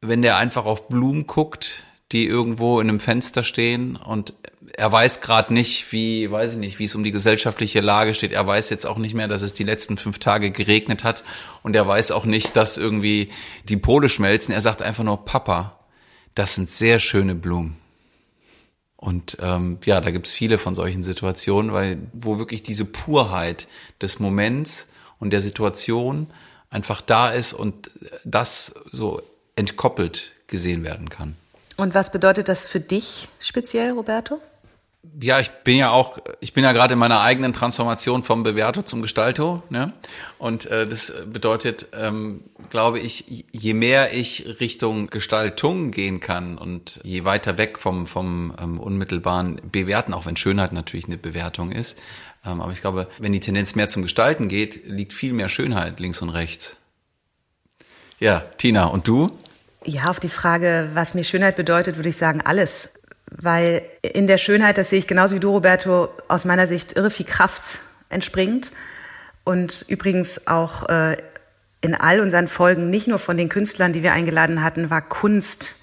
wenn 0.00 0.22
der 0.22 0.36
einfach 0.36 0.64
auf 0.64 0.88
Blumen 0.88 1.26
guckt, 1.26 1.84
die 2.12 2.26
irgendwo 2.26 2.80
in 2.80 2.88
einem 2.88 3.00
Fenster 3.00 3.42
stehen 3.42 3.96
und 3.96 4.34
er 4.74 4.90
weiß 4.90 5.20
gerade 5.20 5.52
nicht, 5.52 5.92
wie, 5.92 6.30
weiß 6.30 6.52
ich 6.52 6.58
nicht, 6.58 6.78
wie 6.78 6.84
es 6.84 6.94
um 6.94 7.04
die 7.04 7.12
gesellschaftliche 7.12 7.80
Lage 7.80 8.14
steht. 8.14 8.32
Er 8.32 8.46
weiß 8.46 8.70
jetzt 8.70 8.86
auch 8.86 8.98
nicht 8.98 9.14
mehr, 9.14 9.28
dass 9.28 9.42
es 9.42 9.52
die 9.52 9.64
letzten 9.64 9.96
fünf 9.96 10.18
Tage 10.18 10.50
geregnet 10.50 11.04
hat 11.04 11.24
und 11.62 11.74
er 11.74 11.86
weiß 11.86 12.12
auch 12.12 12.24
nicht, 12.24 12.56
dass 12.56 12.76
irgendwie 12.76 13.30
die 13.64 13.76
Pole 13.76 14.08
schmelzen. 14.08 14.54
Er 14.54 14.60
sagt 14.60 14.82
einfach 14.82 15.04
nur, 15.04 15.24
Papa, 15.24 15.78
das 16.34 16.54
sind 16.54 16.70
sehr 16.70 17.00
schöne 17.00 17.34
Blumen. 17.34 17.76
Und 18.96 19.38
ähm, 19.40 19.78
ja, 19.84 20.00
da 20.00 20.10
gibt's 20.10 20.32
viele 20.32 20.58
von 20.58 20.74
solchen 20.74 21.02
Situationen, 21.02 21.72
weil 21.72 21.98
wo 22.12 22.38
wirklich 22.38 22.62
diese 22.62 22.84
Purheit 22.84 23.68
des 24.02 24.18
Moments 24.18 24.88
und 25.20 25.30
der 25.30 25.40
Situation 25.40 26.26
einfach 26.70 27.00
da 27.00 27.30
ist 27.30 27.52
und 27.52 27.90
das 28.24 28.74
so 28.90 29.22
entkoppelt 29.56 30.32
gesehen 30.48 30.84
werden 30.84 31.10
kann. 31.10 31.36
Und 31.78 31.94
was 31.94 32.12
bedeutet 32.12 32.50
das 32.50 32.66
für 32.66 32.80
dich 32.80 33.28
speziell, 33.40 33.92
Roberto? 33.92 34.38
ja, 35.20 35.40
ich 35.40 35.50
bin 35.50 35.76
ja 35.76 35.90
auch, 35.90 36.18
ich 36.40 36.52
bin 36.52 36.64
ja 36.64 36.72
gerade 36.72 36.94
in 36.94 36.98
meiner 36.98 37.20
eigenen 37.20 37.52
Transformation 37.52 38.22
vom 38.22 38.42
Bewerter 38.42 38.84
zum 38.84 39.02
Gestalter. 39.02 39.62
Ne? 39.70 39.92
Und 40.38 40.66
äh, 40.66 40.86
das 40.86 41.12
bedeutet, 41.26 41.88
ähm, 41.92 42.42
glaube 42.70 42.98
ich, 43.00 43.44
je 43.50 43.74
mehr 43.74 44.12
ich 44.12 44.60
Richtung 44.60 45.08
Gestaltung 45.08 45.90
gehen 45.90 46.20
kann 46.20 46.58
und 46.58 47.00
je 47.04 47.24
weiter 47.24 47.58
weg 47.58 47.78
vom, 47.78 48.06
vom 48.06 48.54
ähm, 48.60 48.80
unmittelbaren 48.80 49.60
Bewerten, 49.70 50.14
auch 50.14 50.26
wenn 50.26 50.36
Schönheit 50.36 50.72
natürlich 50.72 51.06
eine 51.06 51.18
Bewertung 51.18 51.72
ist, 51.72 51.98
ähm, 52.44 52.60
aber 52.60 52.72
ich 52.72 52.80
glaube, 52.80 53.08
wenn 53.18 53.32
die 53.32 53.40
Tendenz 53.40 53.74
mehr 53.74 53.88
zum 53.88 54.02
Gestalten 54.02 54.48
geht, 54.48 54.86
liegt 54.86 55.12
viel 55.12 55.32
mehr 55.32 55.48
Schönheit 55.48 56.00
links 56.00 56.22
und 56.22 56.30
rechts. 56.30 56.76
Ja, 58.20 58.40
Tina, 58.58 58.86
und 58.86 59.06
du? 59.06 59.38
Ja, 59.88 60.10
auf 60.10 60.20
die 60.20 60.28
Frage, 60.28 60.90
was 60.92 61.14
mir 61.14 61.24
Schönheit 61.24 61.56
bedeutet, 61.56 61.96
würde 61.96 62.10
ich 62.10 62.18
sagen, 62.18 62.42
alles 62.42 62.92
weil 63.30 63.80
in 64.02 64.26
der 64.26 64.36
Schönheit, 64.36 64.76
das 64.76 64.90
sehe 64.90 64.98
ich 64.98 65.06
genauso 65.06 65.34
wie 65.34 65.40
du, 65.40 65.50
Roberto, 65.50 66.10
aus 66.28 66.44
meiner 66.44 66.66
Sicht 66.66 66.92
irre 66.92 67.10
viel 67.10 67.24
Kraft 67.24 67.78
entspringt 68.10 68.70
und 69.44 69.86
übrigens 69.88 70.46
auch 70.46 70.90
äh, 70.90 71.16
in 71.80 71.94
all 71.94 72.20
unseren 72.20 72.48
Folgen, 72.48 72.90
nicht 72.90 73.06
nur 73.06 73.18
von 73.18 73.38
den 73.38 73.48
Künstlern, 73.48 73.94
die 73.94 74.02
wir 74.02 74.12
eingeladen 74.12 74.62
hatten, 74.62 74.90
war 74.90 75.00
Kunst 75.00 75.76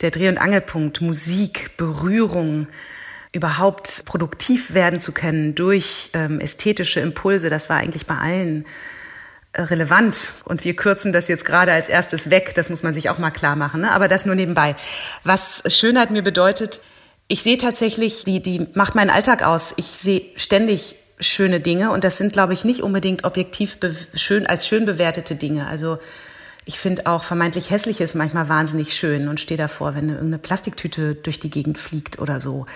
der 0.00 0.12
Dreh- 0.12 0.28
und 0.28 0.38
Angelpunkt, 0.38 1.00
Musik, 1.00 1.76
Berührung, 1.76 2.68
überhaupt 3.32 4.04
produktiv 4.04 4.74
werden 4.74 5.00
zu 5.00 5.10
können 5.10 5.56
durch 5.56 6.10
ähm, 6.14 6.38
ästhetische 6.38 7.00
Impulse. 7.00 7.50
Das 7.50 7.68
war 7.68 7.78
eigentlich 7.78 8.06
bei 8.06 8.16
allen 8.16 8.64
relevant. 9.54 10.32
Und 10.44 10.64
wir 10.64 10.76
kürzen 10.76 11.12
das 11.12 11.28
jetzt 11.28 11.44
gerade 11.44 11.72
als 11.72 11.88
erstes 11.88 12.30
weg. 12.30 12.54
Das 12.54 12.70
muss 12.70 12.82
man 12.82 12.94
sich 12.94 13.10
auch 13.10 13.18
mal 13.18 13.30
klar 13.30 13.56
machen. 13.56 13.82
Ne? 13.82 13.92
Aber 13.92 14.08
das 14.08 14.26
nur 14.26 14.34
nebenbei. 14.34 14.76
Was 15.24 15.62
Schönheit 15.66 16.10
mir 16.10 16.22
bedeutet, 16.22 16.82
ich 17.28 17.42
sehe 17.42 17.58
tatsächlich, 17.58 18.24
die, 18.24 18.40
die 18.40 18.66
macht 18.74 18.94
meinen 18.94 19.10
Alltag 19.10 19.42
aus. 19.44 19.74
Ich 19.76 19.86
sehe 19.86 20.22
ständig 20.36 20.96
schöne 21.20 21.60
Dinge 21.60 21.92
und 21.92 22.02
das 22.02 22.16
sind, 22.18 22.32
glaube 22.32 22.54
ich, 22.54 22.64
nicht 22.64 22.82
unbedingt 22.82 23.24
objektiv 23.24 23.78
schön, 24.14 24.46
als 24.46 24.66
schön 24.66 24.86
bewertete 24.86 25.36
Dinge. 25.36 25.66
Also 25.66 25.98
ich 26.66 26.78
finde 26.78 27.06
auch 27.06 27.24
vermeintlich 27.24 27.70
Hässliches 27.70 28.14
manchmal 28.14 28.48
wahnsinnig 28.48 28.94
schön 28.94 29.28
und 29.28 29.40
stehe 29.40 29.58
davor, 29.58 29.94
wenn 29.94 30.08
irgendeine 30.10 30.38
Plastiktüte 30.38 31.14
durch 31.14 31.40
die 31.40 31.50
Gegend 31.50 31.78
fliegt 31.78 32.18
oder 32.18 32.38
so. 32.38 32.66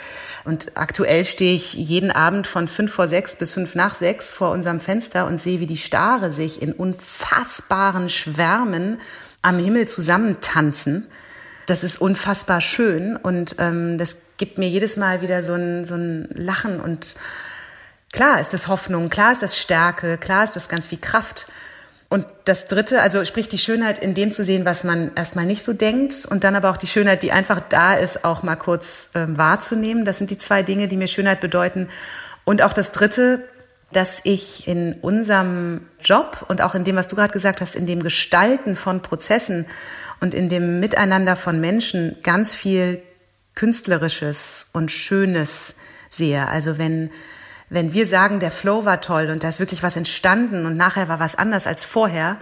Und 0.45 0.77
aktuell 0.77 1.25
stehe 1.25 1.55
ich 1.55 1.75
jeden 1.75 2.11
Abend 2.11 2.47
von 2.47 2.67
fünf 2.67 2.93
vor 2.93 3.09
sechs 3.09 3.37
bis 3.37 3.53
fünf 3.53 3.75
nach 3.75 3.95
sechs 3.95 4.33
vor 4.33 4.51
unserem 4.51 4.81
Fenster 4.81 5.27
und 5.27 5.41
sehe, 5.41 5.61
wie 5.61 5.67
die 5.67 5.77
Stare 5.77 6.33
sich 6.33 6.63
in 6.63 6.73
unfassbaren 6.73 8.09
Schwärmen 8.09 8.99
am 9.43 9.59
Himmel 9.59 9.87
zusammentanzen. 9.87 11.07
Das 11.67 11.85
ist 11.85 12.01
unfassbar 12.01 12.63
schön 12.63 13.17
und 13.17 13.57
ähm, 13.59 13.99
das 13.99 14.17
gibt 14.39 14.59
mir 14.59 14.69
jedes 14.69 14.97
Mal 14.97 15.21
wieder 15.21 15.43
so 15.43 15.55
ein, 15.55 15.87
so 15.87 15.95
ein 15.95 16.29
Lachen 16.35 16.81
und 16.81 17.17
klar 18.13 18.41
ist 18.41 18.55
das 18.55 18.67
Hoffnung, 18.69 19.11
klar 19.11 19.33
ist 19.33 19.43
das 19.43 19.59
Stärke, 19.59 20.19
klar 20.19 20.45
ist 20.45 20.57
das 20.57 20.69
ganz 20.69 20.87
viel 20.87 20.99
Kraft. 20.99 21.47
Und 22.15 22.27
das 22.45 22.67
Dritte, 22.67 23.03
also 23.03 23.25
sprich 23.25 23.49
die 23.49 23.59
Schönheit 23.59 23.99
in 23.99 24.15
dem 24.15 24.31
zu 24.31 24.45
sehen, 24.45 24.65
was 24.65 24.85
man 24.85 25.11
erstmal 25.17 25.47
nicht 25.47 25.65
so 25.65 25.73
denkt 25.73 26.25
und 26.25 26.45
dann 26.45 26.55
aber 26.55 26.71
auch 26.71 26.77
die 26.77 26.87
Schönheit, 26.87 27.25
die 27.25 27.33
einfach 27.33 27.59
da 27.59 27.95
ist, 27.95 28.25
auch 28.25 28.45
mal 28.45 28.55
kurz 28.55 29.11
äh, 29.15 29.27
wahrzunehmen. 29.37 30.05
Das 30.05 30.19
sind 30.19 30.31
die 30.31 30.39
zwei 30.39 30.63
Dinge, 30.63 30.87
die 30.87 30.97
mir 30.97 31.09
Schönheit 31.09 31.41
bedeuten. 31.41 31.89
Und 32.45 32.63
auch 32.63 32.73
das 32.73 32.93
Dritte, 32.93 33.43
dass 33.91 34.21
ich 34.23 34.69
in 34.69 34.93
unserem 34.93 35.89
Job 36.05 36.47
und 36.47 36.63
auch 36.63 36.77
in 36.77 36.85
dem, 36.85 36.95
was 36.95 37.09
du 37.09 37.17
gerade 37.17 37.33
gesagt 37.33 37.61
hast, 37.61 37.75
in 37.75 37.85
dem 37.85 38.01
Gestalten 38.01 38.77
von 38.77 39.03
Prozessen 39.03 39.67
und 40.21 40.35
in 40.35 40.49
dem 40.49 40.79
Miteinander 40.79 41.35
von 41.35 41.61
Menschen 41.61 42.15
ganz 42.23 42.55
viel 42.55 43.03
Künstlerisches 43.57 44.69
und 44.73 44.93
Schönes 44.93 45.75
sehe. 46.11 46.47
Also 46.47 46.79
wenn 46.79 47.11
wenn 47.75 47.93
wir 47.93 48.07
sagen, 48.07 48.41
der 48.41 48.51
Flow 48.51 48.85
war 48.85 49.01
toll 49.01 49.31
und 49.31 49.43
da 49.43 49.49
ist 49.49 49.61
wirklich 49.61 49.83
was 49.83 49.97
entstanden 49.97 50.65
und 50.65 50.77
nachher 50.77 51.09
war 51.09 51.21
was 51.21 51.35
anders 51.35 51.67
als 51.67 51.85
vorher, 51.85 52.39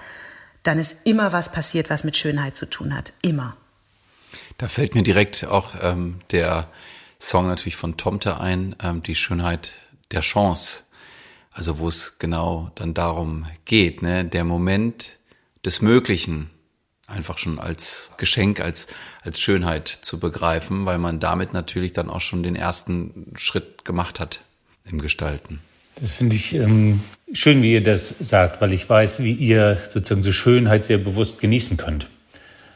dann 0.63 0.79
ist 0.79 0.99
immer 1.05 1.33
was 1.33 1.51
passiert, 1.51 1.91
was 1.91 2.05
mit 2.05 2.17
Schönheit 2.17 2.57
zu 2.57 2.69
tun 2.69 2.95
hat. 2.95 3.13
Immer. 3.23 3.57
Da 4.59 4.69
fällt 4.69 4.95
mir 4.95 5.03
direkt 5.03 5.45
auch 5.45 5.75
ähm, 5.81 6.21
der 6.31 6.69
Song 7.19 7.47
natürlich 7.47 7.77
von 7.77 7.97
Tomte 7.97 8.41
ein, 8.41 8.77
ähm, 8.83 9.03
die 9.03 9.15
Schönheit 9.15 9.73
der 10.13 10.21
Chance. 10.21 10.83
Also 11.51 11.79
wo 11.79 11.89
es 11.89 12.19
genau 12.19 12.71
dann 12.75 12.95
darum 12.95 13.47
geht, 13.65 14.03
ne, 14.03 14.25
der 14.25 14.45
Moment 14.45 15.19
des 15.65 15.83
Möglichen 15.83 16.51
einfach 17.07 17.39
schon 17.39 17.59
als 17.59 18.11
Geschenk, 18.17 18.61
als, 18.61 18.87
als 19.23 19.41
Schönheit 19.41 19.89
zu 19.89 20.19
begreifen, 20.19 20.87
weil 20.87 20.99
man 20.99 21.21
damit 21.21 21.53
natürlich 21.53 21.93
dann 21.93 22.09
auch 22.09 22.21
schon 22.21 22.43
den 22.43 22.57
ersten 22.57 23.33
Schritt 23.37 23.85
gemacht 23.85 24.21
hat 24.21 24.41
im 24.91 25.01
Gestalten. 25.01 25.61
Das 26.01 26.15
finde 26.15 26.37
ich 26.37 26.55
ähm, 26.55 27.01
schön, 27.33 27.63
wie 27.63 27.73
ihr 27.73 27.83
das 27.83 28.09
sagt, 28.21 28.61
weil 28.61 28.73
ich 28.73 28.89
weiß, 28.89 29.23
wie 29.23 29.33
ihr 29.33 29.79
sozusagen 29.89 30.23
so 30.23 30.33
Schönheit 30.33 30.85
sehr 30.85 30.99
bewusst 30.99 31.41
genießen 31.41 31.77
könnt. 31.77 32.09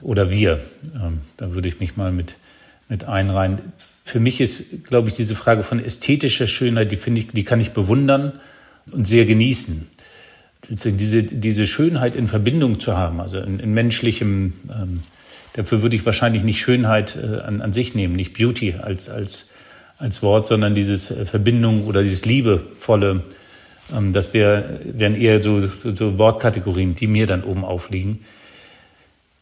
Oder 0.03 0.31
wir. 0.31 0.61
Ähm, 0.95 1.21
da 1.37 1.53
würde 1.53 1.69
ich 1.69 1.81
mich 1.81 1.97
mal 1.97 2.13
mit, 2.13 2.35
mit 2.89 3.05
einreihen. 3.05 3.59
Für 4.05 4.21
mich 4.21 4.41
ist, 4.41 4.85
glaube 4.85 5.09
ich, 5.09 5.15
diese 5.15 5.35
Frage 5.35 5.63
von 5.63 5.85
ästhetischer 5.85 6.47
Schönheit, 6.47 6.93
die 6.93 6.97
finde 6.97 7.23
ich, 7.23 7.29
die 7.29 7.45
kann 7.45 7.61
ich 7.61 7.71
bewundern 7.73 8.39
und 8.93 9.07
sehr 9.07 9.25
genießen. 9.25 9.89
Diese, 10.69 11.23
diese 11.23 11.67
Schönheit 11.67 12.17
in 12.17 12.29
Verbindung 12.29 12.81
zu 12.81 12.97
haben, 12.97 13.21
also 13.21 13.39
in, 13.39 13.61
in 13.61 13.73
menschlichem, 13.73 14.55
ähm, 14.71 15.01
dafür 15.55 15.83
würde 15.83 15.97
ich 15.97 16.05
wahrscheinlich 16.05 16.43
nicht 16.43 16.61
Schönheit 16.61 17.17
äh, 17.17 17.41
an, 17.41 17.63
an 17.63 17.73
sich 17.73 17.95
nehmen, 17.95 18.15
nicht 18.15 18.35
Beauty 18.35 18.75
als, 18.75 19.09
als 19.09 19.49
als 19.99 20.23
Wort, 20.23 20.47
sondern 20.47 20.75
dieses 20.75 21.11
äh, 21.11 21.25
Verbindung 21.25 21.87
oder 21.87 22.03
dieses 22.03 22.25
Liebevolle, 22.25 23.23
ähm, 23.97 24.13
das 24.13 24.35
wär, 24.35 24.81
wären 24.85 25.15
eher 25.15 25.41
so, 25.41 25.67
so, 25.67 26.19
Wortkategorien, 26.19 26.97
die 26.97 27.07
mir 27.07 27.27
dann 27.27 27.45
oben 27.45 27.65
aufliegen. 27.65 28.21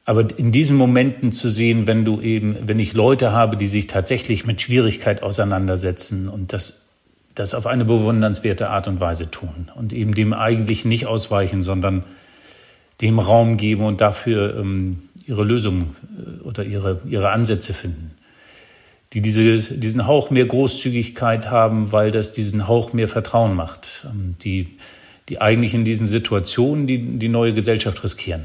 Aber 0.05 0.27
in 0.37 0.53
diesen 0.53 0.77
Momenten 0.77 1.33
zu 1.33 1.49
sehen, 1.49 1.87
wenn 1.87 2.05
du 2.05 2.21
eben, 2.21 2.57
wenn 2.69 2.79
ich 2.79 2.93
Leute 2.93 3.33
habe, 3.33 3.57
die 3.57 3.67
sich 3.67 3.87
tatsächlich 3.87 4.47
mit 4.47 4.61
Schwierigkeit 4.61 5.23
auseinandersetzen 5.23 6.29
und 6.29 6.53
das, 6.53 6.87
das 7.35 7.55
auf 7.55 7.67
eine 7.67 7.87
bewundernswerte 7.87 8.69
Art 8.69 8.87
und 8.87 9.01
Weise 9.01 9.31
tun 9.31 9.71
und 9.75 9.93
eben 9.95 10.15
dem 10.15 10.35
eigentlich 10.35 10.85
nicht 10.85 11.07
ausweichen, 11.07 11.63
sondern 11.63 12.05
dem 13.01 13.19
Raum 13.19 13.57
geben 13.57 13.85
und 13.85 14.03
dafür 14.03 14.57
ähm, 14.59 15.09
ihre 15.27 15.43
Lösungen 15.43 15.97
äh, 16.19 16.43
oder 16.43 16.65
ihre, 16.65 17.01
ihre 17.09 17.31
Ansätze 17.31 17.73
finden 17.73 18.13
die 19.15 19.21
diese, 19.21 19.77
diesen 19.77 20.07
Hauch 20.07 20.31
mehr 20.31 20.45
Großzügigkeit 20.45 21.51
haben, 21.51 21.93
weil 21.93 22.11
das 22.11 22.33
diesen 22.33 22.67
Hauch 22.67 22.93
mehr 22.93 23.09
Vertrauen 23.09 23.55
macht, 23.55 24.05
ähm, 24.05 24.35
die, 24.43 24.77
die 25.29 25.41
eigentlich 25.41 25.73
in 25.73 25.85
diesen 25.85 26.07
Situationen 26.07 26.87
die, 26.87 26.99
die 27.19 27.29
neue 27.29 27.55
Gesellschaft 27.55 28.03
riskieren. 28.03 28.45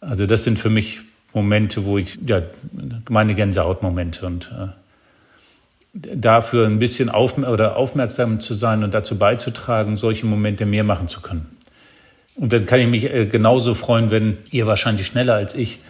Also 0.00 0.26
das 0.26 0.44
sind 0.44 0.58
für 0.58 0.70
mich 0.70 1.00
Momente, 1.32 1.84
wo 1.84 1.96
ich, 1.98 2.18
ja, 2.26 2.42
meine 3.08 3.34
Gänsehautmomente 3.34 4.26
und 4.26 4.52
äh, 4.52 4.68
dafür 5.92 6.66
ein 6.66 6.78
bisschen 6.78 7.08
auf, 7.08 7.38
oder 7.38 7.76
aufmerksam 7.76 8.40
zu 8.40 8.54
sein 8.54 8.84
und 8.84 8.94
dazu 8.94 9.16
beizutragen, 9.18 9.96
solche 9.96 10.26
Momente 10.26 10.66
mehr 10.66 10.84
machen 10.84 11.08
zu 11.08 11.20
können. 11.20 11.46
Und 12.34 12.52
dann 12.52 12.66
kann 12.66 12.80
ich 12.80 12.88
mich 12.88 13.12
äh, 13.12 13.26
genauso 13.26 13.74
freuen, 13.74 14.10
wenn 14.10 14.38
ihr 14.50 14.66
wahrscheinlich 14.66 15.06
schneller 15.06 15.34
als 15.34 15.54
ich 15.54 15.80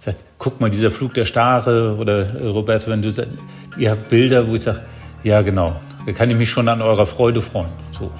sagt, 0.00 0.18
guck 0.38 0.60
mal, 0.60 0.70
dieser 0.70 0.90
Flug 0.90 1.14
der 1.14 1.26
Stare 1.26 1.96
oder 1.96 2.34
äh, 2.34 2.46
Roberto, 2.46 2.90
wenn 2.90 3.02
du 3.02 3.10
sagst, 3.10 3.32
ihr 3.76 3.90
habt 3.90 4.08
Bilder, 4.08 4.48
wo 4.48 4.54
ich 4.54 4.62
sage, 4.62 4.80
ja 5.22 5.42
genau, 5.42 5.76
da 6.06 6.12
kann 6.12 6.30
ich 6.30 6.36
mich 6.36 6.50
schon 6.50 6.68
an 6.68 6.80
eurer 6.80 7.06
Freude 7.06 7.42
freuen. 7.42 7.68
So. 7.92 8.10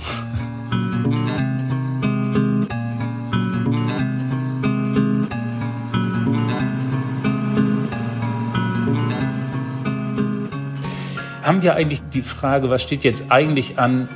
Haben 11.43 11.63
wir 11.63 11.75
eigentlich 11.75 12.03
die 12.13 12.23
Frage, 12.23 12.69
was 12.69 12.83
steht 12.83 13.03
jetzt 13.03 13.33
eigentlich 13.33 13.79
an, 13.79 14.09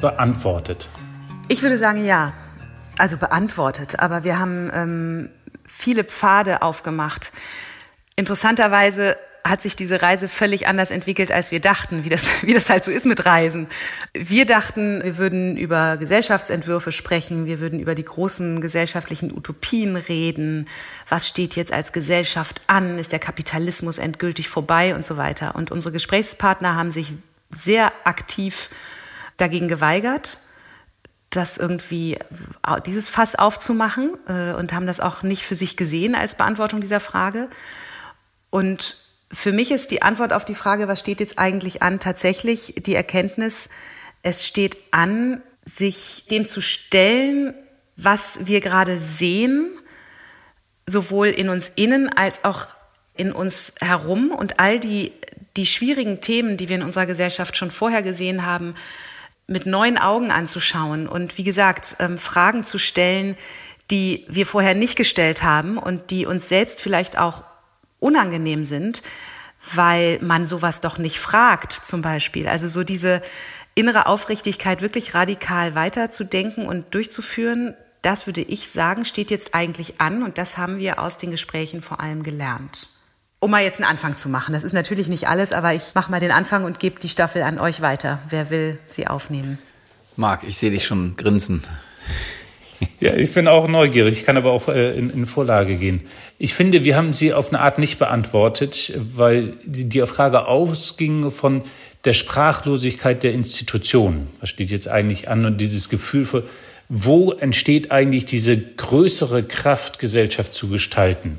beantwortet? 0.00 0.88
Ich 1.48 1.62
würde 1.62 1.76
sagen, 1.76 2.04
ja. 2.04 2.32
Also 2.96 3.16
beantwortet. 3.16 4.00
Aber 4.00 4.24
wir 4.24 4.38
haben 4.38 4.70
ähm, 4.72 5.28
viele 5.76 6.04
Pfade 6.04 6.62
aufgemacht. 6.62 7.32
Interessanterweise 8.16 9.16
hat 9.46 9.60
sich 9.60 9.76
diese 9.76 10.00
Reise 10.00 10.26
völlig 10.26 10.66
anders 10.66 10.90
entwickelt, 10.90 11.30
als 11.30 11.50
wir 11.50 11.60
dachten, 11.60 12.04
wie 12.04 12.08
das, 12.08 12.26
wie 12.42 12.54
das 12.54 12.70
halt 12.70 12.84
so 12.84 12.90
ist 12.90 13.04
mit 13.04 13.26
Reisen. 13.26 13.66
Wir 14.14 14.46
dachten, 14.46 15.02
wir 15.02 15.18
würden 15.18 15.56
über 15.56 15.98
Gesellschaftsentwürfe 15.98 16.92
sprechen, 16.92 17.44
wir 17.44 17.60
würden 17.60 17.78
über 17.78 17.94
die 17.94 18.04
großen 18.04 18.60
gesellschaftlichen 18.60 19.36
Utopien 19.36 19.96
reden. 19.96 20.68
Was 21.08 21.28
steht 21.28 21.56
jetzt 21.56 21.72
als 21.72 21.92
Gesellschaft 21.92 22.62
an? 22.68 22.98
Ist 22.98 23.12
der 23.12 23.18
Kapitalismus 23.18 23.98
endgültig 23.98 24.48
vorbei 24.48 24.94
und 24.94 25.04
so 25.04 25.18
weiter? 25.18 25.54
Und 25.56 25.70
unsere 25.70 25.92
Gesprächspartner 25.92 26.74
haben 26.74 26.92
sich 26.92 27.12
sehr 27.50 27.92
aktiv 28.04 28.70
dagegen 29.36 29.68
geweigert 29.68 30.38
das 31.36 31.58
irgendwie, 31.58 32.18
dieses 32.86 33.08
Fass 33.08 33.34
aufzumachen 33.34 34.12
äh, 34.28 34.52
und 34.54 34.72
haben 34.72 34.86
das 34.86 35.00
auch 35.00 35.22
nicht 35.22 35.42
für 35.42 35.54
sich 35.54 35.76
gesehen 35.76 36.14
als 36.14 36.36
Beantwortung 36.36 36.80
dieser 36.80 37.00
Frage. 37.00 37.48
Und 38.50 38.96
für 39.32 39.52
mich 39.52 39.70
ist 39.70 39.90
die 39.90 40.02
Antwort 40.02 40.32
auf 40.32 40.44
die 40.44 40.54
Frage, 40.54 40.88
was 40.88 41.00
steht 41.00 41.20
jetzt 41.20 41.38
eigentlich 41.38 41.82
an, 41.82 42.00
tatsächlich 42.00 42.74
die 42.78 42.94
Erkenntnis, 42.94 43.68
es 44.22 44.46
steht 44.46 44.76
an, 44.90 45.42
sich 45.66 46.26
dem 46.30 46.48
zu 46.48 46.60
stellen, 46.60 47.54
was 47.96 48.46
wir 48.46 48.60
gerade 48.60 48.98
sehen, 48.98 49.70
sowohl 50.86 51.28
in 51.28 51.48
uns 51.48 51.72
innen 51.74 52.08
als 52.08 52.44
auch 52.44 52.66
in 53.16 53.32
uns 53.32 53.74
herum 53.80 54.30
und 54.30 54.58
all 54.60 54.80
die, 54.80 55.12
die 55.56 55.66
schwierigen 55.66 56.20
Themen, 56.20 56.56
die 56.56 56.68
wir 56.68 56.76
in 56.76 56.82
unserer 56.82 57.06
Gesellschaft 57.06 57.56
schon 57.56 57.70
vorher 57.70 58.02
gesehen 58.02 58.44
haben, 58.44 58.74
mit 59.46 59.66
neuen 59.66 59.98
Augen 59.98 60.30
anzuschauen 60.30 61.06
und 61.06 61.36
wie 61.36 61.42
gesagt, 61.44 61.96
ähm, 61.98 62.18
Fragen 62.18 62.64
zu 62.66 62.78
stellen, 62.78 63.36
die 63.90 64.24
wir 64.28 64.46
vorher 64.46 64.74
nicht 64.74 64.96
gestellt 64.96 65.42
haben 65.42 65.76
und 65.76 66.10
die 66.10 66.26
uns 66.26 66.48
selbst 66.48 66.80
vielleicht 66.80 67.18
auch 67.18 67.44
unangenehm 68.00 68.64
sind, 68.64 69.02
weil 69.74 70.18
man 70.20 70.46
sowas 70.46 70.80
doch 70.80 70.98
nicht 70.98 71.18
fragt, 71.18 71.72
zum 71.72 72.00
Beispiel. 72.00 72.48
Also 72.48 72.68
so 72.68 72.84
diese 72.84 73.22
innere 73.74 74.06
Aufrichtigkeit 74.06 74.80
wirklich 74.80 75.14
radikal 75.14 75.74
weiterzudenken 75.74 76.66
und 76.66 76.94
durchzuführen, 76.94 77.74
das 78.02 78.26
würde 78.26 78.42
ich 78.42 78.70
sagen, 78.70 79.04
steht 79.04 79.30
jetzt 79.30 79.54
eigentlich 79.54 80.00
an 80.00 80.22
und 80.22 80.38
das 80.38 80.56
haben 80.56 80.78
wir 80.78 80.98
aus 80.98 81.18
den 81.18 81.30
Gesprächen 81.30 81.82
vor 81.82 82.00
allem 82.00 82.22
gelernt 82.22 82.93
um 83.40 83.50
mal 83.50 83.62
jetzt 83.62 83.80
einen 83.80 83.90
Anfang 83.90 84.16
zu 84.16 84.28
machen. 84.28 84.52
Das 84.52 84.64
ist 84.64 84.72
natürlich 84.72 85.08
nicht 85.08 85.28
alles, 85.28 85.52
aber 85.52 85.74
ich 85.74 85.94
mache 85.94 86.10
mal 86.10 86.20
den 86.20 86.30
Anfang 86.30 86.64
und 86.64 86.80
gebe 86.80 86.98
die 86.98 87.08
Staffel 87.08 87.42
an 87.42 87.58
euch 87.58 87.80
weiter. 87.80 88.20
Wer 88.30 88.50
will 88.50 88.78
sie 88.86 89.06
aufnehmen? 89.06 89.58
Marc, 90.16 90.44
ich 90.44 90.58
sehe 90.58 90.70
dich 90.70 90.86
schon 90.86 91.16
grinsen. 91.16 91.62
Ja, 93.00 93.14
ich 93.14 93.32
bin 93.32 93.48
auch 93.48 93.68
neugierig. 93.68 94.20
Ich 94.20 94.26
kann 94.26 94.36
aber 94.36 94.52
auch 94.52 94.68
äh, 94.68 94.96
in, 94.96 95.10
in 95.10 95.26
Vorlage 95.26 95.76
gehen. 95.76 96.02
Ich 96.38 96.54
finde, 96.54 96.84
wir 96.84 96.96
haben 96.96 97.12
sie 97.12 97.32
auf 97.32 97.48
eine 97.48 97.60
Art 97.60 97.78
nicht 97.78 97.98
beantwortet, 97.98 98.92
weil 98.96 99.54
die, 99.64 99.84
die 99.84 100.00
Frage 100.06 100.46
ausging 100.46 101.30
von 101.30 101.62
der 102.04 102.12
Sprachlosigkeit 102.12 103.22
der 103.22 103.32
Institutionen. 103.32 104.28
Was 104.40 104.50
steht 104.50 104.70
jetzt 104.70 104.88
eigentlich 104.88 105.28
an? 105.28 105.44
Und 105.46 105.60
dieses 105.60 105.88
Gefühl 105.88 106.26
für, 106.26 106.44
wo 106.88 107.32
entsteht 107.32 107.90
eigentlich 107.90 108.26
diese 108.26 108.58
größere 108.58 109.42
Kraft, 109.42 109.98
Gesellschaft 109.98 110.52
zu 110.52 110.68
gestalten? 110.68 111.38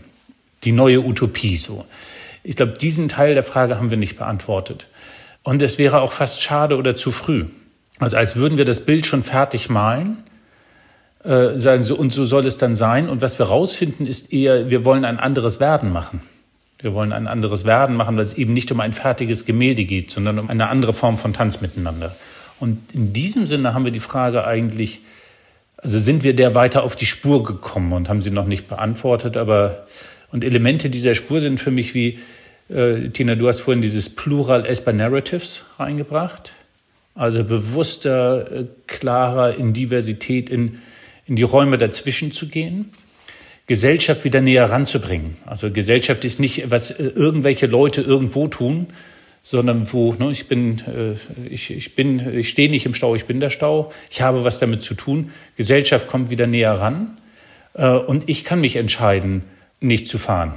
Die 0.66 0.72
neue 0.72 1.00
Utopie, 1.00 1.58
so. 1.58 1.86
Ich 2.44 2.56
glaube, 2.56 2.74
diesen 2.74 3.10
Teil 3.10 3.34
der 3.34 3.44
Frage 3.44 3.78
haben 3.78 3.90
wir 3.90 3.98
nicht 3.98 4.18
beantwortet. 4.18 4.88
Und 5.44 5.62
es 5.62 5.78
wäre 5.78 6.02
auch 6.02 6.12
fast 6.12 6.42
schade 6.42 6.78
oder 6.78 6.96
zu 6.96 7.12
früh. 7.12 7.46
Also 8.00 8.18
als 8.18 8.36
würden 8.36 8.58
wir 8.58 8.66
das 8.66 8.82
Bild 8.82 9.06
schon 9.06 9.24
fertig 9.24 9.70
malen, 9.70 10.24
äh, 11.24 11.58
sagen 11.58 11.84
so, 11.84 11.96
und 11.96 12.14
so 12.14 12.26
soll 12.26 12.46
es 12.46 12.58
dann 12.58 12.76
sein. 12.76 13.10
Und 13.10 13.22
was 13.22 13.40
wir 13.40 13.48
rausfinden, 13.48 14.06
ist 14.06 14.34
eher, 14.34 14.70
wir 14.70 14.86
wollen 14.86 15.06
ein 15.06 15.20
anderes 15.20 15.60
Werden 15.60 15.92
machen. 15.92 16.22
Wir 16.80 16.94
wollen 16.94 17.14
ein 17.14 17.28
anderes 17.28 17.66
Werden 17.66 17.96
machen, 17.96 18.16
weil 18.18 18.24
es 18.24 18.36
eben 18.36 18.54
nicht 18.54 18.72
um 18.72 18.80
ein 18.80 18.94
fertiges 18.94 19.46
Gemälde 19.46 19.86
geht, 19.86 20.12
sondern 20.12 20.40
um 20.40 20.50
eine 20.50 20.68
andere 20.68 20.94
Form 20.94 21.18
von 21.18 21.34
Tanz 21.34 21.62
miteinander. 21.62 22.16
Und 22.60 22.80
in 22.94 23.14
diesem 23.14 23.48
Sinne 23.48 23.74
haben 23.74 23.86
wir 23.86 23.92
die 23.92 24.00
Frage 24.00 24.46
eigentlich, 24.46 25.02
also 25.78 26.00
sind 26.00 26.24
wir 26.24 26.36
der 26.36 26.54
weiter 26.54 26.84
auf 26.84 26.96
die 26.96 27.06
Spur 27.06 27.44
gekommen 27.44 27.94
und 27.94 28.10
haben 28.10 28.22
sie 28.22 28.32
noch 28.32 28.46
nicht 28.46 28.68
beantwortet, 28.68 29.38
aber 29.38 29.88
und 30.36 30.44
Elemente 30.44 30.90
dieser 30.90 31.16
Spur 31.16 31.40
sind 31.40 31.62
für 31.62 31.72
mich 31.72 31.94
wie, 31.94 32.20
äh, 32.68 33.08
Tina, 33.08 33.36
du 33.36 33.48
hast 33.48 33.62
vorhin 33.62 33.82
dieses 33.82 34.10
Plural 34.10 34.64
by 34.64 34.92
Narratives 34.92 35.64
reingebracht. 35.80 36.52
Also 37.14 37.46
bewusster, 37.46 38.52
äh, 38.52 38.66
klarer 38.86 39.56
in 39.56 39.72
Diversität, 39.72 40.50
in, 40.50 40.80
in 41.26 41.38
die 41.38 41.44
Räume 41.44 41.78
dazwischen 41.78 42.34
zu 42.34 42.50
gehen. 42.50 42.90
Gesellschaft 43.68 44.26
wieder 44.26 44.42
näher 44.42 44.70
ranzubringen. 44.70 45.38
Also 45.46 45.72
Gesellschaft 45.72 46.26
ist 46.26 46.42
nicht, 46.42 46.70
was 46.70 46.92
äh, 46.92 47.06
irgendwelche 47.16 47.68
Leute 47.68 48.02
irgendwo 48.02 48.50
tun, 48.50 48.88
sondern 49.42 49.88
wo 49.94 50.16
ne, 50.16 50.32
ich 50.32 50.50
bin, 50.50 50.80
äh, 50.80 51.14
ich, 51.50 51.72
ich 51.72 51.96
bin, 51.96 52.38
ich 52.38 52.50
stehe 52.50 52.70
nicht 52.70 52.86
im 52.86 52.94
Stau, 52.94 53.16
ich 53.16 53.24
bin 53.24 53.40
der 53.40 53.52
Stau. 53.52 53.94
Ich 54.12 54.22
habe 54.22 54.44
was 54.44 54.60
damit 54.60 54.82
zu 54.82 54.96
tun. 54.96 55.32
Gesellschaft 55.56 56.10
kommt 56.10 56.30
wieder 56.30 56.46
näher 56.46 56.74
ran 56.74 57.20
äh, 57.74 57.88
und 57.88 58.28
ich 58.28 58.44
kann 58.44 58.60
mich 58.60 58.76
entscheiden, 58.76 59.44
nicht 59.86 60.08
zu 60.08 60.18
fahren 60.18 60.54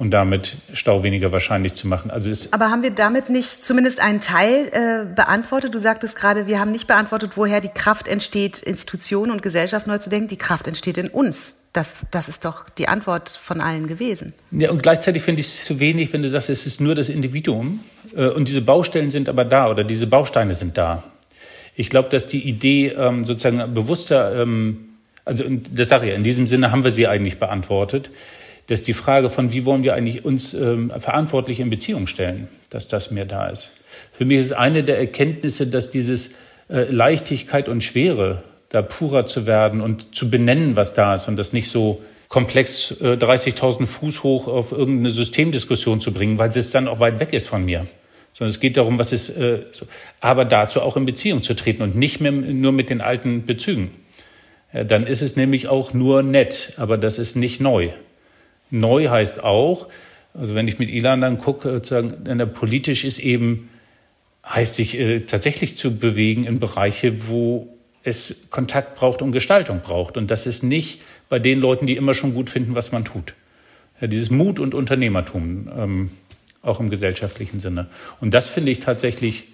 und 0.00 0.12
damit 0.12 0.56
Stau 0.72 1.02
weniger 1.02 1.30
wahrscheinlich 1.30 1.74
zu 1.74 1.86
machen. 1.86 2.10
Also 2.10 2.30
es 2.30 2.54
Aber 2.54 2.70
haben 2.70 2.82
wir 2.82 2.90
damit 2.90 3.28
nicht 3.28 3.66
zumindest 3.66 4.00
einen 4.00 4.22
Teil 4.22 4.70
äh, 4.72 5.14
beantwortet? 5.14 5.74
Du 5.74 5.78
sagtest 5.78 6.16
gerade, 6.16 6.46
wir 6.46 6.58
haben 6.58 6.72
nicht 6.72 6.86
beantwortet, 6.86 7.32
woher 7.34 7.60
die 7.60 7.68
Kraft 7.68 8.08
entsteht, 8.08 8.62
Institutionen 8.62 9.30
und 9.30 9.42
Gesellschaft 9.42 9.86
neu 9.86 9.98
zu 9.98 10.08
denken. 10.08 10.28
Die 10.28 10.38
Kraft 10.38 10.66
entsteht 10.66 10.96
in 10.96 11.08
uns. 11.08 11.58
Das, 11.74 11.92
das 12.10 12.28
ist 12.28 12.46
doch 12.46 12.70
die 12.70 12.88
Antwort 12.88 13.28
von 13.28 13.60
allen 13.60 13.88
gewesen. 13.88 14.32
Ja, 14.52 14.70
und 14.70 14.82
gleichzeitig 14.82 15.22
finde 15.22 15.40
ich 15.40 15.48
es 15.48 15.64
zu 15.64 15.80
wenig, 15.80 16.14
wenn 16.14 16.22
du 16.22 16.30
sagst, 16.30 16.48
es 16.48 16.66
ist 16.66 16.80
nur 16.80 16.94
das 16.94 17.10
Individuum 17.10 17.80
äh, 18.16 18.28
und 18.28 18.48
diese 18.48 18.62
Baustellen 18.62 19.10
sind 19.10 19.28
aber 19.28 19.44
da 19.44 19.68
oder 19.68 19.84
diese 19.84 20.06
Bausteine 20.06 20.54
sind 20.54 20.78
da. 20.78 21.02
Ich 21.76 21.90
glaube, 21.90 22.08
dass 22.08 22.26
die 22.26 22.48
Idee 22.48 22.88
ähm, 22.88 23.26
sozusagen 23.26 23.74
bewusster, 23.74 24.40
ähm, 24.40 24.94
also 25.26 25.44
das 25.46 25.90
sage 25.90 26.06
ich 26.06 26.10
ja, 26.12 26.16
in 26.16 26.24
diesem 26.24 26.46
Sinne 26.46 26.72
haben 26.72 26.84
wir 26.84 26.90
sie 26.90 27.06
eigentlich 27.06 27.38
beantwortet 27.38 28.10
dass 28.70 28.84
die 28.84 28.94
Frage 28.94 29.30
von, 29.30 29.52
wie 29.52 29.64
wollen 29.64 29.82
wir 29.82 29.94
eigentlich 29.94 30.24
uns 30.24 30.54
ähm, 30.54 30.92
verantwortlich 30.96 31.58
in 31.58 31.70
Beziehung 31.70 32.06
stellen, 32.06 32.46
dass 32.70 32.86
das 32.86 33.10
mehr 33.10 33.24
da 33.24 33.48
ist. 33.48 33.72
Für 34.12 34.24
mich 34.24 34.38
ist 34.38 34.52
eine 34.52 34.84
der 34.84 34.96
Erkenntnisse, 34.96 35.66
dass 35.66 35.90
dieses 35.90 36.34
äh, 36.68 36.84
Leichtigkeit 36.84 37.68
und 37.68 37.82
Schwere, 37.82 38.44
da 38.68 38.80
purer 38.80 39.26
zu 39.26 39.48
werden 39.48 39.80
und 39.80 40.14
zu 40.14 40.30
benennen, 40.30 40.76
was 40.76 40.94
da 40.94 41.16
ist 41.16 41.26
und 41.26 41.36
das 41.36 41.52
nicht 41.52 41.68
so 41.68 42.00
komplex 42.28 42.92
äh, 43.00 43.14
30.000 43.14 43.86
Fuß 43.86 44.22
hoch 44.22 44.46
auf 44.46 44.70
irgendeine 44.70 45.10
Systemdiskussion 45.10 46.00
zu 46.00 46.12
bringen, 46.12 46.38
weil 46.38 46.50
es 46.50 46.70
dann 46.70 46.86
auch 46.86 47.00
weit 47.00 47.18
weg 47.18 47.32
ist 47.32 47.48
von 47.48 47.64
mir. 47.64 47.88
Sondern 48.32 48.52
es 48.52 48.60
geht 48.60 48.76
darum, 48.76 49.00
was 49.00 49.12
ist, 49.12 49.30
äh, 49.30 49.64
so. 49.72 49.86
aber 50.20 50.44
dazu 50.44 50.80
auch 50.80 50.96
in 50.96 51.06
Beziehung 51.06 51.42
zu 51.42 51.54
treten 51.54 51.82
und 51.82 51.96
nicht 51.96 52.20
mehr 52.20 52.30
nur 52.30 52.70
mit 52.70 52.88
den 52.88 53.00
alten 53.00 53.46
Bezügen. 53.46 53.90
Ja, 54.72 54.84
dann 54.84 55.08
ist 55.08 55.22
es 55.22 55.34
nämlich 55.34 55.66
auch 55.66 55.92
nur 55.92 56.22
nett, 56.22 56.74
aber 56.76 56.98
das 56.98 57.18
ist 57.18 57.34
nicht 57.34 57.60
neu. 57.60 57.88
Neu 58.70 59.08
heißt 59.08 59.42
auch, 59.42 59.88
also 60.34 60.54
wenn 60.54 60.68
ich 60.68 60.78
mit 60.78 60.90
Ilan 60.90 61.20
dann 61.20 61.38
gucke, 61.38 61.70
sozusagen, 61.72 62.52
politisch 62.52 63.04
ist 63.04 63.18
eben, 63.18 63.68
heißt 64.46 64.76
sich 64.76 64.98
äh, 64.98 65.20
tatsächlich 65.20 65.76
zu 65.76 65.98
bewegen 65.98 66.44
in 66.44 66.60
Bereiche, 66.60 67.28
wo 67.28 67.76
es 68.02 68.48
Kontakt 68.50 68.96
braucht 68.96 69.22
und 69.22 69.32
Gestaltung 69.32 69.80
braucht. 69.82 70.16
Und 70.16 70.30
das 70.30 70.46
ist 70.46 70.62
nicht 70.62 71.02
bei 71.28 71.38
den 71.38 71.60
Leuten, 71.60 71.86
die 71.86 71.96
immer 71.96 72.14
schon 72.14 72.34
gut 72.34 72.50
finden, 72.50 72.74
was 72.74 72.92
man 72.92 73.04
tut. 73.04 73.34
Ja, 74.00 74.06
dieses 74.06 74.30
Mut 74.30 74.58
und 74.60 74.74
Unternehmertum, 74.74 75.70
ähm, 75.76 76.10
auch 76.62 76.80
im 76.80 76.90
gesellschaftlichen 76.90 77.60
Sinne. 77.60 77.88
Und 78.20 78.32
das 78.32 78.48
finde 78.48 78.70
ich 78.70 78.80
tatsächlich, 78.80 79.48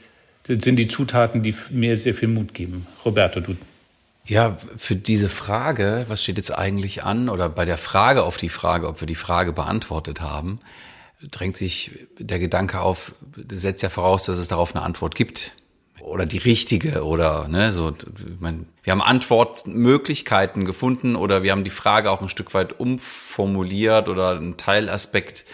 sind 0.46 0.76
die 0.76 0.88
Zutaten, 0.88 1.42
die 1.42 1.54
mir 1.70 1.96
sehr 1.96 2.14
viel 2.14 2.28
Mut 2.28 2.54
geben. 2.54 2.86
Roberto, 3.04 3.40
du 3.40 3.56
ja, 4.26 4.56
für 4.76 4.96
diese 4.96 5.28
Frage, 5.28 6.04
was 6.08 6.22
steht 6.22 6.36
jetzt 6.36 6.50
eigentlich 6.50 7.04
an, 7.04 7.28
oder 7.28 7.48
bei 7.48 7.64
der 7.64 7.78
Frage 7.78 8.24
auf 8.24 8.36
die 8.36 8.48
Frage, 8.48 8.88
ob 8.88 9.00
wir 9.00 9.06
die 9.06 9.14
Frage 9.14 9.52
beantwortet 9.52 10.20
haben, 10.20 10.58
drängt 11.22 11.56
sich 11.56 11.92
der 12.18 12.38
Gedanke 12.38 12.80
auf, 12.80 13.12
setzt 13.50 13.82
ja 13.82 13.88
voraus, 13.88 14.24
dass 14.24 14.38
es 14.38 14.48
darauf 14.48 14.74
eine 14.74 14.84
Antwort 14.84 15.14
gibt. 15.14 15.52
Oder 16.00 16.26
die 16.26 16.38
richtige, 16.38 17.04
oder, 17.04 17.48
ne, 17.48 17.72
so, 17.72 17.90
ich 17.90 18.40
mein, 18.40 18.68
wir 18.82 18.92
haben 18.92 19.02
Antwortmöglichkeiten 19.02 20.64
gefunden, 20.64 21.16
oder 21.16 21.42
wir 21.42 21.52
haben 21.52 21.64
die 21.64 21.70
Frage 21.70 22.10
auch 22.10 22.20
ein 22.20 22.28
Stück 22.28 22.54
weit 22.54 22.78
umformuliert, 22.78 24.08
oder 24.08 24.32
einen 24.36 24.56
Teilaspekt 24.56 25.44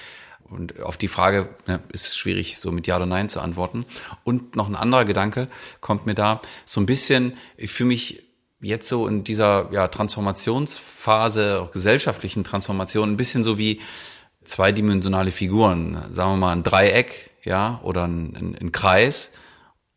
und 0.52 0.82
auf 0.82 0.96
die 0.96 1.08
Frage 1.08 1.48
ne, 1.66 1.80
ist 1.92 2.18
schwierig, 2.18 2.58
so 2.58 2.70
mit 2.72 2.86
Ja 2.86 2.96
oder 2.96 3.06
Nein 3.06 3.28
zu 3.28 3.40
antworten. 3.40 3.86
Und 4.24 4.54
noch 4.54 4.68
ein 4.68 4.76
anderer 4.76 5.04
Gedanke 5.04 5.48
kommt 5.80 6.04
mir 6.06 6.14
da 6.14 6.42
so 6.66 6.80
ein 6.80 6.86
bisschen, 6.86 7.38
ich 7.56 7.70
fühle 7.70 7.88
mich 7.88 8.21
jetzt 8.62 8.88
so 8.88 9.06
in 9.06 9.24
dieser 9.24 9.68
ja, 9.72 9.88
Transformationsphase, 9.88 11.60
auch 11.60 11.72
gesellschaftlichen 11.72 12.44
Transformation, 12.44 13.10
ein 13.10 13.16
bisschen 13.16 13.44
so 13.44 13.58
wie 13.58 13.80
zweidimensionale 14.44 15.30
Figuren, 15.30 16.02
sagen 16.10 16.32
wir 16.32 16.36
mal 16.36 16.52
ein 16.52 16.62
Dreieck, 16.62 17.30
ja, 17.44 17.80
oder 17.82 18.04
ein, 18.04 18.36
ein, 18.36 18.58
ein 18.60 18.72
Kreis. 18.72 19.32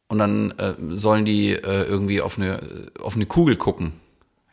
Und 0.07 0.19
dann 0.19 0.51
äh, 0.57 0.73
sollen 0.95 1.25
die 1.25 1.51
äh, 1.51 1.83
irgendwie 1.83 2.21
auf 2.21 2.37
eine, 2.37 2.91
auf 2.99 3.15
eine 3.15 3.25
Kugel 3.25 3.55
gucken, 3.55 3.93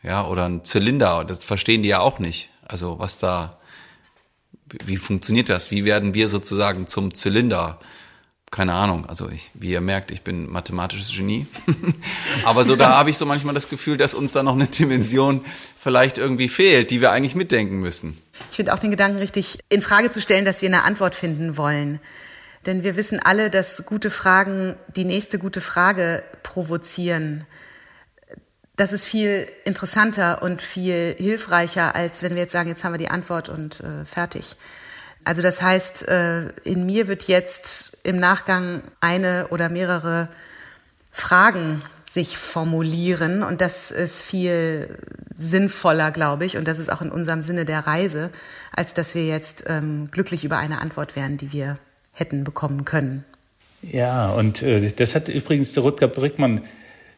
ja, 0.01 0.25
oder 0.27 0.45
ein 0.45 0.63
Zylinder. 0.63 1.25
Das 1.25 1.43
verstehen 1.43 1.83
die 1.83 1.89
ja 1.89 1.99
auch 1.99 2.19
nicht. 2.19 2.49
Also 2.63 2.99
was 2.99 3.19
da, 3.19 3.59
wie 4.85 4.97
funktioniert 4.97 5.49
das? 5.49 5.69
Wie 5.69 5.85
werden 5.85 6.13
wir 6.13 6.27
sozusagen 6.27 6.87
zum 6.87 7.13
Zylinder? 7.13 7.79
Keine 8.53 8.73
Ahnung, 8.73 9.07
also 9.07 9.29
ich, 9.29 9.49
wie 9.55 9.71
ihr 9.71 9.81
merkt, 9.81 10.11
ich 10.11 10.21
bin 10.21 10.47
mathematisches 10.47 11.11
Genie. 11.11 11.47
Aber 12.45 12.63
so 12.63 12.75
da 12.75 12.91
habe 12.91 13.09
ich 13.09 13.17
so 13.17 13.25
manchmal 13.25 13.55
das 13.55 13.67
Gefühl, 13.67 13.97
dass 13.97 14.13
uns 14.13 14.31
da 14.31 14.43
noch 14.43 14.53
eine 14.53 14.67
Dimension 14.67 15.43
vielleicht 15.75 16.19
irgendwie 16.19 16.47
fehlt, 16.47 16.91
die 16.91 17.01
wir 17.01 17.11
eigentlich 17.11 17.33
mitdenken 17.33 17.79
müssen. 17.79 18.21
Ich 18.51 18.57
finde 18.57 18.73
auch 18.73 18.79
den 18.79 18.91
Gedanken 18.91 19.17
richtig, 19.17 19.57
in 19.69 19.81
Frage 19.81 20.11
zu 20.11 20.21
stellen, 20.21 20.45
dass 20.45 20.61
wir 20.61 20.69
eine 20.69 20.83
Antwort 20.83 21.15
finden 21.15 21.57
wollen. 21.57 21.99
Denn 22.67 22.83
wir 22.83 22.95
wissen 22.95 23.19
alle, 23.19 23.49
dass 23.49 23.87
gute 23.87 24.11
Fragen 24.11 24.75
die 24.95 25.03
nächste 25.03 25.39
gute 25.39 25.59
Frage 25.59 26.23
provozieren. 26.43 27.47
Das 28.75 28.93
ist 28.93 29.03
viel 29.03 29.47
interessanter 29.65 30.43
und 30.43 30.61
viel 30.61 31.15
hilfreicher, 31.17 31.95
als 31.95 32.21
wenn 32.21 32.35
wir 32.35 32.43
jetzt 32.43 32.53
sagen, 32.53 32.69
jetzt 32.69 32.83
haben 32.83 32.93
wir 32.93 32.99
die 32.99 33.09
Antwort 33.09 33.49
und 33.49 33.79
äh, 33.79 34.05
fertig. 34.05 34.55
Also 35.25 35.41
das 35.41 35.61
heißt, 35.61 36.07
äh, 36.07 36.49
in 36.63 36.85
mir 36.85 37.07
wird 37.07 37.27
jetzt 37.27 37.97
im 38.03 38.17
Nachgang 38.17 38.83
eine 38.99 39.47
oder 39.49 39.69
mehrere 39.69 40.29
Fragen 41.11 41.81
sich 42.09 42.37
formulieren 42.37 43.41
und 43.41 43.61
das 43.61 43.89
ist 43.89 44.21
viel 44.21 44.97
sinnvoller, 45.35 46.11
glaube 46.11 46.45
ich, 46.45 46.57
und 46.57 46.67
das 46.67 46.77
ist 46.77 46.91
auch 46.91 47.01
in 47.01 47.11
unserem 47.11 47.41
Sinne 47.41 47.65
der 47.65 47.87
Reise, 47.87 48.29
als 48.71 48.93
dass 48.93 49.15
wir 49.15 49.25
jetzt 49.25 49.65
ähm, 49.67 50.09
glücklich 50.11 50.43
über 50.43 50.57
eine 50.57 50.79
Antwort 50.79 51.15
wären, 51.15 51.37
die 51.37 51.51
wir 51.51 51.75
hätten 52.11 52.43
bekommen 52.43 52.85
können. 52.85 53.25
Ja, 53.81 54.29
und 54.31 54.61
äh, 54.61 54.91
das 54.91 55.15
hat 55.15 55.27
übrigens 55.27 55.73
der 55.73 55.83
Rutger 55.83 56.07
Brickmann 56.07 56.61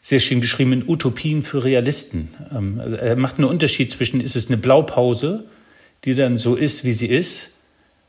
sehr 0.02 0.20
schön 0.20 0.40
geschrieben 0.40 0.72
in 0.72 0.88
Utopien 0.88 1.44
für 1.44 1.64
Realisten. 1.64 2.34
Ähm, 2.56 2.80
also 2.80 2.96
er 2.96 3.16
macht 3.16 3.38
einen 3.38 3.48
Unterschied 3.48 3.92
zwischen, 3.92 4.22
ist 4.22 4.36
es 4.36 4.48
eine 4.48 4.58
Blaupause, 4.58 5.46
die 6.06 6.16
dann 6.16 6.38
so 6.38 6.56
ist, 6.56 6.84
wie 6.84 6.94
sie 6.94 7.08
ist, 7.08 7.50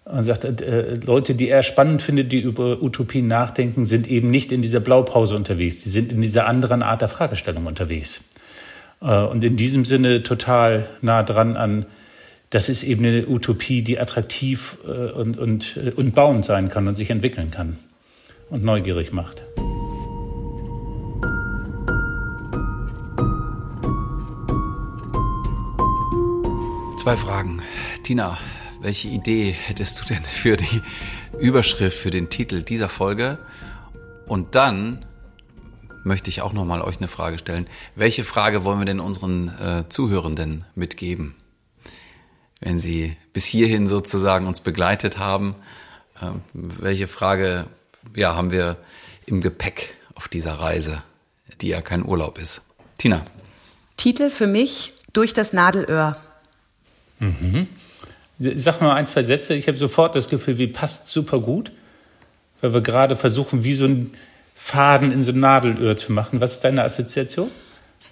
und 0.07 0.25
sagt, 0.25 0.45
äh, 0.45 0.95
Leute, 1.05 1.35
die 1.35 1.49
er 1.49 1.65
spannend 1.65 2.01
findet, 2.01 2.31
die 2.31 2.39
über 2.39 2.81
Utopien 2.81 3.27
nachdenken, 3.27 3.87
sind 3.87 4.09
eben 4.09 4.31
nicht 4.31 4.53
in 4.53 4.63
dieser 4.63 4.79
Blaupause 4.79 5.35
unterwegs. 5.35 5.83
Die 5.83 5.89
sind 5.89 6.13
in 6.13 6.23
dieser 6.23 6.47
anderen 6.47 6.83
Art 6.83 7.03
der 7.03 7.09
Fragestellung 7.09 7.67
unterwegs. 7.67 8.23
Äh, 9.03 9.23
und 9.23 9.43
in 9.43 9.57
diesem 9.57 9.85
Sinne 9.85 10.23
total 10.23 10.87
nah 11.03 11.25
dran 11.25 11.57
an, 11.57 11.87
das 12.51 12.69
ist 12.69 12.85
eben 12.85 13.05
eine 13.05 13.27
Utopie, 13.27 13.83
die 13.83 13.99
attraktiv 13.99 14.79
äh, 14.87 15.11
und, 15.11 15.39
und, 15.39 15.77
äh, 15.77 15.91
und 15.91 16.15
bauend 16.15 16.45
sein 16.45 16.69
kann 16.69 16.87
und 16.87 16.95
sich 16.95 17.11
entwickeln 17.11 17.51
kann 17.51 17.77
und 18.49 18.63
neugierig 18.63 19.13
macht. 19.13 19.43
Zwei 27.03 27.17
Fragen. 27.17 27.61
Tina, 28.05 28.39
welche 28.87 29.09
Idee 29.09 29.51
hättest 29.51 30.01
du 30.01 30.05
denn 30.05 30.23
für 30.23 30.57
die 30.57 30.81
Überschrift, 31.41 31.99
für 31.99 32.11
den 32.11 32.31
Titel 32.31 32.63
dieser 32.63 32.89
Folge? 32.89 33.37
Und 34.27 34.55
dann 34.55 35.05
möchte 36.05 36.31
ich 36.31 36.41
auch 36.41 36.53
nochmal 36.53 36.81
euch 36.81 36.99
eine 36.99 37.09
Frage 37.09 37.37
stellen. 37.39 37.67
Welche 37.97 38.23
Frage 38.23 38.65
wollen 38.65 38.79
wir 38.79 38.87
denn 38.87 39.01
unseren 39.01 39.49
äh, 39.59 39.89
Zuhörenden 39.89 40.65
mitgeben? 40.77 41.35
Wenn 42.61 42.79
sie 42.79 43.17
bis 43.33 43.45
hierhin 43.45 43.89
sozusagen 43.89 44.47
uns 44.47 44.61
begleitet 44.61 45.19
haben, 45.19 45.57
äh, 46.21 46.27
welche 46.53 47.09
Frage 47.09 47.67
ja, 48.15 48.37
haben 48.37 48.53
wir 48.53 48.77
im 49.27 49.41
Gepäck 49.41 49.97
auf 50.15 50.29
dieser 50.29 50.61
Reise, 50.61 51.03
die 51.61 51.69
ja 51.69 51.83
kein 51.83 52.05
Urlaub 52.05 52.39
ist? 52.39 52.63
Tina. 52.99 53.27
Titel 53.97 54.31
für 54.31 54.47
mich 54.47 54.95
durch 55.13 55.33
das 55.33 55.53
Nadelöhr. 55.53 56.19
Mhm. 57.19 57.67
Sag 58.39 58.81
mal 58.81 58.95
ein, 58.95 59.07
zwei 59.07 59.23
Sätze. 59.23 59.55
Ich 59.55 59.67
habe 59.67 59.79
sofort 59.79 60.15
das 60.15 60.29
Gefühl, 60.29 60.59
wie 60.59 60.67
passt 60.67 61.09
super 61.09 61.41
gut, 61.41 61.73
weil 62.61 62.75
wir 62.75 62.83
gerade 62.83 63.17
versuchen, 63.17 63.65
wie 63.65 63.75
so 63.75 63.87
ein 63.87 64.15
Faden 64.55 65.13
in 65.13 65.23
so 65.23 65.33
ein 65.33 65.41
Nadelöhr 65.41 65.97
zu 65.97 66.13
machen. 66.13 66.41
Was 66.41 66.55
ist 66.55 66.65
deine 66.65 66.85
Assoziation? 66.85 67.51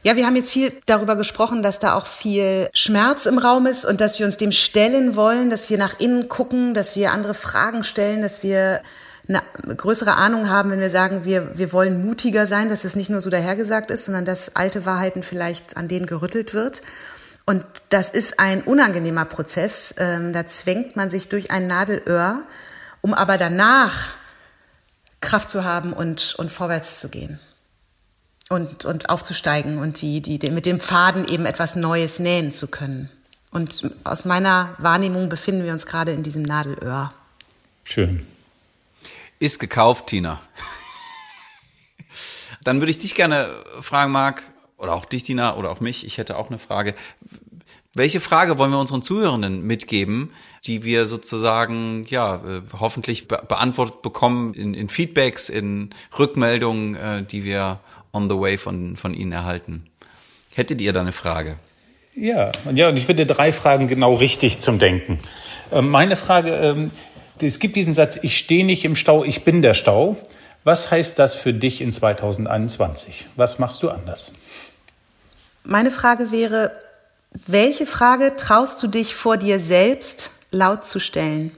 Ja, 0.03 0.17
wir 0.17 0.27
haben 0.27 0.37
jetzt 0.37 0.51
viel 0.51 0.73
darüber 0.85 1.17
gesprochen, 1.17 1.63
dass 1.63 1.79
da 1.79 1.95
auch 1.95 2.07
viel 2.07 2.69
Schmerz 2.75 3.25
im 3.25 3.39
Raum 3.39 3.67
ist 3.67 3.87
und 3.87 4.03
dass 4.03 4.19
wir 4.19 4.27
uns 4.27 4.37
dem 4.37 4.53
stellen 4.53 5.17
wollen, 5.17 5.49
dass 5.49 5.71
wir 5.71 5.79
nach 5.79 5.99
innen 5.99 6.29
gucken, 6.29 6.75
dass 6.75 6.95
wir 6.95 7.11
andere 7.11 7.33
Fragen 7.33 7.85
stellen, 7.85 8.21
dass 8.21 8.43
wir 8.43 8.83
eine 9.27 9.43
größere 9.75 10.15
Ahnung 10.15 10.51
haben, 10.51 10.71
wenn 10.71 10.81
wir 10.81 10.91
sagen, 10.91 11.25
wir, 11.25 11.57
wir 11.57 11.73
wollen 11.73 12.05
mutiger 12.05 12.47
sein, 12.47 12.69
dass 12.69 12.85
es 12.85 12.97
nicht 12.97 13.09
nur 13.09 13.21
so 13.21 13.31
dahergesagt 13.31 13.91
ist, 13.91 14.05
sondern 14.05 14.27
dass 14.27 14.55
alte 14.55 14.85
Wahrheiten 14.85 15.23
vielleicht 15.23 15.79
an 15.79 15.89
denen 15.89 16.05
gerüttelt 16.05 16.53
wird. 16.53 16.83
Und 17.47 17.65
das 17.91 18.11
ist 18.11 18.41
ein 18.41 18.63
unangenehmer 18.63 19.25
Prozess. 19.25 19.95
Ähm, 19.99 20.33
da 20.33 20.47
zwängt 20.47 20.97
man 20.97 21.11
sich 21.11 21.29
durch 21.29 21.51
ein 21.51 21.67
Nadelöhr, 21.67 22.43
um 23.03 23.13
aber 23.13 23.37
danach 23.37 24.15
Kraft 25.21 25.51
zu 25.51 25.65
haben 25.65 25.93
und, 25.93 26.35
und 26.37 26.51
vorwärts 26.51 27.01
zu 27.01 27.09
gehen. 27.11 27.39
Und, 28.51 28.85
und 28.85 29.09
aufzusteigen 29.09 29.79
und 29.79 30.03
die, 30.03 30.21
die, 30.21 30.39
die, 30.39 30.51
mit 30.51 30.67
dem 30.67 30.79
Faden 30.79 31.27
eben 31.27 31.47
etwas 31.47 31.77
Neues 31.77 32.19
nähen 32.19 32.53
zu 32.53 32.69
können. 32.69 33.11
Und 33.51 33.91
aus 34.05 34.27
meiner 34.27 34.75
Wahrnehmung 34.79 35.29
befinden 35.29 35.65
wir 35.65 35.73
uns 35.73 35.87
gerade 35.87 36.13
in 36.13 36.23
diesem 36.23 36.43
Nadelöhr. 36.43 37.15
Schön. 37.85 38.27
Ist 39.39 39.61
gekauft, 39.61 40.09
Tina. 40.09 40.41
Dann 42.65 42.81
würde 42.81 42.91
ich 42.91 42.99
dich 42.99 43.15
gerne 43.15 43.49
fragen, 43.81 44.13
Marc, 44.13 44.43
oder 44.85 44.95
auch 44.95 45.05
dich, 45.05 45.25
Dina, 45.25 45.57
oder 45.57 45.71
auch 45.71 45.81
mich, 45.81 46.07
ich 46.07 46.19
hätte 46.19 46.37
auch 46.37 46.49
eine 46.49 46.59
Frage. 46.59 46.95
Welche 47.95 48.21
Frage 48.21 48.59
wollen 48.59 48.71
wir 48.71 48.79
unseren 48.79 49.03
Zuhörenden 49.03 49.67
mitgeben, 49.67 50.31
die 50.67 50.85
wir 50.85 51.07
sozusagen, 51.07 52.05
ja, 52.09 52.37
äh, 52.37 52.63
hoffentlich 52.79 53.29
be 53.29 53.43
beantwortet 53.49 54.03
bekommen 54.03 54.55
in, 54.55 54.75
in, 54.75 54.89
Feedbacks, 54.89 55.49
in 55.49 55.91
Rückmeldungen, 56.19 56.97
äh, 56.97 57.23
die 57.23 57.45
wir 57.45 57.81
on 58.13 58.29
the 58.29 58.37
way 58.37 58.59
von, 58.59 58.97
von 58.97 59.15
Ihnen 59.15 59.33
erhalten? 59.33 59.87
Hättet 60.55 60.81
ihr 60.81 60.93
da 60.93 61.01
eine 61.01 61.13
Frage? 61.13 61.57
Ja, 62.17 62.53
und 62.65 62.77
ja, 62.77 62.89
und 62.89 62.97
ich 62.97 63.07
finde 63.07 63.27
drei 63.27 63.53
Fragen 63.53 63.89
genau 63.89 64.15
richtig 64.15 64.61
zum 64.61 64.79
Denken. 64.79 65.19
Ähm, 65.73 65.89
meine 65.89 66.17
Frage, 66.17 66.51
ähm, 66.51 66.91
es 67.41 67.59
gibt 67.59 67.77
diesen 67.77 67.95
Satz, 67.95 68.19
ich 68.23 68.39
stehe 68.39 68.65
nicht 68.65 68.85
im 68.85 68.97
Stau, 68.97 69.25
ich 69.25 69.45
bin 69.45 69.63
der 69.63 69.75
Stau. 69.75 70.17
Was 70.63 70.91
heißt 70.91 71.19
das 71.19 71.35
für 71.35 71.53
dich 71.53 71.81
in 71.81 71.93
2021? 71.93 73.27
Was 73.37 73.59
machst 73.59 73.83
du 73.83 73.91
anders? 73.91 74.33
Meine 75.67 75.91
Frage 75.91 76.31
wäre, 76.31 76.79
welche 77.33 77.87
Frage 77.87 78.37
traust 78.37 78.83
du 78.83 78.87
dich 78.87 79.15
vor 79.15 79.39
dir 79.39 79.59
selbst 79.59 80.31
laut 80.51 80.87
zu 80.87 81.01
stellen? 81.01 81.53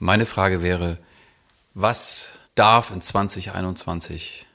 Meine 0.00 0.26
Frage 0.26 0.62
wäre, 0.62 0.98
was 1.74 2.38
darf 2.56 2.90
in 2.90 3.00
2021 3.00 4.46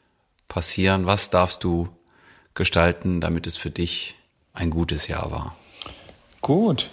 passieren? 0.49 1.05
Was 1.05 1.29
darfst 1.29 1.63
du 1.63 1.87
gestalten, 2.53 3.21
damit 3.21 3.47
es 3.47 3.55
für 3.55 3.71
dich 3.71 4.15
ein 4.53 4.69
gutes 4.69 5.07
Jahr 5.07 5.31
war? 5.31 5.55
Gut. 6.41 6.89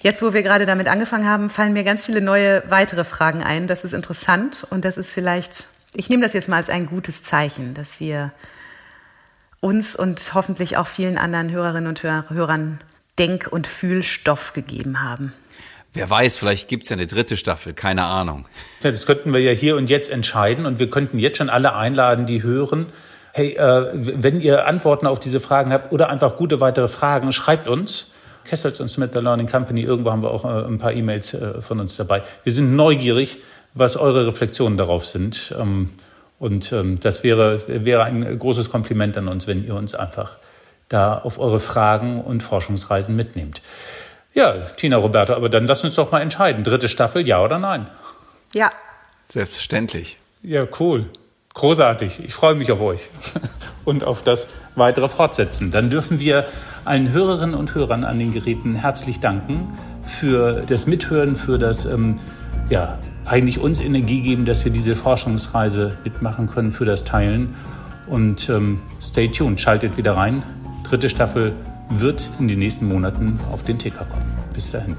Jetzt, 0.00 0.22
wo 0.22 0.32
wir 0.32 0.44
gerade 0.44 0.64
damit 0.64 0.86
angefangen 0.86 1.26
haben, 1.26 1.50
fallen 1.50 1.72
mir 1.72 1.82
ganz 1.82 2.04
viele 2.04 2.20
neue 2.20 2.62
weitere 2.70 3.02
Fragen 3.02 3.42
ein. 3.42 3.66
Das 3.66 3.82
ist 3.82 3.94
interessant 3.94 4.64
und 4.70 4.84
das 4.84 4.96
ist 4.96 5.12
vielleicht, 5.12 5.64
ich 5.92 6.08
nehme 6.08 6.22
das 6.22 6.34
jetzt 6.34 6.48
mal 6.48 6.58
als 6.58 6.70
ein 6.70 6.86
gutes 6.86 7.24
Zeichen, 7.24 7.74
dass 7.74 7.98
wir 7.98 8.32
uns 9.60 9.96
und 9.96 10.34
hoffentlich 10.34 10.76
auch 10.76 10.86
vielen 10.86 11.18
anderen 11.18 11.50
Hörerinnen 11.50 11.88
und 11.88 12.02
Hörern 12.02 12.80
Denk- 13.18 13.48
und 13.50 13.66
Fühlstoff 13.66 14.52
gegeben 14.52 15.02
haben. 15.02 15.32
Wer 15.94 16.08
weiß, 16.08 16.36
vielleicht 16.36 16.68
gibt 16.68 16.84
es 16.84 16.90
ja 16.90 16.96
eine 16.96 17.06
dritte 17.06 17.36
Staffel, 17.36 17.72
keine 17.72 18.04
Ahnung. 18.04 18.46
Das 18.82 19.06
könnten 19.06 19.32
wir 19.32 19.40
ja 19.40 19.52
hier 19.52 19.76
und 19.76 19.90
jetzt 19.90 20.10
entscheiden 20.10 20.66
und 20.66 20.78
wir 20.78 20.90
könnten 20.90 21.18
jetzt 21.18 21.38
schon 21.38 21.50
alle 21.50 21.74
einladen, 21.74 22.26
die 22.26 22.42
hören. 22.42 22.86
Hey, 23.32 23.56
äh, 23.56 23.90
wenn 23.94 24.40
ihr 24.40 24.66
Antworten 24.66 25.06
auf 25.06 25.18
diese 25.18 25.40
Fragen 25.40 25.72
habt 25.72 25.92
oder 25.92 26.08
einfach 26.08 26.36
gute 26.36 26.60
weitere 26.60 26.88
Fragen, 26.88 27.32
schreibt 27.32 27.68
uns. 27.68 28.12
Kessels 28.44 28.80
und 28.80 28.88
Smith, 28.88 29.10
The 29.12 29.20
Learning 29.20 29.46
Company, 29.46 29.82
irgendwo 29.82 30.10
haben 30.10 30.22
wir 30.22 30.30
auch 30.30 30.44
äh, 30.44 30.66
ein 30.66 30.78
paar 30.78 30.96
E-Mails 30.96 31.34
äh, 31.34 31.60
von 31.60 31.80
uns 31.80 31.96
dabei. 31.96 32.22
Wir 32.44 32.52
sind 32.52 32.76
neugierig, 32.76 33.38
was 33.74 33.96
eure 33.96 34.26
Reflexionen 34.26 34.78
darauf 34.78 35.04
sind. 35.04 35.54
Ähm, 35.58 35.90
und 36.38 36.72
ähm, 36.72 37.00
das 37.00 37.24
wäre, 37.24 37.60
wäre 37.66 38.04
ein 38.04 38.38
großes 38.38 38.70
Kompliment 38.70 39.16
an 39.18 39.28
uns, 39.28 39.46
wenn 39.46 39.64
ihr 39.64 39.74
uns 39.74 39.94
einfach 39.94 40.36
da 40.88 41.18
auf 41.18 41.38
eure 41.38 41.60
Fragen 41.60 42.20
und 42.20 42.42
Forschungsreisen 42.42 43.16
mitnehmt. 43.16 43.60
Ja, 44.34 44.52
Tina, 44.76 44.96
Roberta, 44.96 45.34
aber 45.34 45.48
dann 45.48 45.66
lass 45.66 45.82
uns 45.84 45.94
doch 45.96 46.12
mal 46.12 46.20
entscheiden. 46.20 46.64
Dritte 46.64 46.88
Staffel, 46.88 47.26
ja 47.26 47.42
oder 47.42 47.58
nein? 47.58 47.88
Ja. 48.52 48.70
Selbstverständlich. 49.28 50.18
Ja, 50.42 50.66
cool. 50.78 51.06
Großartig. 51.54 52.20
Ich 52.24 52.34
freue 52.34 52.54
mich 52.54 52.70
auf 52.70 52.80
euch 52.80 53.08
und 53.84 54.04
auf 54.04 54.22
das 54.22 54.48
weitere 54.76 55.08
Fortsetzen. 55.08 55.70
Dann 55.72 55.90
dürfen 55.90 56.20
wir 56.20 56.46
allen 56.84 57.10
Hörerinnen 57.10 57.54
und 57.54 57.74
Hörern 57.74 58.04
an 58.04 58.18
den 58.18 58.32
Geräten 58.32 58.76
herzlich 58.76 59.18
danken 59.20 59.76
für 60.06 60.62
das 60.66 60.86
Mithören, 60.86 61.36
für 61.36 61.58
das 61.58 61.84
ähm, 61.84 62.20
ja, 62.70 62.98
eigentlich 63.28 63.58
uns 63.58 63.80
Energie 63.80 64.20
geben, 64.20 64.44
dass 64.44 64.64
wir 64.64 64.72
diese 64.72 64.96
Forschungsreise 64.96 65.96
mitmachen 66.04 66.48
können 66.48 66.72
für 66.72 66.84
das 66.84 67.04
Teilen. 67.04 67.54
Und 68.06 68.48
ähm, 68.48 68.80
stay 69.02 69.28
tuned, 69.28 69.60
schaltet 69.60 69.96
wieder 69.96 70.12
rein. 70.12 70.42
Dritte 70.84 71.08
Staffel 71.08 71.52
wird 71.90 72.28
in 72.38 72.48
den 72.48 72.58
nächsten 72.58 72.88
Monaten 72.88 73.38
auf 73.52 73.62
den 73.64 73.78
Ticker 73.78 74.04
kommen. 74.04 74.26
Bis 74.54 74.70
dahin. 74.70 74.96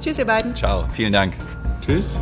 Tschüss, 0.00 0.18
ihr 0.18 0.26
beiden. 0.26 0.54
Ciao, 0.54 0.84
vielen 0.92 1.12
Dank. 1.12 1.34
Tschüss. 1.84 2.20